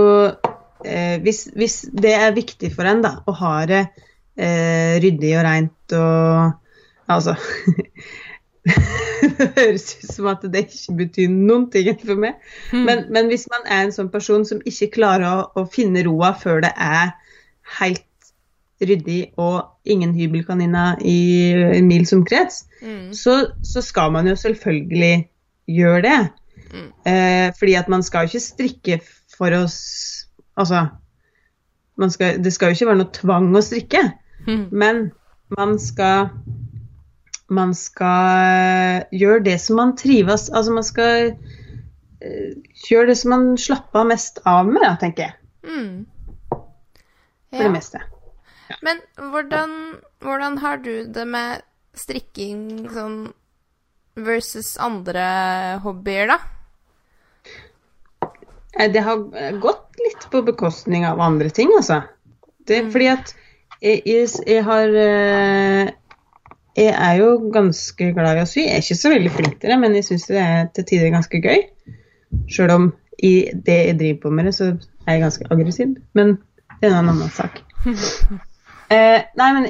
eh, 0.83 1.15
hvis, 1.23 1.45
hvis 1.55 1.77
det 1.93 2.13
er 2.17 2.35
viktig 2.35 2.73
for 2.75 2.89
en 2.89 3.03
da, 3.05 3.15
å 3.23 3.35
ha 3.39 3.53
det 3.69 3.85
eh, 4.35 4.99
ryddig 5.03 5.37
og 5.39 5.47
reint 5.47 5.97
og 5.99 6.59
Altså 7.11 7.33
Det 8.63 9.49
høres 9.57 9.85
ut 9.99 10.09
som 10.13 10.27
at 10.31 10.43
det 10.53 10.65
ikke 10.67 10.95
betyr 11.01 11.31
noen 11.31 11.65
ting 11.73 11.89
for 11.99 12.19
meg. 12.19 12.39
Men, 12.71 13.05
men 13.13 13.27
hvis 13.31 13.45
man 13.51 13.65
er 13.67 13.85
en 13.85 13.93
sånn 13.95 14.11
person 14.13 14.43
som 14.47 14.61
ikke 14.67 14.91
klarer 14.97 15.25
å, 15.27 15.45
å 15.59 15.65
finne 15.71 16.03
roa 16.07 16.33
før 16.39 16.63
det 16.65 16.71
er 16.79 17.11
helt 17.79 18.03
ryddig 18.83 19.33
og 19.39 19.69
ingen 19.87 20.11
hybelkaniner 20.17 20.99
i 21.07 21.19
en 21.79 21.87
mils 21.91 22.13
omkrets, 22.15 22.65
Mm. 22.83 23.13
så, 23.15 23.33
så 23.63 23.79
skal 23.79 24.09
man 24.11 24.27
jo 24.27 24.33
selvfølgelig 24.35 25.21
gjøre 25.71 26.01
det. 26.03 26.17
Mm. 26.73 26.87
Eh, 27.07 27.45
fordi 27.55 27.77
at 27.79 27.87
man 27.87 28.03
skal 28.03 28.25
jo 28.25 28.33
ikke 28.33 28.41
strikke 28.43 28.97
for 29.37 29.55
oss 29.55 29.77
Altså, 30.59 30.81
man 31.97 32.11
skal, 32.13 32.43
det 32.43 32.51
skal 32.53 32.69
jo 32.69 32.75
ikke 32.75 32.89
være 32.91 32.99
noe 32.99 33.13
tvang 33.15 33.47
å 33.55 33.61
strikke, 33.63 34.03
Mm. 34.43 34.65
men 34.75 34.99
man 35.55 35.77
skal 35.79 36.27
man 37.55 37.73
skal 37.77 39.05
gjøre 39.13 39.43
det 39.45 39.57
som 39.61 39.79
man 39.79 39.93
trives 39.99 40.49
Altså 40.53 40.73
man 40.75 40.85
skal 40.87 41.33
eh, 42.21 42.55
gjøre 42.89 43.11
det 43.11 43.17
som 43.19 43.35
man 43.35 43.45
slapper 43.59 44.07
mest 44.09 44.41
av 44.49 44.69
med, 44.69 44.89
tenker 45.01 45.29
jeg. 45.29 45.35
Mm. 45.63 46.05
For 47.53 47.63
det 47.67 47.71
meste. 47.73 48.01
Men 48.83 48.99
hvordan, 49.19 49.77
hvordan 50.23 50.57
har 50.63 50.81
du 50.83 51.05
det 51.13 51.25
med 51.29 51.63
strikking 51.93 52.89
sånn 52.93 53.17
versus 54.17 54.75
andre 54.81 55.25
hobbyer, 55.83 56.33
da? 56.33 56.39
Eh, 58.79 58.91
Det 58.91 59.05
har 59.05 59.23
gått 59.61 60.01
litt 60.01 60.27
på 60.31 60.41
bekostning 60.41 61.05
av 61.05 61.21
andre 61.21 61.49
ting, 61.49 61.71
altså. 61.77 62.01
Det, 62.67 62.85
Fordi 62.91 63.07
at 63.11 63.33
jeg, 63.83 64.01
jeg, 64.07 64.29
jeg 64.47 64.63
har 64.63 64.93
eh, 64.95 65.91
Jeg 66.77 66.93
er 66.93 67.17
jo 67.19 67.51
ganske 67.53 68.09
glad 68.15 68.39
i 68.39 68.43
å 68.43 68.49
sy. 68.49 68.63
Jeg 68.63 68.79
er 68.79 68.85
ikke 68.85 68.97
så 68.97 69.11
veldig 69.13 69.31
flink 69.35 69.59
til 69.61 69.73
det, 69.73 69.79
men 69.81 69.97
jeg 69.97 70.07
syns 70.07 70.25
det 70.29 70.39
er 70.41 70.71
til 70.73 70.87
tider 70.89 71.13
ganske 71.13 71.41
gøy. 71.43 71.67
Sjøl 72.49 72.73
om 72.73 72.87
i 73.23 73.33
det 73.53 73.75
jeg 73.77 73.99
driver 73.99 74.21
på 74.23 74.31
med 74.33 74.49
det, 74.49 74.55
så 74.57 74.71
er 75.05 75.17
jeg 75.17 75.23
ganske 75.25 75.49
aggressiv. 75.53 75.93
Men 76.17 76.37
det 76.79 76.89
er 76.89 76.95
en 76.97 77.13
annen 77.13 77.29
sak. 77.33 77.61
Eh, 78.93 79.23
nei, 79.39 79.45
men 79.55 79.63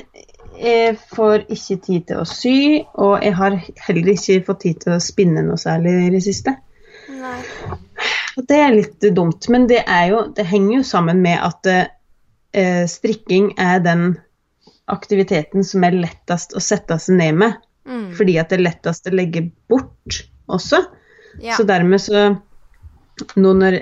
jeg 0.60 0.98
får 1.16 1.46
ikke 1.54 1.78
tid 1.86 2.06
til 2.10 2.20
å 2.20 2.26
sy, 2.28 2.56
og 3.00 3.24
jeg 3.24 3.36
har 3.38 3.54
heller 3.86 4.10
ikke 4.12 4.42
fått 4.50 4.64
tid 4.66 4.82
til 4.82 4.96
å 4.96 5.00
spinne 5.00 5.46
noe 5.46 5.56
særlig 5.62 5.94
i 6.02 6.10
det 6.12 6.20
siste. 6.26 6.56
Nei. 7.22 7.38
Og 8.36 8.48
det 8.50 8.60
er 8.60 8.74
litt 8.74 9.08
dumt, 9.16 9.48
men 9.54 9.70
det, 9.70 9.84
jo, 10.10 10.26
det 10.36 10.48
henger 10.50 10.80
jo 10.80 10.88
sammen 10.90 11.22
med 11.24 11.40
at 11.46 11.70
eh, 11.72 12.84
strikking 12.90 13.54
er 13.62 13.80
den 13.86 14.18
aktiviteten 14.92 15.64
som 15.68 15.86
er 15.86 15.96
lettest 15.96 16.56
å 16.58 16.62
sette 16.64 16.98
seg 17.00 17.20
ned 17.20 17.40
med. 17.40 17.62
Mm. 17.88 18.10
Fordi 18.16 18.38
at 18.40 18.52
det 18.52 18.60
er 18.60 18.68
lettest 18.68 19.08
å 19.10 19.16
legge 19.16 19.46
bort 19.72 20.24
også. 20.52 20.84
Ja. 21.42 21.58
Så 21.58 21.66
dermed 21.68 22.02
så 22.04 22.34
Nå 23.38 23.52
når 23.54 23.76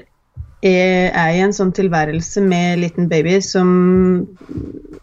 jeg 0.62 1.12
er 1.16 1.30
i 1.34 1.40
en 1.40 1.54
sånn 1.56 1.72
tilværelse 1.74 2.42
med 2.44 2.82
liten 2.82 3.08
baby 3.10 3.38
som 3.42 3.70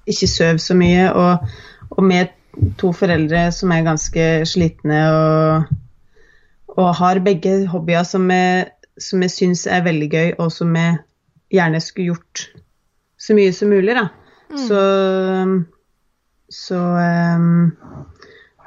ikke 0.04 0.28
sover 0.28 0.60
så 0.60 0.76
mye, 0.76 1.06
og, 1.08 1.48
og 1.96 2.04
med 2.04 2.34
to 2.78 2.92
foreldre 2.94 3.46
som 3.56 3.72
er 3.72 3.86
ganske 3.86 4.26
slitne 4.46 5.00
og, 5.14 5.72
og 6.76 6.90
har 7.00 7.22
begge 7.24 7.62
hobbyer 7.72 8.04
som 8.06 8.28
jeg, 8.30 8.68
som 9.00 9.24
jeg 9.24 9.34
syns 9.34 9.64
er 9.66 9.86
veldig 9.88 10.10
gøy, 10.12 10.28
og 10.38 10.52
som 10.54 10.76
jeg 10.76 11.00
gjerne 11.56 11.80
skulle 11.82 12.12
gjort 12.12 12.44
så 13.18 13.34
mye 13.34 13.56
som 13.56 13.72
mulig, 13.72 13.96
da. 13.96 14.06
Så, 14.68 14.78
så 16.48 16.78
um, 16.78 17.70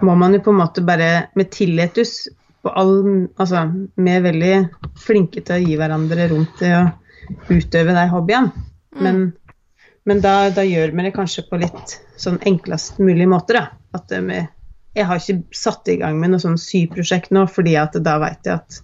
må 0.05 0.15
man 0.15 0.35
jo 0.35 0.43
på 0.45 0.53
en 0.53 0.61
måte 0.61 0.83
bare 0.85 1.09
med 1.37 1.51
tilletus 1.53 2.29
på 2.61 2.69
all 2.77 2.95
Altså, 3.41 3.65
vi 3.97 4.13
er 4.13 4.25
veldig 4.25 4.55
flinke 5.01 5.41
til 5.45 5.57
å 5.57 5.63
gi 5.63 5.77
hverandre 5.79 6.27
rom 6.29 6.45
til 6.59 6.75
å 6.77 6.83
utøve 7.49 7.95
de 7.95 8.07
hobbyene. 8.11 8.67
Men, 9.01 9.21
men 10.05 10.21
da, 10.23 10.49
da 10.53 10.65
gjør 10.67 10.93
vi 10.93 11.05
det 11.07 11.13
kanskje 11.15 11.45
på 11.49 11.61
litt 11.61 11.95
sånn 12.19 12.41
enklest 12.47 12.99
mulig 13.01 13.27
måte, 13.31 13.55
da. 13.57 13.63
At 13.97 14.11
vi, 14.13 14.41
jeg 14.97 15.07
har 15.07 15.21
ikke 15.21 15.57
satt 15.57 15.89
i 15.91 15.97
gang 16.01 16.19
med 16.19 16.33
noe 16.33 16.43
sånn 16.43 16.59
syprosjekt 16.61 17.33
nå, 17.33 17.47
fordi 17.49 17.77
at 17.79 17.97
da 18.03 18.17
vet 18.21 18.49
jeg 18.49 18.59
at 18.59 18.81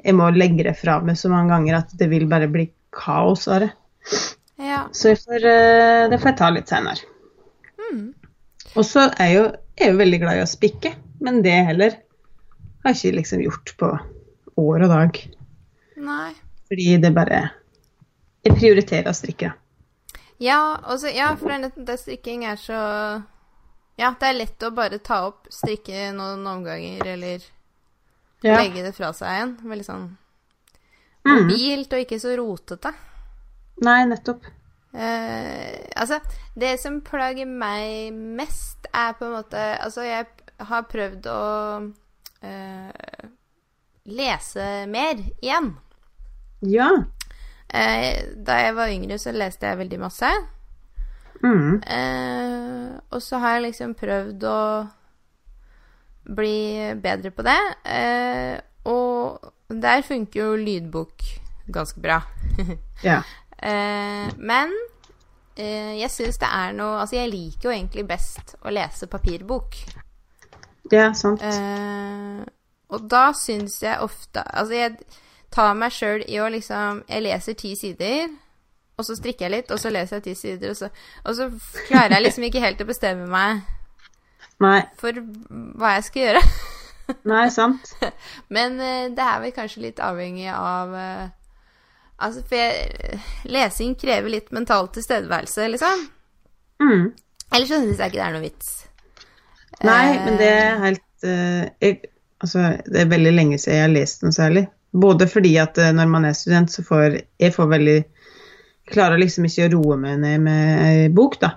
jeg 0.00 0.16
må 0.16 0.30
legge 0.32 0.64
det 0.64 0.76
fra 0.80 0.98
meg 1.04 1.18
så 1.20 1.28
mange 1.32 1.52
ganger 1.52 1.80
at 1.82 1.94
det 2.00 2.08
vil 2.10 2.26
bare 2.28 2.48
bli 2.52 2.70
kaos 2.96 3.46
av 3.48 3.66
det. 3.66 3.70
ja. 4.70 4.86
Så 4.96 5.14
får, 5.16 5.44
eh, 5.44 6.08
det 6.10 6.18
får 6.20 6.32
jeg 6.32 6.38
ta 6.40 6.50
litt 6.54 6.72
senere. 7.90 8.14
Og 8.76 8.84
så 8.86 9.06
er 9.18 9.26
jeg 9.26 9.36
jo, 9.36 9.44
jeg 9.78 9.86
er 9.86 9.92
jo 9.92 9.98
veldig 9.98 10.20
glad 10.22 10.38
i 10.38 10.42
å 10.44 10.48
spikke, 10.50 10.92
men 11.20 11.42
det 11.42 11.54
heller 11.66 11.96
har 12.84 12.92
jeg 12.94 12.96
ikke 13.00 13.16
liksom 13.18 13.42
gjort 13.44 13.72
på 13.80 13.88
år 14.60 14.84
og 14.86 14.88
dag. 14.92 15.18
Nei. 16.00 16.30
Fordi 16.70 16.96
det 17.02 17.14
bare 17.16 17.50
Jeg 18.44 18.54
prioriterer 18.56 19.10
å 19.10 19.12
strikke. 19.12 19.50
Ja, 20.40 20.76
også, 20.88 21.10
ja, 21.12 21.34
for 21.36 21.48
det, 21.52 21.72
det 21.76 21.98
strikking 22.00 22.44
er 22.48 22.56
så 22.56 22.78
Ja, 24.00 24.14
det 24.16 24.28
er 24.30 24.38
lett 24.38 24.62
å 24.64 24.70
bare 24.72 24.96
ta 25.04 25.26
opp, 25.26 25.50
strikke 25.52 26.06
noen 26.16 26.46
omganger, 26.46 27.04
eller 27.06 27.42
Ja. 28.42 28.56
legge 28.56 28.82
det 28.82 28.94
fra 28.96 29.12
seg 29.12 29.28
igjen. 29.28 29.56
Veldig 29.68 29.84
sånn 29.84 30.16
Mm. 31.26 31.34
mobilt 31.42 31.92
og 31.92 31.98
ikke 32.00 32.16
så 32.18 32.32
rotete. 32.38 32.94
Nei, 33.84 34.06
nettopp. 34.06 34.40
Eh, 34.94 35.86
altså, 35.96 36.18
det 36.58 36.74
som 36.82 37.00
plager 37.06 37.46
meg 37.46 38.12
mest, 38.12 38.88
er 38.90 39.14
på 39.14 39.28
en 39.28 39.36
måte 39.36 39.58
Altså, 39.78 40.02
jeg 40.02 40.26
har 40.60 40.88
prøvd 40.90 41.26
å 41.30 41.42
uh, 42.42 43.28
lese 44.10 44.66
mer 44.90 45.20
igjen. 45.40 45.70
Ja. 46.66 46.90
Uh, 47.70 48.16
da 48.34 48.58
jeg 48.64 48.74
var 48.76 48.92
yngre, 48.92 49.18
så 49.18 49.32
leste 49.32 49.70
jeg 49.70 49.80
veldig 49.80 50.00
masse. 50.02 50.32
Mm. 51.40 51.80
Og 53.08 53.22
så 53.24 53.38
har 53.40 53.54
jeg 53.54 53.70
liksom 53.70 53.94
prøvd 53.96 54.42
å 54.44 54.60
bli 56.36 56.58
bedre 57.00 57.30
på 57.32 57.46
det. 57.46 57.60
Og 58.84 59.48
der 59.72 60.04
funker 60.04 60.42
jo 60.42 60.58
lydbok 60.60 61.24
ganske 61.72 62.00
bra. 62.00 62.20
Ja. 63.00 63.22
Eh, 63.62 64.28
men 64.40 64.72
eh, 65.56 65.96
jeg 66.00 66.10
syns 66.14 66.38
det 66.40 66.48
er 66.48 66.72
noe 66.72 67.02
Altså, 67.02 67.18
jeg 67.18 67.28
liker 67.28 67.68
jo 67.68 67.74
egentlig 67.74 68.06
best 68.08 68.54
å 68.64 68.72
lese 68.72 69.08
papirbok. 69.10 69.76
Ja, 70.90 71.10
sant. 71.14 71.42
Eh, 71.44 72.40
og 72.90 73.04
da 73.10 73.30
syns 73.36 73.76
jeg 73.84 74.00
ofte 74.02 74.42
Altså, 74.42 74.74
jeg 74.74 74.96
tar 75.52 75.74
meg 75.78 75.92
sjøl 75.94 76.24
i 76.26 76.40
å 76.40 76.48
liksom 76.50 77.04
Jeg 77.08 77.26
leser 77.26 77.58
ti 77.58 77.74
sider, 77.78 78.30
og 78.96 79.06
så 79.06 79.16
strikker 79.18 79.46
jeg 79.46 79.54
litt, 79.58 79.70
og 79.70 79.80
så 79.82 79.92
leser 79.92 80.18
jeg 80.18 80.30
ti 80.30 80.34
sider, 80.38 80.72
og 80.72 80.80
så, 80.80 80.90
og 81.24 81.36
så 81.36 81.50
klarer 81.88 82.16
jeg 82.16 82.26
liksom 82.26 82.48
ikke 82.48 82.64
helt 82.64 82.82
å 82.82 82.88
bestemme 82.88 83.28
meg 83.30 83.62
Nei, 84.60 84.82
for 85.00 85.16
hva 85.80 85.94
jeg 85.96 86.04
skal 86.08 86.22
gjøre. 86.26 86.40
nei, 87.30 87.46
sant. 87.52 87.94
Men 88.54 88.76
eh, 88.80 89.06
det 89.16 89.24
er 89.24 89.38
vel 89.40 89.54
kanskje 89.56 89.86
litt 89.86 90.02
avhengig 90.04 90.50
av 90.52 90.92
eh, 91.00 91.30
Altså, 92.20 92.42
for 92.46 92.60
jeg, 92.60 93.18
lesing 93.48 93.94
krever 94.00 94.32
litt 94.32 94.50
mental 94.52 94.90
tilstedeværelse, 94.92 95.68
liksom. 95.72 96.04
Mm. 96.82 97.06
Ellers 97.50 97.72
så 97.72 97.80
syns 97.80 97.98
jeg 98.00 98.12
ikke 98.12 98.18
det 98.18 98.26
er 98.26 98.34
noe 98.36 98.44
vits. 98.44 98.70
Nei, 99.86 100.02
Eh, 100.12 100.24
men 100.26 100.36
det 100.40 100.48
er 100.52 100.82
helt 100.84 101.24
uh, 101.24 101.64
jeg, 101.80 102.02
Altså, 102.40 102.70
det 102.88 103.02
er 103.02 103.10
veldig 103.10 103.32
lenge 103.36 103.58
siden 103.60 103.76
jeg 103.76 103.84
har 103.84 103.92
lest 103.92 104.22
noe 104.24 104.32
særlig. 104.32 104.64
Både 104.96 105.26
fordi 105.28 105.52
at 105.60 105.76
eh, 105.78 105.92
når 105.92 106.08
man 106.08 106.24
er 106.24 106.36
student, 106.36 106.72
så 106.72 106.82
får 106.84 107.18
jeg 107.40 107.52
får 107.52 107.68
veldig 107.68 107.98
klarer 108.90 109.20
liksom 109.20 109.44
ikke 109.46 109.68
å 109.68 109.72
roe 109.74 109.98
meg 110.00 110.16
ned 110.22 110.46
med 110.46 110.70
ei 110.86 111.10
bok, 111.14 111.36
da. 111.42 111.52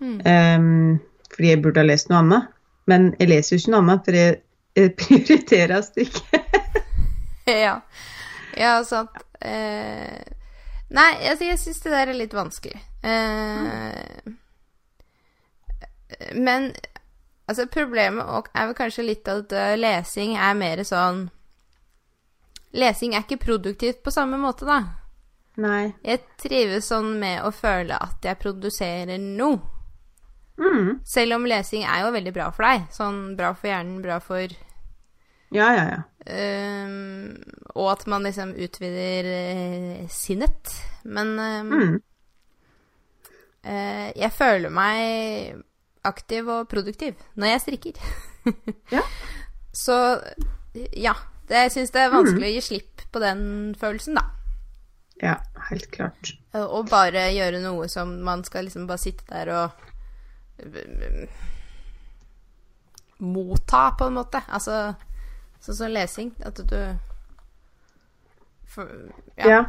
Mm. 0.00 0.20
Um, 0.22 1.24
fordi 1.34 1.50
jeg 1.50 1.62
burde 1.64 1.82
ha 1.82 1.88
lest 1.88 2.08
noe 2.08 2.22
annet. 2.22 2.54
Men 2.88 3.10
jeg 3.18 3.32
leser 3.32 3.54
jo 3.54 3.60
ikke 3.60 3.74
noe 3.74 3.82
annet, 3.82 4.06
for 4.06 4.18
jeg, 4.18 4.38
jeg 4.78 4.94
prioriterer 5.02 5.78
å 5.78 5.84
strikke. 5.86 6.42
Ja. 7.48 7.78
ja, 8.60 8.74
sant. 8.84 9.14
Eh, 9.40 10.18
nei, 10.90 11.10
altså, 11.30 11.44
jeg 11.46 11.58
syns 11.62 11.80
det 11.84 11.94
der 11.94 12.12
er 12.12 12.18
litt 12.18 12.34
vanskelig. 12.36 12.80
Eh, 13.06 14.34
Men 16.34 16.72
altså, 17.46 17.66
problemet 17.70 18.48
er 18.54 18.70
vel 18.70 18.76
kanskje 18.78 19.06
litt 19.06 19.28
at 19.28 19.52
eh, 19.52 19.76
lesing 19.78 20.36
er 20.36 20.54
mer 20.58 20.82
sånn 20.86 21.28
Lesing 22.76 23.14
er 23.16 23.22
ikke 23.24 23.38
produktivt 23.46 24.02
på 24.04 24.12
samme 24.12 24.36
måte, 24.36 24.66
da. 24.68 24.82
Nei. 25.56 25.94
Jeg 26.04 26.20
trives 26.36 26.90
sånn 26.90 27.14
med 27.18 27.40
å 27.40 27.48
føle 27.50 27.96
at 27.96 28.20
jeg 28.22 28.36
produserer 28.42 29.16
noe. 29.18 29.56
Mm. 30.60 30.98
Selv 31.06 31.38
om 31.38 31.46
lesing 31.48 31.86
er 31.88 32.02
jo 32.04 32.12
veldig 32.12 32.34
bra 32.36 32.50
for 32.52 32.66
deg. 32.68 32.84
Sånn 32.92 33.36
bra 33.38 33.54
for 33.56 33.70
hjernen, 33.70 34.02
bra 34.04 34.18
for 34.20 34.52
Ja, 35.54 35.68
ja, 35.72 35.84
ja. 35.94 36.02
Um, 36.28 37.38
og 37.74 37.86
at 37.94 38.02
man 38.06 38.22
liksom 38.26 38.50
utvider 38.60 39.28
uh, 39.32 40.08
sinnet. 40.12 40.74
Men 41.04 41.30
um, 41.38 41.70
Mm. 41.72 41.94
uh, 43.64 44.08
jeg 44.16 44.32
føler 44.36 44.68
meg 44.70 45.62
aktiv 46.04 46.46
og 46.48 46.68
produktiv 46.68 47.16
når 47.36 47.46
jeg 47.54 47.60
strikker. 47.64 48.04
Ja. 48.92 49.02
Så 49.72 49.96
ja. 50.96 51.14
Det, 51.48 51.56
jeg 51.64 51.72
syns 51.72 51.90
det 51.94 52.00
er 52.02 52.10
vanskelig 52.12 52.44
å 52.48 52.52
gi 52.52 52.60
slipp 52.64 53.02
på 53.12 53.20
den 53.24 53.40
følelsen, 53.80 54.18
da. 54.20 54.26
Ja, 55.22 55.34
helt 55.70 55.86
klart. 55.90 56.34
Eh, 56.52 56.60
Og 56.64 56.90
bare 56.90 57.22
gjøre 57.32 57.62
noe 57.64 57.88
som 57.88 58.18
man 58.24 58.44
skal 58.44 58.64
liksom 58.68 58.84
bare 58.86 59.00
sitte 59.00 59.24
der 59.32 59.48
og 59.54 59.70
motta, 63.18 63.90
på 63.98 64.04
en 64.08 64.14
måte. 64.18 64.42
Altså 64.48 64.94
sånn 65.64 65.78
som 65.80 65.92
lesing. 65.94 66.32
At 66.46 66.60
du 66.70 66.78
for, 68.68 68.88
Ja. 69.36 69.48
ja. 69.48 69.60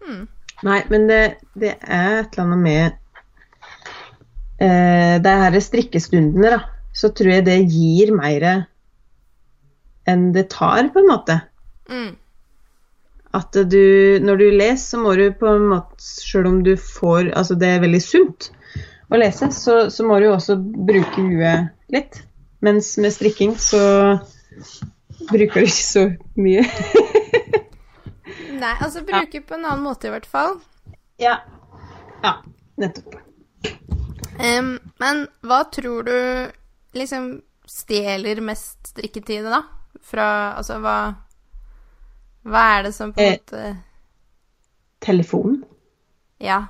Hmm. 0.00 0.26
Nei, 0.62 0.80
men 0.92 1.06
det, 1.08 1.20
det 1.56 1.76
er 1.80 2.20
et 2.20 2.34
eller 2.36 2.44
annet 2.44 2.62
med 2.64 2.84
eh, 4.60 5.16
det 5.24 5.36
her 5.44 5.60
strikkestundene, 5.64 6.52
da. 6.56 6.60
Så 6.92 7.12
tror 7.16 7.32
jeg 7.36 7.46
det 7.46 7.58
gir 7.70 8.12
mer 8.16 8.46
enn 10.10 10.30
det 10.34 10.48
tar, 10.52 10.88
på 10.92 11.00
en 11.00 11.08
måte. 11.08 11.36
Mm. 11.90 12.14
At 13.36 13.54
du, 13.54 14.18
når 14.24 14.40
du 14.40 14.46
leser, 14.50 14.82
så 14.82 15.00
må 15.00 15.14
du 15.18 15.28
på 15.38 15.46
en 15.46 15.68
måte, 15.70 16.00
selv 16.02 16.50
om 16.50 16.62
du 16.66 16.72
får 16.74 17.30
Altså 17.38 17.54
det 17.58 17.68
er 17.70 17.84
veldig 17.84 18.00
sunt 18.02 18.48
å 19.10 19.18
lese, 19.18 19.50
så, 19.54 19.76
så 19.90 20.06
må 20.06 20.18
du 20.22 20.28
også 20.30 20.56
bruke 20.58 21.22
huet 21.22 21.70
litt. 21.94 22.20
Mens 22.62 22.92
med 23.00 23.14
strikking 23.14 23.54
så 23.58 23.82
bruker 25.30 25.60
det 25.60 25.68
ikke 25.68 25.84
så 25.84 26.04
mye. 26.40 26.64
Nei, 28.60 28.74
altså 28.84 29.02
bruke 29.08 29.40
på 29.46 29.56
en 29.56 29.64
annen 29.64 29.84
måte 29.84 30.08
i 30.08 30.12
hvert 30.14 30.26
fall. 30.28 30.58
ja. 31.20 31.38
ja, 32.24 32.34
nettopp. 32.80 33.14
Um, 34.40 34.78
men 35.00 35.26
hva 35.44 35.62
tror 35.72 36.04
du 36.08 36.14
liksom 36.96 37.42
stjeler 37.68 38.40
mest 38.44 38.88
strikketid, 38.92 39.44
da? 39.52 39.62
Fra 40.06 40.26
Altså, 40.56 40.78
hva 40.80 40.94
Hva 42.48 42.62
er 42.78 42.82
det 42.86 42.94
som 42.96 43.12
på 43.12 43.20
en 43.20 43.26
Eh. 43.26 43.36
måte 43.36 43.76
Telefon, 45.00 45.64
Ja. 46.40 46.62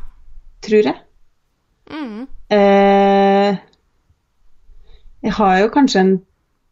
tror 0.62 0.82
jeg. 0.86 0.98
Mm. 1.90 2.26
Eh, 2.50 3.56
jeg 5.22 5.32
har 5.32 5.58
jo 5.60 5.68
kanskje 5.68 6.00
en 6.00 6.12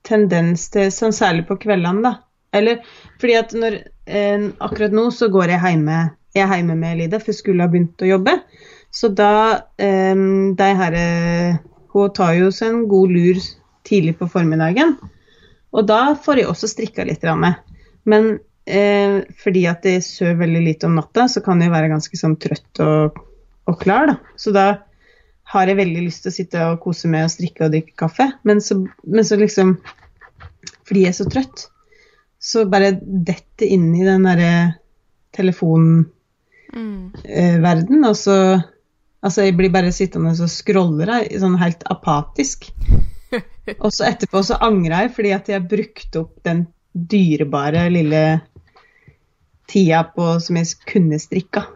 tendens 0.08 0.68
til, 0.74 0.88
sånn 0.94 1.14
særlig 1.14 1.46
på 1.48 1.58
kveldene, 1.60 2.02
da. 2.04 2.14
Eller 2.56 2.80
fordi 3.20 3.34
at 3.36 3.52
når 3.52 3.74
eh, 4.08 4.46
Akkurat 4.64 4.94
nå 4.96 5.10
så 5.12 5.28
går 5.28 5.52
jeg 5.52 5.60
hjemme 5.66 5.98
jeg 6.36 6.44
er 6.44 6.60
hjemme 6.60 6.76
med 6.78 6.98
Lida, 7.00 7.20
for 7.22 7.36
skulle 7.36 7.64
ha 7.64 7.70
begynt 7.72 8.02
å 8.04 8.08
jobbe. 8.08 8.34
Så 8.94 9.10
da 9.12 9.32
eh, 9.80 10.16
de 10.58 10.68
her, 10.80 10.96
eh, 10.96 11.58
Hun 11.92 12.12
tar 12.14 12.34
jo 12.36 12.50
seg 12.52 12.68
en 12.68 12.82
god 12.88 13.14
lur 13.14 13.38
tidlig 13.88 14.18
på 14.18 14.28
formiddagen. 14.28 14.98
Og 15.72 15.86
da 15.88 16.14
får 16.20 16.42
jeg 16.42 16.50
også 16.50 16.68
strikka 16.68 17.06
litt. 17.08 17.24
Men 18.04 18.28
eh, 18.68 19.24
fordi 19.40 19.64
at 19.70 19.88
jeg 19.88 20.04
sover 20.04 20.36
veldig 20.42 20.62
lite 20.66 20.88
om 20.88 20.98
natta, 21.00 21.26
så 21.32 21.40
kan 21.44 21.60
jeg 21.64 21.72
være 21.72 21.90
ganske 21.92 22.20
sånn 22.20 22.36
trøtt 22.40 22.82
og, 22.84 23.16
og 23.68 23.80
klar. 23.80 24.12
da. 24.12 24.18
Så 24.36 24.52
da 24.52 24.66
har 25.48 25.66
jeg 25.70 25.78
veldig 25.78 26.02
lyst 26.04 26.22
til 26.24 26.30
å 26.30 26.36
sitte 26.36 26.64
og 26.68 26.80
kose 26.84 27.08
med 27.08 27.24
og 27.24 27.32
strikke 27.32 27.64
og 27.66 27.72
drikke 27.72 27.94
kaffe. 27.96 28.26
Men 28.44 28.60
så, 28.64 28.74
men 29.04 29.24
så 29.24 29.38
liksom 29.40 29.76
Fordi 30.88 31.02
jeg 31.04 31.12
er 31.12 31.16
så 31.18 31.26
trøtt, 31.28 31.66
så 32.40 32.64
bare 32.68 32.94
detter 33.00 33.66
inn 33.68 33.90
i 33.96 34.04
den 34.06 34.24
derre 34.28 34.52
telefonverden, 35.36 36.08
Mm. 36.68 38.04
og 38.04 38.16
så 38.16 38.34
Altså, 39.18 39.42
jeg 39.42 39.56
blir 39.58 39.70
bare 39.74 39.90
sittende 39.90 40.30
og 40.30 40.48
scroller 40.52 41.10
jeg, 41.10 41.40
sånn 41.42 41.56
helt 41.58 41.80
apatisk. 41.90 42.68
Og 43.82 43.90
så 43.90 44.04
etterpå 44.06 44.44
så 44.46 44.54
angrer 44.62 45.02
jeg 45.08 45.10
fordi 45.16 45.32
at 45.34 45.48
jeg 45.50 45.58
har 45.58 45.66
brukt 45.68 46.16
opp 46.20 46.36
den 46.46 46.60
dyrebare 46.94 47.88
lille 47.90 48.40
tida 49.68 50.04
på, 50.14 50.28
som 50.40 50.56
jeg 50.60 50.66
kunne 50.86 51.18
strikka 51.18 51.66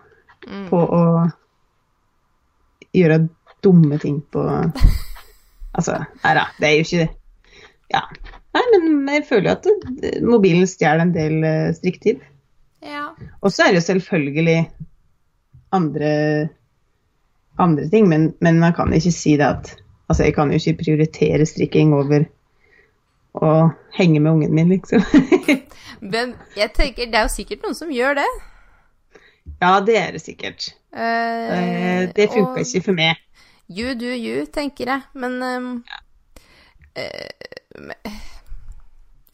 Mm. 0.43 0.68
på 0.70 0.79
å 0.91 1.03
gjøre 2.95 3.29
dumme 3.63 3.99
ting 4.03 4.21
på 4.33 4.43
Altså, 5.73 5.95
nei 6.25 6.33
da, 6.37 6.47
det 6.61 6.69
er 6.69 6.75
jo 6.77 6.85
ikke 6.87 7.09
Ja. 7.93 8.03
Nei, 8.53 8.63
men 8.75 9.09
jeg 9.09 9.25
føler 9.29 9.49
jo 9.49 9.57
at 9.57 9.69
det, 10.03 10.11
mobilen 10.29 10.67
stjeler 10.69 11.07
en 11.07 11.15
del 11.15 11.37
striktiv 11.73 11.79
strikketid. 11.79 12.25
Ja. 12.85 13.07
Og 13.41 13.53
så 13.53 13.65
er 13.65 13.73
det 13.73 13.81
jo 13.81 13.87
selvfølgelig 13.87 14.59
andre, 15.73 16.11
andre 17.59 17.89
ting, 17.89 18.09
men, 18.11 18.35
men 18.45 18.61
man 18.61 18.75
kan 18.77 18.93
ikke 18.93 19.13
si 19.15 19.37
det 19.41 19.49
at 19.49 19.73
Altså, 20.11 20.27
jeg 20.27 20.35
kan 20.37 20.51
jo 20.53 20.59
ikke 20.61 20.83
prioritere 20.83 21.47
strikking 21.49 21.95
over 21.97 22.27
å 23.41 23.53
henge 23.97 24.21
med 24.21 24.33
ungen 24.35 24.53
min, 24.53 24.69
liksom. 24.75 25.01
Men 26.13 26.35
jeg 26.59 26.73
tenker, 26.77 27.07
det 27.09 27.17
er 27.17 27.25
jo 27.25 27.33
sikkert 27.33 27.63
noen 27.65 27.79
som 27.79 27.93
gjør 27.95 28.19
det. 28.19 28.27
ja, 29.63 29.71
det 29.81 29.97
er 29.97 30.13
det 30.13 30.21
sikkert. 30.21 30.67
Eh, 30.93 31.55
Eh, 31.57 32.11
Det 32.13 32.29
funka 32.29 32.59
og 32.59 32.61
ikke 32.61 32.85
for 32.85 32.99
meg. 32.99 33.17
You 33.71 33.95
do 33.95 34.07
you, 34.15 34.47
tenker 34.53 34.85
jeg. 34.91 35.01
Men 35.15 35.43
um, 35.43 35.85
ja. 35.89 36.01
Uh, 36.99 37.89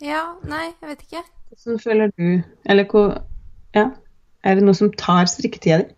Ja, 0.01 0.20
nei, 0.47 0.68
jeg 0.81 0.89
vet 0.93 1.01
ikke. 1.03 1.22
Hvordan 1.49 1.81
føler 1.83 2.11
du 2.18 2.43
Eller 2.70 2.85
hvor 2.91 3.22
Ja. 3.74 3.89
Er 4.45 4.55
det 4.55 4.62
noe 4.62 4.74
som 4.74 4.93
tar 4.93 5.24
strikketida 5.26 5.79
di? 5.81 5.89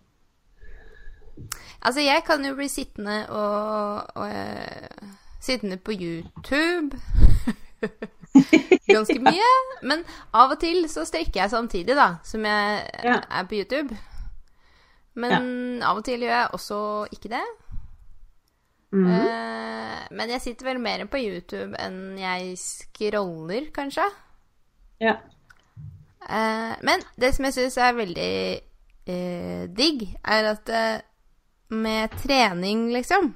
Altså, 1.81 2.01
jeg 2.01 2.23
kan 2.25 2.45
jo 2.45 2.55
bli 2.55 2.67
sittende 2.67 3.29
og, 3.29 4.01
og 4.15 4.27
uh, 4.29 5.07
Sittende 5.41 5.77
på 5.77 5.91
YouTube 5.93 6.97
ganske 8.95 9.19
mye. 9.29 9.51
Men 9.83 10.03
av 10.33 10.51
og 10.55 10.59
til 10.61 10.85
så 10.89 11.05
strikker 11.05 11.41
jeg 11.43 11.49
samtidig, 11.49 11.95
da, 11.97 12.15
som 12.23 12.45
jeg 12.45 12.81
Ja. 13.03 13.19
er 13.29 13.43
på 13.49 13.55
YouTube. 13.61 13.97
Men 15.13 15.83
av 15.83 15.97
og 15.97 16.05
til 16.05 16.21
gjør 16.21 16.35
jeg 16.39 16.47
også 16.53 16.81
ikke 17.11 17.29
det. 17.33 17.45
Mhm. 18.91 19.11
Eh, 19.11 20.07
men 20.11 20.29
jeg 20.29 20.41
sitter 20.43 20.65
vel 20.65 20.81
mer 20.83 21.05
på 21.07 21.21
YouTube 21.21 21.77
enn 21.79 22.17
jeg 22.19 22.57
scroller, 22.59 23.69
kanskje. 23.75 24.07
Ja. 24.99 25.15
Eh, 26.29 26.73
men 26.81 27.05
det 27.15 27.33
som 27.35 27.47
jeg 27.47 27.55
syns 27.55 27.77
er 27.77 27.95
veldig 27.97 28.33
eh, 29.07 29.63
digg, 29.71 30.03
er 30.23 30.51
at 30.51 30.69
eh, 30.69 30.99
med 31.71 32.17
trening, 32.21 32.89
liksom 32.91 33.31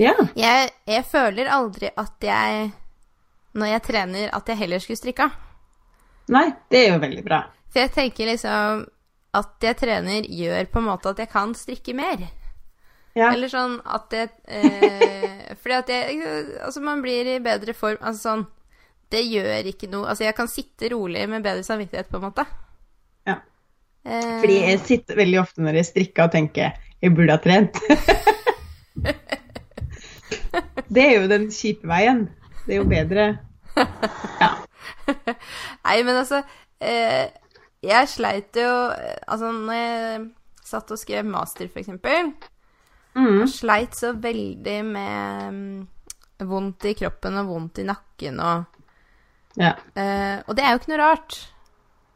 ja. 0.00 0.14
jeg, 0.34 0.70
jeg 0.88 1.04
føler 1.04 1.50
aldri 1.52 1.90
at 2.00 2.24
jeg 2.24 2.70
Når 3.52 3.66
jeg 3.68 3.82
trener, 3.84 4.30
at 4.32 4.48
jeg 4.48 4.56
heller 4.56 4.80
skulle 4.80 4.96
strikka. 4.96 5.26
Nei, 6.32 6.46
det 6.72 6.78
er 6.78 6.94
jo 6.94 7.00
veldig 7.02 7.24
bra. 7.26 7.42
For 7.68 7.82
jeg 7.82 7.92
tenker 7.92 8.30
liksom 8.30 8.86
at 9.36 9.64
jeg 9.66 9.76
trener, 9.76 10.24
gjør 10.24 10.70
på 10.72 10.80
en 10.80 10.86
måte 10.86 11.12
at 11.12 11.20
jeg 11.20 11.28
kan 11.28 11.52
strikke 11.52 11.92
mer. 11.92 12.24
Ja. 13.18 13.32
Eller 13.32 13.50
sånn 13.52 13.76
at 13.84 14.06
det 14.12 14.28
eh, 14.48 15.52
Fordi 15.60 15.74
at 15.76 15.90
jeg 15.92 16.14
Altså, 16.64 16.80
man 16.80 17.02
blir 17.04 17.28
i 17.28 17.34
bedre 17.44 17.74
form 17.76 17.98
Altså 18.00 18.20
sånn 18.22 18.44
Det 19.12 19.20
gjør 19.20 19.68
ikke 19.68 19.90
noe 19.92 20.08
Altså, 20.08 20.24
jeg 20.24 20.36
kan 20.38 20.48
sitte 20.48 20.88
rolig 20.94 21.26
med 21.28 21.44
bedre 21.44 21.60
samvittighet, 21.66 22.08
på 22.08 22.16
en 22.16 22.24
måte. 22.30 22.46
Ja. 23.28 23.36
Eh, 24.08 24.38
Fordi 24.40 24.56
jeg 24.62 24.80
sitter 24.86 25.20
veldig 25.20 25.42
ofte 25.42 25.64
når 25.64 25.82
jeg 25.82 25.90
strikker 25.90 26.30
og 26.30 26.32
tenker 26.38 26.72
jeg 27.02 27.16
burde 27.16 27.34
ha 27.34 27.40
trent. 27.42 27.74
det 30.94 31.02
er 31.02 31.16
jo 31.16 31.30
den 31.30 31.48
kjipe 31.50 31.88
veien. 31.90 32.28
Det 32.62 32.76
er 32.76 32.78
jo 32.78 32.84
bedre 32.86 33.24
Ja. 34.38 34.52
Nei, 35.86 35.96
men 36.06 36.14
altså 36.14 36.44
eh, 36.78 37.26
Jeg 37.82 38.10
sleit 38.12 38.54
jo 38.54 38.70
eh, 38.94 39.18
Altså, 39.26 39.50
når 39.50 39.80
jeg 39.80 40.20
satt 40.62 40.94
og 40.94 41.00
skrev 41.00 41.26
master, 41.26 41.66
for 41.68 41.82
eksempel, 41.82 42.30
Mm. 43.14 43.46
sleit 43.48 43.94
så 43.98 44.12
veldig 44.16 44.76
med 44.88 45.48
um, 45.48 45.88
vondt 46.48 46.84
i 46.88 46.94
kroppen 46.96 47.36
og 47.42 47.46
vondt 47.50 47.78
i 47.82 47.84
nakken 47.84 48.38
og 48.40 48.64
ja. 49.60 49.74
Uh, 49.92 50.38
Og 50.48 50.56
det 50.56 50.64
er 50.64 50.70
jo 50.72 50.78
ikke 50.80 50.92
noe 50.94 51.00
rart. 51.02 51.34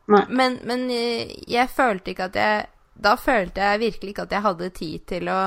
Men, 0.09 0.55
men 0.65 0.87
eh, 0.91 1.35
jeg 1.51 1.69
følte 1.69 2.13
ikke 2.15 2.29
at 2.31 2.37
jeg 2.39 2.67
Da 3.03 3.17
følte 3.19 3.61
jeg 3.61 3.81
virkelig 3.83 4.13
ikke 4.15 4.23
at 4.25 4.33
jeg 4.33 4.43
hadde 4.47 4.69
tid 4.71 5.03
til 5.11 5.29
å 5.29 5.41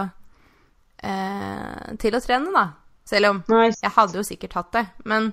uh, 1.04 1.96
Til 1.98 2.18
å 2.18 2.22
trene, 2.22 2.52
da. 2.54 2.66
Selv 3.10 3.32
om 3.32 3.40
Nei. 3.50 3.70
jeg 3.72 3.94
hadde 3.96 4.20
jo 4.20 4.26
sikkert 4.28 4.54
hatt 4.60 4.72
det. 4.76 4.86
Men 5.10 5.32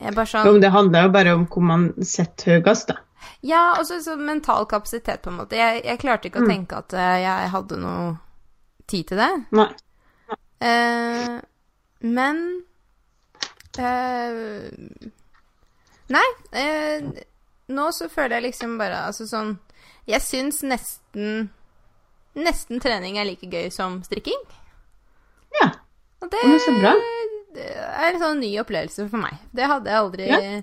jeg 0.00 0.14
bare 0.14 0.26
sånn 0.30 0.46
men 0.48 0.62
det 0.62 0.70
handler 0.74 1.06
jo 1.06 1.12
bare 1.14 1.34
om 1.36 1.44
hvor 1.50 1.62
man 1.66 1.88
setter 2.06 2.58
høyest, 2.58 2.90
da. 2.90 2.98
Ja, 3.46 3.76
og 3.78 3.86
så 3.86 4.16
mental 4.18 4.66
kapasitet, 4.70 5.22
på 5.22 5.30
en 5.30 5.38
måte. 5.40 5.58
Jeg, 5.58 5.84
jeg 5.86 5.98
klarte 6.02 6.28
ikke 6.30 6.42
å 6.42 6.46
Mm. 6.46 6.50
tenke 6.50 6.78
at 6.78 6.94
jeg 6.98 7.50
hadde 7.54 7.78
noe 7.82 8.16
tid 8.88 9.10
til 9.10 9.20
det. 9.20 9.30
Nei. 9.56 9.68
Eh, 10.64 11.38
men 12.00 12.40
eh, 13.78 14.34
Nei. 16.08 16.26
Eh, 16.52 17.04
nå 17.68 17.86
så 17.92 18.08
føler 18.10 18.38
jeg 18.38 18.46
liksom 18.48 18.72
bare 18.80 19.04
Altså 19.06 19.26
sånn 19.28 19.52
Jeg 20.08 20.24
syns 20.24 20.62
nesten 20.66 21.50
Nesten 22.38 22.82
trening 22.82 23.18
er 23.18 23.26
like 23.26 23.48
gøy 23.50 23.66
som 23.74 23.96
strikking. 24.06 24.38
Ja. 25.58 25.72
Og 26.22 26.30
det, 26.30 26.42
så 26.62 26.74
bra. 26.76 26.92
det 27.56 27.64
er 27.74 28.12
en 28.12 28.20
sånn 28.22 28.38
ny 28.44 28.52
opplevelse 28.62 29.08
for 29.10 29.18
meg. 29.18 29.40
Det 29.50 29.66
hadde 29.66 29.90
jeg 29.90 30.02
aldri 30.04 30.28
Ja. 30.28 30.60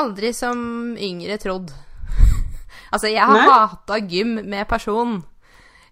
Aldri 0.00 0.34
som 0.36 0.60
yngre 1.00 1.38
trodd. 1.40 1.72
altså, 2.92 3.08
jeg 3.08 3.24
har 3.24 3.40
hata 3.48 3.96
gym 4.04 4.36
med 4.52 4.68
person, 4.68 5.16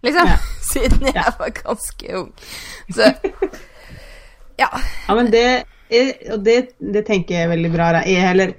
liksom, 0.05 0.29
Ja. 0.29 0.37
siden 0.73 1.09
jeg 1.11 1.35
var 1.39 1.53
ganske 1.55 2.15
ung. 2.21 2.31
Så 2.93 3.11
ja. 4.59 4.69
Ja, 5.07 5.15
men 5.15 5.31
det 5.33 5.43
er, 5.89 6.13
Og 6.33 6.43
det, 6.45 6.57
det 6.77 7.05
tenker 7.07 7.35
jeg 7.35 7.47
er 7.47 7.53
veldig 7.53 7.71
bra. 7.73 7.91
Jeg, 8.05 8.21
heller, 8.21 8.53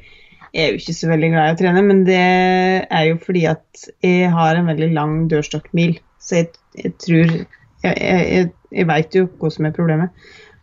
jeg 0.50 0.64
er 0.64 0.72
jo 0.72 0.80
ikke 0.80 0.96
så 0.96 1.10
veldig 1.12 1.32
glad 1.34 1.48
i 1.48 1.54
å 1.54 1.58
trene, 1.60 1.82
men 1.86 2.04
det 2.08 2.20
er 2.20 3.04
jo 3.06 3.18
fordi 3.22 3.44
at 3.50 3.84
jeg 4.02 4.30
har 4.34 4.58
en 4.58 4.70
veldig 4.70 4.90
lang 4.96 5.18
dørstokkmil. 5.30 5.98
Så 6.20 6.40
jeg, 6.40 6.54
jeg 6.78 6.96
tror 7.00 7.34
Jeg, 7.80 7.96
jeg, 7.96 8.48
jeg, 8.76 8.84
veit 8.84 9.14
jo 9.16 9.22
hva 9.40 9.48
som 9.48 9.64
er 9.64 9.72
problemet. 9.72 10.10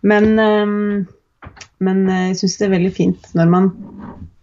Men, 0.05 0.35
øhm, 0.37 1.07
men 1.81 2.03
jeg 2.11 2.35
syns 2.37 2.57
det 2.59 2.67
er 2.67 2.75
veldig 2.75 2.91
fint 2.93 3.31
når 3.33 3.49
man 3.49 3.71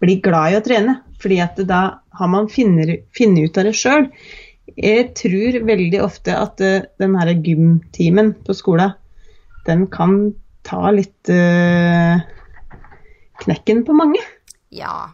blir 0.02 0.18
glad 0.24 0.50
i 0.50 0.56
å 0.58 0.64
trene. 0.64 0.96
Fordi 1.22 1.38
at 1.44 1.60
da 1.68 1.82
har 2.18 2.32
man 2.32 2.50
funnet 2.50 3.04
ut 3.14 3.60
av 3.60 3.68
det 3.68 3.76
sjøl. 3.78 4.08
Jeg 4.76 5.12
tror 5.18 5.58
veldig 5.66 6.00
ofte 6.02 6.34
at 6.36 6.62
uh, 6.64 6.86
den 7.00 7.18
her 7.18 7.32
gymtimen 7.34 8.32
på 8.46 8.56
skolen, 8.56 8.96
den 9.68 9.86
kan 9.92 10.32
ta 10.66 10.90
litt 10.94 11.30
uh, 11.30 12.22
knekken 13.44 13.84
på 13.86 13.96
mange. 13.96 14.22
ja. 14.74 15.10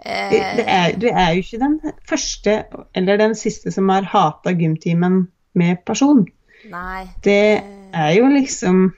Eh... 0.00 0.30
det 0.32 0.64
er, 0.64 0.94
du 0.96 1.10
er 1.10 1.34
jo 1.36 1.42
ikke 1.42 1.58
den 1.60 1.74
første 2.08 2.52
eller 2.96 3.18
den 3.20 3.34
siste 3.36 3.68
som 3.70 3.90
har 3.92 4.06
hata 4.08 4.54
gymtimen 4.56 5.26
med 5.52 5.82
person. 5.84 6.24
nei. 6.70 7.04
Det 7.24 7.60
er 7.92 8.12
jo 8.16 8.30
liksom 8.32 8.94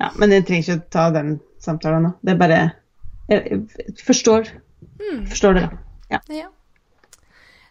Ja, 0.00 0.10
men 0.18 0.32
jeg 0.34 0.44
trenger 0.44 0.62
ikke 0.62 0.76
å 0.76 0.90
ta 0.92 1.04
den 1.14 1.38
samtalen 1.62 2.04
nå. 2.04 2.10
Det 2.20 2.34
er 2.34 2.38
bare 2.38 2.58
Jeg, 3.30 3.40
jeg 3.50 3.94
forstår, 4.04 4.50
forstår 5.30 5.54
dere. 5.56 5.78
Ja. 6.10 6.20
Ja. 6.28 6.50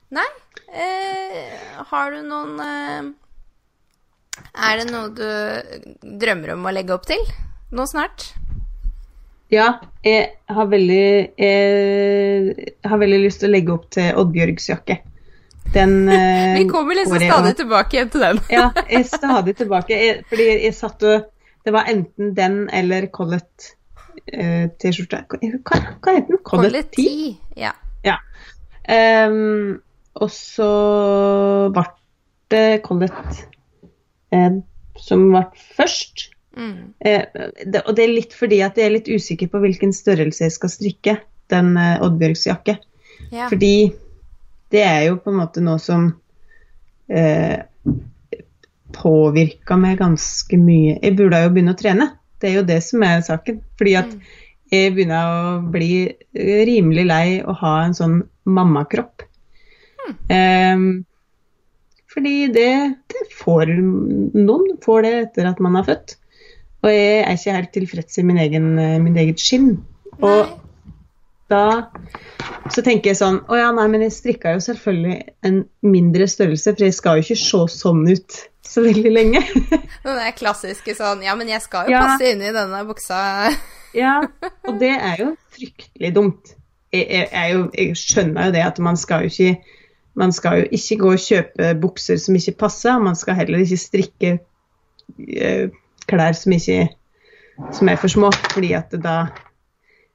Nei. 0.10 0.26
Eh, 0.74 1.84
har 1.86 2.12
du 2.12 2.22
noen 2.26 2.58
eh, 2.64 3.10
Er 4.58 4.80
det 4.80 4.88
noe 4.90 5.12
du 5.14 6.08
drømmer 6.24 6.56
om 6.56 6.66
å 6.66 6.74
legge 6.74 6.96
opp 6.96 7.06
til 7.06 7.22
nå 7.74 7.86
snart? 7.90 8.32
Ja, 9.54 9.68
jeg 10.02 10.32
har 10.50 10.70
veldig 10.72 11.06
Jeg 11.38 12.74
har 12.90 13.02
veldig 13.02 13.20
lyst 13.22 13.44
til 13.44 13.52
å 13.52 13.54
legge 13.54 13.76
opp 13.76 13.86
til 13.94 14.18
Oddbjørgs 14.18 14.70
jakke. 14.72 14.98
Den 15.76 16.10
eh, 16.16 16.58
Vi 16.58 16.66
kommer 16.72 16.98
liksom 16.98 17.20
året, 17.20 17.30
stadig 17.30 17.54
tilbake 17.62 17.98
igjen 18.00 18.12
til 18.16 18.26
den. 18.26 18.42
Ja, 18.54 18.66
jeg 18.90 19.06
stadig 19.12 19.56
tilbake. 19.62 19.94
Jeg, 19.94 20.26
fordi 20.30 20.50
jeg 20.66 20.76
satt 20.78 21.06
og 21.06 21.30
Det 21.64 21.72
var 21.72 21.88
enten 21.88 22.34
den 22.36 22.58
eller 22.74 23.08
Collett 23.14 23.70
eh, 24.26 24.70
T-skjorte. 24.82 25.24
Hva, 25.30 25.80
hva 26.02 26.18
heter 26.18 26.34
den? 26.34 26.44
Collett-T? 26.50 26.98
10? 26.98 27.34
10. 27.56 27.72
Ja. 28.04 28.18
Ehm, 28.84 29.80
og 30.22 30.30
så 30.34 30.70
ble 31.74 31.86
det 32.54 32.84
Collett 32.86 33.44
eh, 34.34 34.62
som 35.02 35.26
ble 35.32 35.44
først. 35.78 36.30
Mm. 36.54 36.94
Eh, 37.02 37.24
det, 37.66 37.82
og 37.82 37.96
det 37.98 38.06
er 38.06 38.14
litt 38.14 38.36
fordi 38.38 38.62
at 38.66 38.78
jeg 38.78 38.90
er 38.90 38.96
litt 38.98 39.10
usikker 39.10 39.50
på 39.50 39.62
hvilken 39.64 39.94
størrelse 39.96 40.46
jeg 40.46 40.56
skal 40.56 40.74
strikke 40.74 41.18
den 41.54 41.74
eh, 41.80 42.02
Oddbjørgs 42.04 42.48
jakke. 42.50 42.78
ja. 43.32 43.50
Fordi 43.50 43.94
det 44.74 44.82
er 44.82 45.04
jo 45.06 45.20
på 45.22 45.30
en 45.30 45.38
måte 45.38 45.62
noe 45.62 45.78
som 45.82 46.08
eh, 47.06 47.62
påvirka 48.94 49.78
meg 49.78 50.00
ganske 50.02 50.58
mye. 50.58 50.96
Jeg 50.98 51.18
burde 51.18 51.42
jo 51.44 51.52
begynne 51.54 51.76
å 51.76 51.78
trene. 51.78 52.08
Det 52.42 52.50
er 52.50 52.58
jo 52.58 52.66
det 52.66 52.80
som 52.86 53.06
er 53.06 53.22
saken. 53.26 53.60
Fordi 53.78 53.94
at 54.00 54.16
jeg 54.74 54.96
begynner 54.96 55.30
å 55.30 55.44
bli 55.74 55.92
rimelig 56.34 57.06
lei 57.06 57.28
å 57.46 57.54
ha 57.62 57.76
en 57.84 57.94
sånn 57.98 58.18
mammakropp. 58.50 59.26
Eh, 60.30 60.84
fordi 62.14 62.36
det, 62.54 62.70
det 63.10 63.24
får 63.40 63.72
Noen 63.74 64.76
får 64.84 65.06
det 65.08 65.14
etter 65.24 65.50
at 65.50 65.62
man 65.64 65.80
er 65.80 65.88
født. 65.88 66.18
Og 66.84 66.92
jeg 66.92 67.24
er 67.24 67.38
ikke 67.38 67.56
helt 67.56 67.74
tilfreds 67.74 68.20
i 68.20 68.26
min 68.28 68.40
egen, 68.44 68.74
eh, 68.80 69.00
min 69.02 69.18
eget 69.18 69.40
skinn. 69.42 69.78
Og 70.20 70.44
Nei. 70.44 70.60
da 71.50 71.66
så 72.72 72.80
tenker 72.86 73.12
jeg 73.12 73.18
sånn 73.20 73.42
Å 73.52 73.58
ja, 73.58 73.70
nei, 73.76 73.86
men 73.92 74.04
jeg 74.06 74.14
strikka 74.16 74.54
jo 74.56 74.62
selvfølgelig 74.64 75.16
en 75.48 75.58
mindre 75.84 76.28
størrelse, 76.32 76.72
for 76.76 76.86
jeg 76.86 76.96
skal 76.96 77.20
jo 77.20 77.26
ikke 77.26 77.40
se 77.42 77.62
sånn 77.76 78.04
ut 78.08 78.38
så 78.64 78.84
veldig 78.86 79.12
lenge. 79.12 79.42
Den 80.06 80.20
der 80.22 80.36
klassiske 80.38 80.96
sånn 80.98 81.24
Ja, 81.26 81.36
men 81.40 81.50
jeg 81.52 81.64
skal 81.66 81.90
jo 81.90 81.96
Ja. 81.98 82.04
passe 82.08 82.30
inn 82.32 82.44
i 82.46 82.54
denne 82.56 82.84
buksa. 82.88 83.20
ja, 84.04 84.20
og 84.68 84.80
det 84.82 84.94
er 84.96 85.24
jo 85.26 85.32
fryktelig 85.56 86.14
dumt. 86.16 86.54
Jeg, 86.94 87.08
jeg, 87.10 87.28
jeg, 87.34 87.54
jo, 87.56 87.64
jeg 87.74 87.98
skjønner 88.00 88.48
jo 88.50 88.56
det 88.56 88.64
at 88.70 88.80
man 88.86 89.00
skal 89.02 89.26
jo 89.26 89.34
ikke 89.34 89.56
man 90.20 90.34
skal 90.36 90.62
jo 90.62 90.68
ikke 90.78 90.98
gå 91.02 91.14
og 91.16 91.22
kjøpe 91.22 91.70
bukser 91.82 92.20
som 92.22 92.36
ikke 92.38 92.58
passer, 92.66 93.00
man 93.02 93.18
skal 93.18 93.38
heller 93.40 93.64
ikke 93.64 93.80
strikke 93.82 94.34
eh, 95.38 95.70
klær 96.10 96.38
som 96.38 96.54
ikke 96.56 96.88
som 97.74 97.90
er 97.90 98.00
for 98.02 98.10
små, 98.10 98.32
fordi 98.54 98.74
at 98.74 98.92
det 98.92 99.04
da 99.04 99.26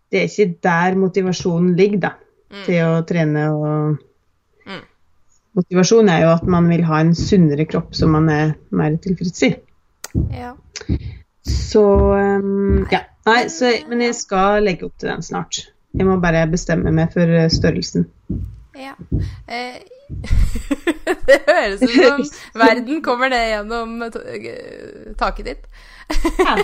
Det 0.09 0.19
er 0.19 0.23
ikke 0.25 0.55
der 0.65 0.95
motivasjonen 0.97 1.75
ligger, 1.77 1.99
da, 2.01 2.11
til 2.65 2.79
å 2.81 3.03
trene 3.05 3.43
og 3.53 3.99
Mm. 4.69 4.85
Motivasjon 5.57 6.11
er 6.13 6.25
jo 6.25 6.33
at 6.35 6.45
man 6.51 6.69
vil 6.69 6.85
ha 6.89 7.01
en 7.01 7.15
sunnere 7.17 7.65
kropp 7.69 7.95
som 7.97 8.13
man 8.13 8.29
er 8.33 8.53
mer 8.71 8.99
tilfreds 9.01 9.43
i. 9.47 9.55
Ja. 10.35 10.53
Så 11.49 11.85
um, 12.15 12.85
ja. 12.93 13.07
Nei, 13.29 13.43
så, 13.53 13.71
men 13.89 14.01
jeg 14.01 14.15
skal 14.17 14.63
legge 14.65 14.87
opp 14.89 14.97
til 15.01 15.11
den 15.11 15.25
snart. 15.25 15.59
Jeg 15.97 16.07
må 16.09 16.17
bare 16.21 16.47
bestemme 16.49 16.93
meg 16.95 17.13
for 17.13 17.29
eh, 17.29 17.51
størrelsen. 17.53 18.07
Ja. 18.79 18.95
Eh, 19.49 19.79
det 21.29 21.39
høres 21.47 21.83
ut 21.83 21.95
som 21.99 22.25
verden 22.63 23.03
kommer 23.05 23.33
ned 23.33 23.47
gjennom 23.53 23.99
taket 25.19 25.51
ditt. 25.51 25.69
Ja. 26.39 26.57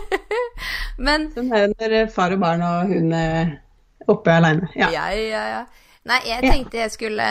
Men 1.06 1.28
Som 1.34 1.50
når 1.52 1.96
far 2.14 2.32
og 2.32 2.40
barn 2.40 2.62
og 2.64 2.92
hun 2.92 3.12
er 3.12 3.56
oppe 4.08 4.32
alene. 4.32 4.68
Ja. 4.76 4.90
Ja, 4.92 5.08
ja, 5.12 5.44
ja. 5.58 5.64
Nei, 6.04 6.20
jeg 6.28 6.44
tenkte 6.44 6.82
jeg 6.82 6.92
skulle 6.92 7.26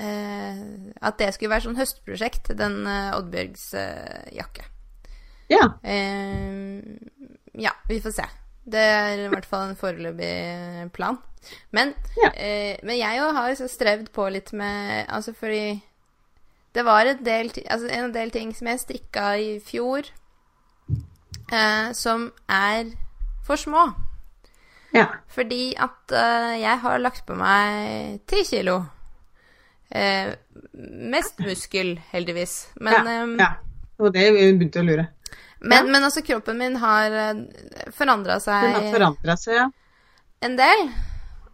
eh, 0.00 0.60
At 1.04 1.18
det 1.20 1.34
skulle 1.34 1.52
være 1.52 1.66
sånn 1.66 1.76
høstprosjekt, 1.76 2.52
den 2.56 2.80
eh, 2.88 3.16
Oddbjørgs 3.18 3.70
eh, 3.76 4.28
jakke. 4.38 4.64
ja. 5.52 5.64
Eh, 5.84 6.82
ja, 7.58 7.72
vi 7.88 7.96
får 8.00 8.12
se. 8.20 8.24
Det 8.68 8.84
er 8.84 9.24
i 9.24 9.28
hvert 9.32 9.46
fall 9.48 9.70
en 9.70 9.78
foreløpig 9.80 10.90
plan. 10.92 11.18
Men, 11.72 11.94
Ja. 12.18 12.30
eh, 12.36 12.76
men 12.82 12.98
jeg 12.98 13.20
òg 13.22 13.32
har 13.34 13.54
strevd 13.54 14.10
på 14.12 14.26
litt 14.32 14.52
med 14.52 15.06
Altså 15.08 15.32
fordi 15.32 15.80
det 16.74 16.84
var 16.84 17.04
del, 17.24 17.48
altså 17.70 17.88
en 17.90 18.12
del 18.12 18.30
ting 18.30 18.52
som 18.54 18.68
jeg 18.68 18.80
strikka 18.80 19.30
i 19.40 19.58
fjor, 19.64 20.04
eh, 21.50 21.92
som 21.92 22.32
er 22.48 22.92
for 23.46 23.56
små. 23.56 23.86
Ja. 24.94 25.06
Fordi 25.28 25.74
at 25.76 26.12
eh, 26.12 26.60
jeg 26.60 26.78
har 26.84 26.98
lagt 26.98 27.26
på 27.26 27.34
meg 27.36 28.20
ti 28.28 28.44
kilo. 28.44 28.82
Eh, 29.90 30.34
mest 31.12 31.40
muskel, 31.40 31.96
heldigvis. 32.12 32.68
Men, 32.76 32.92
ja. 32.92 33.22
eh, 33.24 33.36
ja. 33.40 33.50
Og 33.98 34.12
det 34.14 34.28
begynte 34.32 34.82
å 34.82 34.86
lure. 34.86 35.08
Men, 35.60 35.90
men 35.92 36.04
altså, 36.04 36.22
kroppen 36.22 36.58
min 36.58 36.76
har 36.76 37.10
forandra 37.96 38.32
Den 38.38 38.40
seg 38.40 38.72
har 38.76 38.92
forandra 38.94 39.36
seg, 39.36 39.54
ja. 39.58 39.68
en 40.40 40.56
del. 40.56 40.88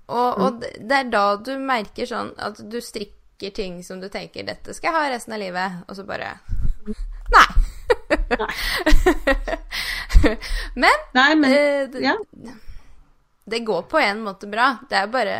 Og, 0.07 0.39
Mm. 0.39 0.45
og 0.45 0.61
det 0.61 0.73
det 0.89 0.97
er 0.99 1.05
da 1.11 1.37
du 1.41 1.55
merker 1.59 2.05
sånn 2.07 2.35
at 2.37 2.61
du 2.71 2.77
strikker 2.85 3.51
ting 3.57 3.81
som 3.83 4.01
du 4.01 4.09
tenker 4.13 4.45
'dette 4.45 4.75
skal 4.75 4.93
jeg 4.93 5.01
ha 5.01 5.09
resten 5.15 5.33
av 5.33 5.41
livet', 5.41 5.85
og 5.89 5.97
så 5.97 6.05
bare 6.05 6.35
Nei. 7.33 7.47
men 10.75 10.91
Nei, 11.15 11.35
men 11.35 11.53
eh, 11.53 11.89
det, 11.91 12.01
ja. 12.05 12.17
det 13.45 13.59
går 13.65 13.83
på 13.89 13.99
en 13.99 14.21
måte 14.25 14.47
bra. 14.47 14.75
Det 14.91 14.97
er 14.99 15.07
bare 15.13 15.37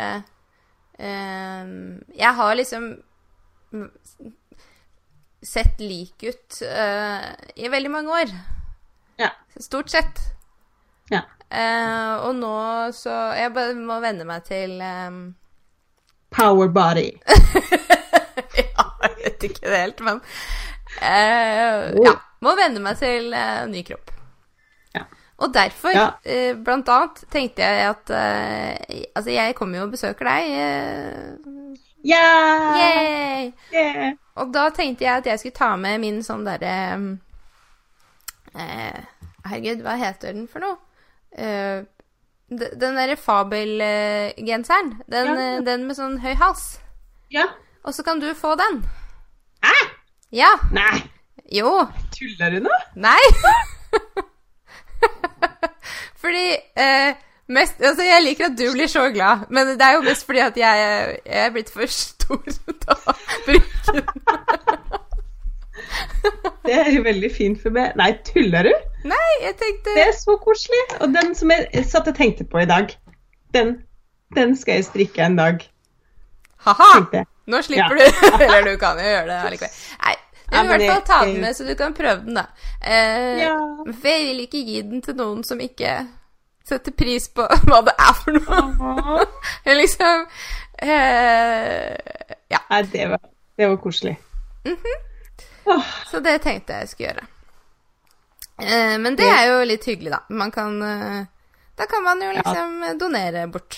eh, 0.97 1.65
Jeg 2.17 2.33
har 2.39 2.55
liksom 2.55 2.89
sett 5.45 5.79
lik 5.79 6.23
ut 6.23 6.61
uh, 6.65 7.31
i 7.55 7.69
veldig 7.69 7.91
mange 7.91 8.21
år. 8.21 8.33
Ja. 9.21 9.31
Stort 9.59 9.89
sett. 9.89 10.19
ja. 11.09 11.21
Uh, 11.45 12.25
og 12.25 12.31
nå 12.35 12.51
så 12.97 13.13
Jeg 13.37 13.51
bare 13.53 13.75
må 13.77 13.99
venne 14.01 14.25
meg 14.27 14.47
til 14.47 14.79
um... 14.81 15.35
Power 16.33 16.71
body. 16.73 17.11
Ja, 18.55 18.83
jeg 19.05 19.13
vet 19.21 19.43
ikke 19.47 19.69
det 19.69 19.77
helt, 19.79 20.01
men 20.03 20.17
uh, 20.99 21.93
Ja. 22.03 22.15
Må 22.43 22.55
venne 22.59 22.81
meg 22.83 22.97
til 22.99 23.31
ny 23.71 23.83
kropp. 23.87 24.11
Ja. 24.93 25.05
Og 25.41 25.53
derfor, 25.55 25.95
eh, 26.27 26.51
blant 26.55 26.89
annet, 26.91 27.23
tenkte 27.31 27.63
jeg 27.63 27.87
at 27.89 28.11
Altså, 29.15 29.31
jeg 29.31 29.55
kommer 29.55 29.79
jo 29.79 29.87
og 29.87 29.95
besøker 29.95 30.27
deg. 30.29 31.79
Yeah! 32.05 33.49
Yeah! 33.73 34.11
Og 34.35 34.51
da 34.53 34.67
tenkte 34.75 35.05
jeg 35.07 35.23
at 35.23 35.25
jeg 35.25 35.39
skulle 35.41 35.57
ta 35.57 35.71
med 35.79 36.01
min 36.03 36.19
sånn 36.25 36.43
derre 36.45 36.75
eh, 38.55 39.01
Herregud, 39.45 39.81
hva 39.85 39.95
heter 39.99 40.33
den 40.35 40.47
for 40.51 40.63
noe? 40.63 40.77
Eh, 41.37 41.83
den 42.49 42.97
derre 42.99 43.15
fabelgenseren. 43.17 44.93
Den, 45.11 45.27
Ja. 45.33 45.57
eh, 45.57 45.61
den 45.65 45.85
med 45.87 45.95
sånn 45.97 46.19
høy 46.21 46.33
hals. 46.39 46.79
Ja. 47.33 47.47
Og 47.83 47.93
så 47.93 48.03
kan 48.05 48.19
du 48.21 48.29
få 48.37 48.55
den. 48.59 48.83
Hæ? 49.65 49.73
Ja. 50.31 50.51
Nei, 50.71 51.01
Jo. 51.51 51.85
tuller 52.13 52.49
du 52.51 52.59
nå? 52.65 52.73
Nei. 52.95 53.19
fordi 56.21 56.55
eh, 56.75 57.15
mest 57.47 57.81
Altså, 57.81 58.03
jeg 58.03 58.23
liker 58.25 58.45
at 58.49 58.55
du 58.57 58.65
blir 58.73 58.87
så 58.89 59.07
glad, 59.13 59.45
men 59.53 59.67
det 59.77 59.81
er 59.85 59.93
jo 59.97 60.01
mest 60.05 60.25
fordi 60.25 60.39
at 60.45 60.57
jeg, 60.57 61.19
jeg 61.25 61.45
er 61.45 61.51
blitt 61.53 61.69
for 61.73 61.85
stor 61.91 62.41
til 62.49 62.73
å 62.89 63.15
bruke 63.45 63.93
den. 63.93 64.05
Det 66.65 66.73
er 66.73 66.89
jo 66.95 67.03
veldig 67.05 67.29
fint 67.35 67.59
for 67.61 67.69
meg. 67.75 67.91
Nei, 67.99 68.09
tuller 68.25 68.65
du? 68.65 68.71
Nei, 69.11 69.27
jeg 69.43 69.53
tenkte 69.59 69.93
Det 69.93 70.07
er 70.07 70.15
så 70.17 70.33
koselig. 70.41 70.81
Og 71.03 71.11
den 71.13 71.35
som 71.37 71.51
jeg 71.53 71.83
satt 71.85 72.07
og 72.09 72.15
tenkte 72.17 72.47
på 72.49 72.63
i 72.63 72.67
dag, 72.69 72.89
den, 73.53 73.75
den 74.35 74.55
skal 74.57 74.79
jeg 74.79 74.87
strikke 74.89 75.25
en 75.27 75.37
dag, 75.39 75.65
Ha-ha! 76.65 77.23
Nå 77.45 77.59
slipper 77.61 77.99
du. 77.99 78.05
Eller 78.41 78.63
du 78.65 78.77
kan 78.81 78.97
jo 78.97 79.05
gjøre 79.05 79.27
det 79.29 79.35
allikevel. 79.51 79.81
Nei, 80.01 80.15
du 80.49 80.55
Ja, 80.55 80.63
må 80.63 80.63
i 80.63 80.71
hvert 80.71 80.87
fall 80.89 81.03
ta 81.05 81.19
den 81.27 81.41
med, 81.43 81.53
så 81.57 81.67
du 81.67 81.75
kan 81.77 81.93
prøve 81.93 82.23
den, 82.25 82.39
da. 82.39 82.47
Eh, 82.81 83.43
Ja. 83.43 83.51
For 83.91 84.09
jeg 84.09 84.23
vil 84.31 84.39
ikke 84.47 84.63
gi 84.65 84.79
den 84.87 85.03
til 85.05 85.19
noen 85.19 85.43
som 85.45 85.61
ikke 85.61 85.91
setter 86.65 86.91
pris 86.97 87.27
på 87.29 87.45
hva 87.69 87.79
det 87.85 87.93
er 87.93 88.13
for 88.19 88.31
noe. 88.37 88.57
Åh. 88.81 89.21
Jeg 89.67 89.75
liksom 89.83 90.15
eh, 90.81 91.93
Ja. 92.51 92.59
Nei, 92.69 92.81
det 92.93 93.05
var, 93.13 93.19
det 93.57 93.65
var 93.71 93.77
koselig. 93.83 94.15
Åh, 95.65 95.85
Så 96.11 96.17
det 96.25 96.35
tenkte 96.45 96.73
jeg 96.81 96.87
skulle 96.91 97.07
gjøre. 97.11 97.25
Eh, 98.61 98.95
men 99.01 99.11
det 99.19 99.27
er 99.27 99.43
jo 99.51 99.57
litt 99.67 99.85
hyggelig, 99.85 100.11
da. 100.15 100.19
Man 100.29 100.51
kan 100.55 100.71
eh, 100.81 101.21
Da 101.75 101.83
kan 101.91 102.03
man 102.05 102.21
jo 102.23 102.29
liksom 102.37 102.67
donere 103.01 103.47
bort 103.51 103.73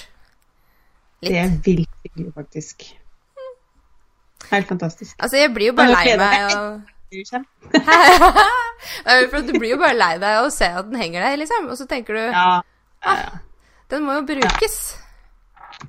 litt. 1.22 1.32
det 1.32 1.38
er 1.42 1.50
vilt 1.66 1.94
hyggelig, 2.06 2.32
faktisk. 2.36 2.78
Helt 4.52 4.68
fantastisk. 4.70 5.14
Altså, 5.20 5.38
jeg 5.42 5.50
blir 5.56 5.68
jo 5.72 5.76
bare 5.80 5.92
lei 5.96 6.08
meg 6.20 6.36
og 6.56 6.82
for 9.32 9.40
Du 9.48 9.54
blir 9.56 9.70
jo 9.72 9.78
bare 9.80 9.96
lei 9.96 10.18
deg 10.20 10.28
av 10.42 10.46
å 10.48 10.52
se 10.54 10.68
at 10.68 10.86
den 10.90 11.00
henger 11.00 11.22
der, 11.24 11.38
liksom. 11.42 11.70
Og 11.72 11.76
så 11.80 11.86
tenker 11.90 12.14
du 12.18 12.22
Ja, 12.26 12.62
ja, 13.06 13.14
ja. 13.24 13.30
den 13.94 14.06
må 14.08 14.18
jo 14.20 14.26
brukes. 14.30 14.78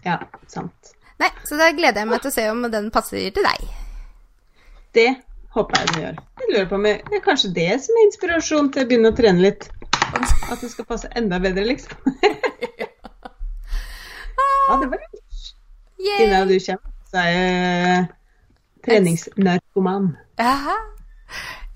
ja, 0.04 0.18
sant. 0.46 0.94
Nei, 1.18 1.30
Så 1.44 1.56
da 1.58 1.70
gleder 1.74 2.04
jeg 2.04 2.10
meg 2.10 2.22
til 2.22 2.30
å 2.30 2.34
se 2.34 2.44
om 2.52 2.62
den 2.70 2.92
passer 2.94 3.30
til 3.34 3.46
deg. 3.46 3.64
Det 4.94 5.08
håper 5.56 5.80
jeg 5.80 5.88
den 5.88 6.04
gjør. 6.04 6.20
Jeg 6.38 6.52
lurer 6.52 6.68
på 6.70 6.78
om 6.78 6.86
jeg, 6.86 7.00
det 7.08 7.18
er 7.18 7.24
kanskje 7.24 7.50
det 7.56 7.70
som 7.82 7.98
er 7.98 8.06
inspirasjon 8.06 8.70
til 8.74 8.84
å 8.84 8.90
begynne 8.90 9.10
å 9.10 9.16
trene 9.18 9.42
litt. 9.42 9.66
At 10.08 10.62
det 10.62 10.70
skal 10.72 10.86
passe 10.88 11.10
enda 11.18 11.40
bedre, 11.42 11.66
liksom. 11.72 11.98
Ja, 14.68 14.76
det 14.76 14.90
var 14.92 15.00
lurt. 15.00 15.44
Yay! 15.98 16.26
du 16.44 16.58
kommer, 16.60 16.90
så 17.08 17.22
er 17.22 17.30
jeg 17.32 18.02
treningsnarkoman. 18.84 20.10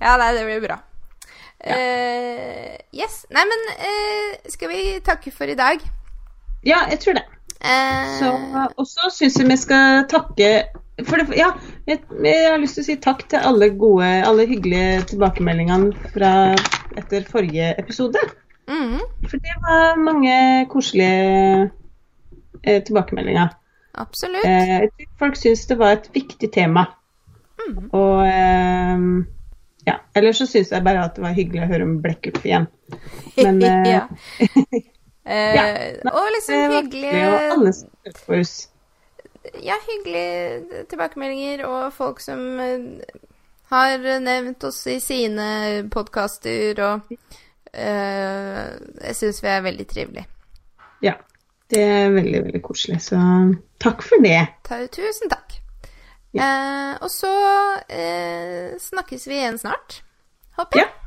Ja, 0.02 0.16
nei, 0.20 0.32
det 0.36 0.42
blir 0.44 0.60
bra. 0.66 0.76
Eh, 1.62 2.76
yes. 2.94 3.22
Nei, 3.30 3.44
men 3.46 3.66
uh, 3.78 4.50
skal 4.50 4.72
vi 4.72 4.82
takke 5.04 5.30
for 5.34 5.50
i 5.50 5.58
dag? 5.58 5.82
Ja, 6.66 6.84
jeg 6.90 7.00
tror 7.02 7.18
det. 7.18 7.24
Eh, 7.62 8.14
Så, 8.18 8.30
og 8.76 8.86
så 8.90 9.10
syns 9.14 9.38
jeg 9.38 9.46
vi 9.48 9.56
skal 9.60 10.06
takke 10.10 10.48
for 11.06 11.18
det, 11.18 11.36
ja, 11.38 11.48
jeg, 11.88 12.02
jeg 12.24 12.50
har 12.50 12.58
lyst 12.60 12.76
til 12.76 12.84
å 12.84 12.86
si 12.86 12.96
takk 13.00 13.22
til 13.30 13.42
alle 13.42 13.70
gode, 13.78 14.06
alle 14.26 14.44
hyggelige 14.46 15.06
tilbakemeldingene 15.14 16.10
fra 16.12 16.32
etter 17.00 17.24
forrige 17.30 17.72
episode. 17.80 18.20
Mm. 18.68 18.98
For 19.26 19.40
det 19.42 19.54
var 19.64 19.96
mange 19.98 20.34
koselige 20.70 21.70
eh, 22.62 22.82
tilbakemeldinger. 22.84 23.54
absolutt. 23.94 24.44
Eh, 24.44 25.06
folk 25.18 25.36
syns 25.40 25.64
det 25.66 25.78
var 25.80 25.96
et 25.96 26.10
viktig 26.14 26.52
tema. 26.54 26.86
Mm. 27.62 27.88
Og 27.94 28.26
eh, 28.28 29.08
ja. 29.84 29.98
Ellers 30.14 30.38
så 30.42 30.46
syns 30.46 30.72
jeg 30.72 30.84
bare 30.84 31.04
at 31.06 31.16
det 31.16 31.24
var 31.24 31.36
hyggelig 31.36 31.64
å 31.64 31.70
høre 31.70 31.86
om 31.88 31.94
Blekkulf 32.04 32.44
igjen. 32.46 32.68
Men 33.38 33.62
eh, 33.68 33.92
ja. 33.96 34.06
Eh, 35.22 35.54
ja. 35.54 35.64
og 36.10 36.24
liksom 36.34 36.72
hyggelig, 36.72 37.10
og 37.30 37.52
alle. 37.54 37.70
Ja, 39.62 39.76
hyggelige 39.86 40.82
tilbakemeldinger 40.90 41.62
og 41.68 41.92
folk 41.94 42.18
som 42.18 42.40
eh, 42.58 43.12
har 43.70 44.02
nevnt 44.26 44.66
oss 44.66 44.80
i 44.90 44.98
sine 45.00 45.46
podkaster 45.94 46.82
og 46.82 47.14
uh, 47.14 48.66
Jeg 48.98 49.14
syns 49.20 49.38
vi 49.44 49.52
er 49.54 49.62
veldig 49.64 49.86
trivelige. 49.94 50.26
Ja. 51.06 51.14
Det 51.72 51.80
er 51.80 52.10
veldig, 52.12 52.42
veldig 52.50 52.62
koselig. 52.66 52.98
Så 53.06 53.16
takk 53.80 54.02
for 54.04 54.20
det. 54.26 54.42
Tusen 54.92 55.30
takk. 55.32 55.61
Eh, 56.32 56.92
og 57.04 57.10
så 57.12 57.32
eh, 57.92 58.72
snakkes 58.80 59.26
vi 59.28 59.36
igjen 59.36 59.58
snart. 59.60 60.00
Håper 60.56 60.82
jeg. 60.82 60.88
Ja. 60.88 60.98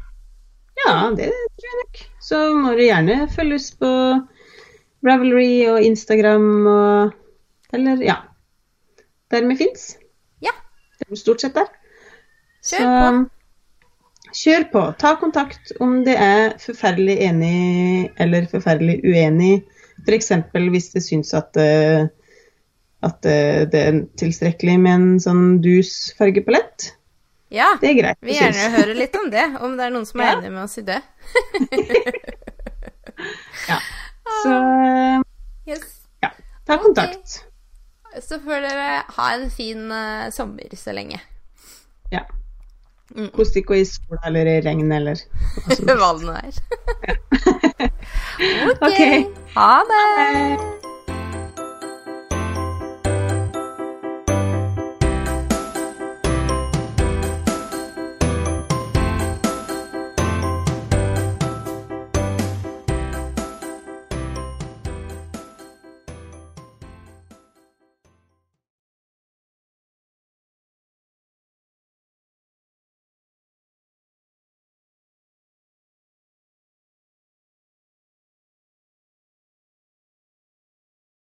Ja, 0.85 0.95
det 1.15 1.29
tror 1.31 1.69
jeg 1.69 1.77
nok. 1.81 2.01
Så 2.21 2.39
må 2.53 2.73
du 2.75 2.83
gjerne 2.83 3.25
følge 3.31 3.57
oss 3.57 3.69
på 3.79 3.91
Ravelry 5.05 5.65
og 5.71 5.81
Instagram 5.85 6.49
og 6.67 7.21
Eller, 7.73 8.01
ja. 8.05 8.15
Der 9.31 9.47
vi 9.47 9.55
fins. 9.59 9.95
Ja. 10.41 10.53
Det 10.99 11.07
er 11.11 11.19
stort 11.19 11.41
sett 11.41 11.55
der. 11.57 11.71
Kjør 12.63 12.85
Så 12.85 13.25
kjør 14.35 14.67
på. 14.71 14.83
Ta 14.99 15.15
kontakt 15.19 15.73
om 15.81 16.03
det 16.05 16.15
er 16.19 16.55
forferdelig 16.61 17.17
enig 17.25 18.11
eller 18.21 18.47
forferdelig 18.51 18.99
uenig. 19.03 19.63
F.eks. 20.05 20.31
hvis 20.53 20.89
det 20.93 21.03
syns 21.03 21.33
at, 21.33 21.57
eh, 21.57 22.07
at 23.05 23.25
eh, 23.29 23.63
det 23.69 23.81
er 23.89 23.99
tilstrekkelig 24.19 24.75
med 24.81 24.93
en 24.97 25.19
sånn 25.23 25.43
dus 25.63 25.91
fargepalett. 26.17 26.79
Ja. 27.53 27.67
Det 27.81 27.89
er 27.91 27.97
greit. 27.99 28.17
Vi 28.25 28.33
gjerne 28.35 28.71
høre 28.73 28.93
litt 28.97 29.15
om 29.19 29.27
det, 29.31 29.45
om 29.63 29.75
det 29.77 29.85
er 29.85 29.91
noen 29.93 30.07
som 30.09 30.19
er 30.23 30.27
Ja. 30.31 30.37
enig 30.39 30.51
med 30.55 30.63
oss 30.65 30.77
i 30.81 30.83
det. 30.87 31.01
Ja. 33.69 33.77
Så 34.43 34.49
eh, 34.51 35.21
Yes. 35.65 35.81
ja, 36.21 36.29
ta 36.67 36.77
kontakt. 36.77 37.45
Så 38.21 38.39
får 38.43 38.59
dere 38.63 39.03
ha 39.15 39.29
en 39.33 39.49
fin 39.51 39.91
uh, 39.91 40.29
sommer 40.31 40.75
så 40.77 40.91
lenge. 40.93 41.19
Ja. 42.11 42.19
Mm. 43.15 43.29
Kos 43.35 43.51
dere 43.55 43.77
i 43.79 43.85
sola 43.87 44.19
eller 44.29 44.45
i 44.51 44.61
regn 44.65 44.91
eller 44.91 45.15
Hva 45.65 46.11
det 46.19 46.25
nå 46.27 46.33
er. 46.35 46.53
Ok. 48.85 49.01
Ha 49.55 49.71
det! 49.89 50.03
Hei. 50.19 50.57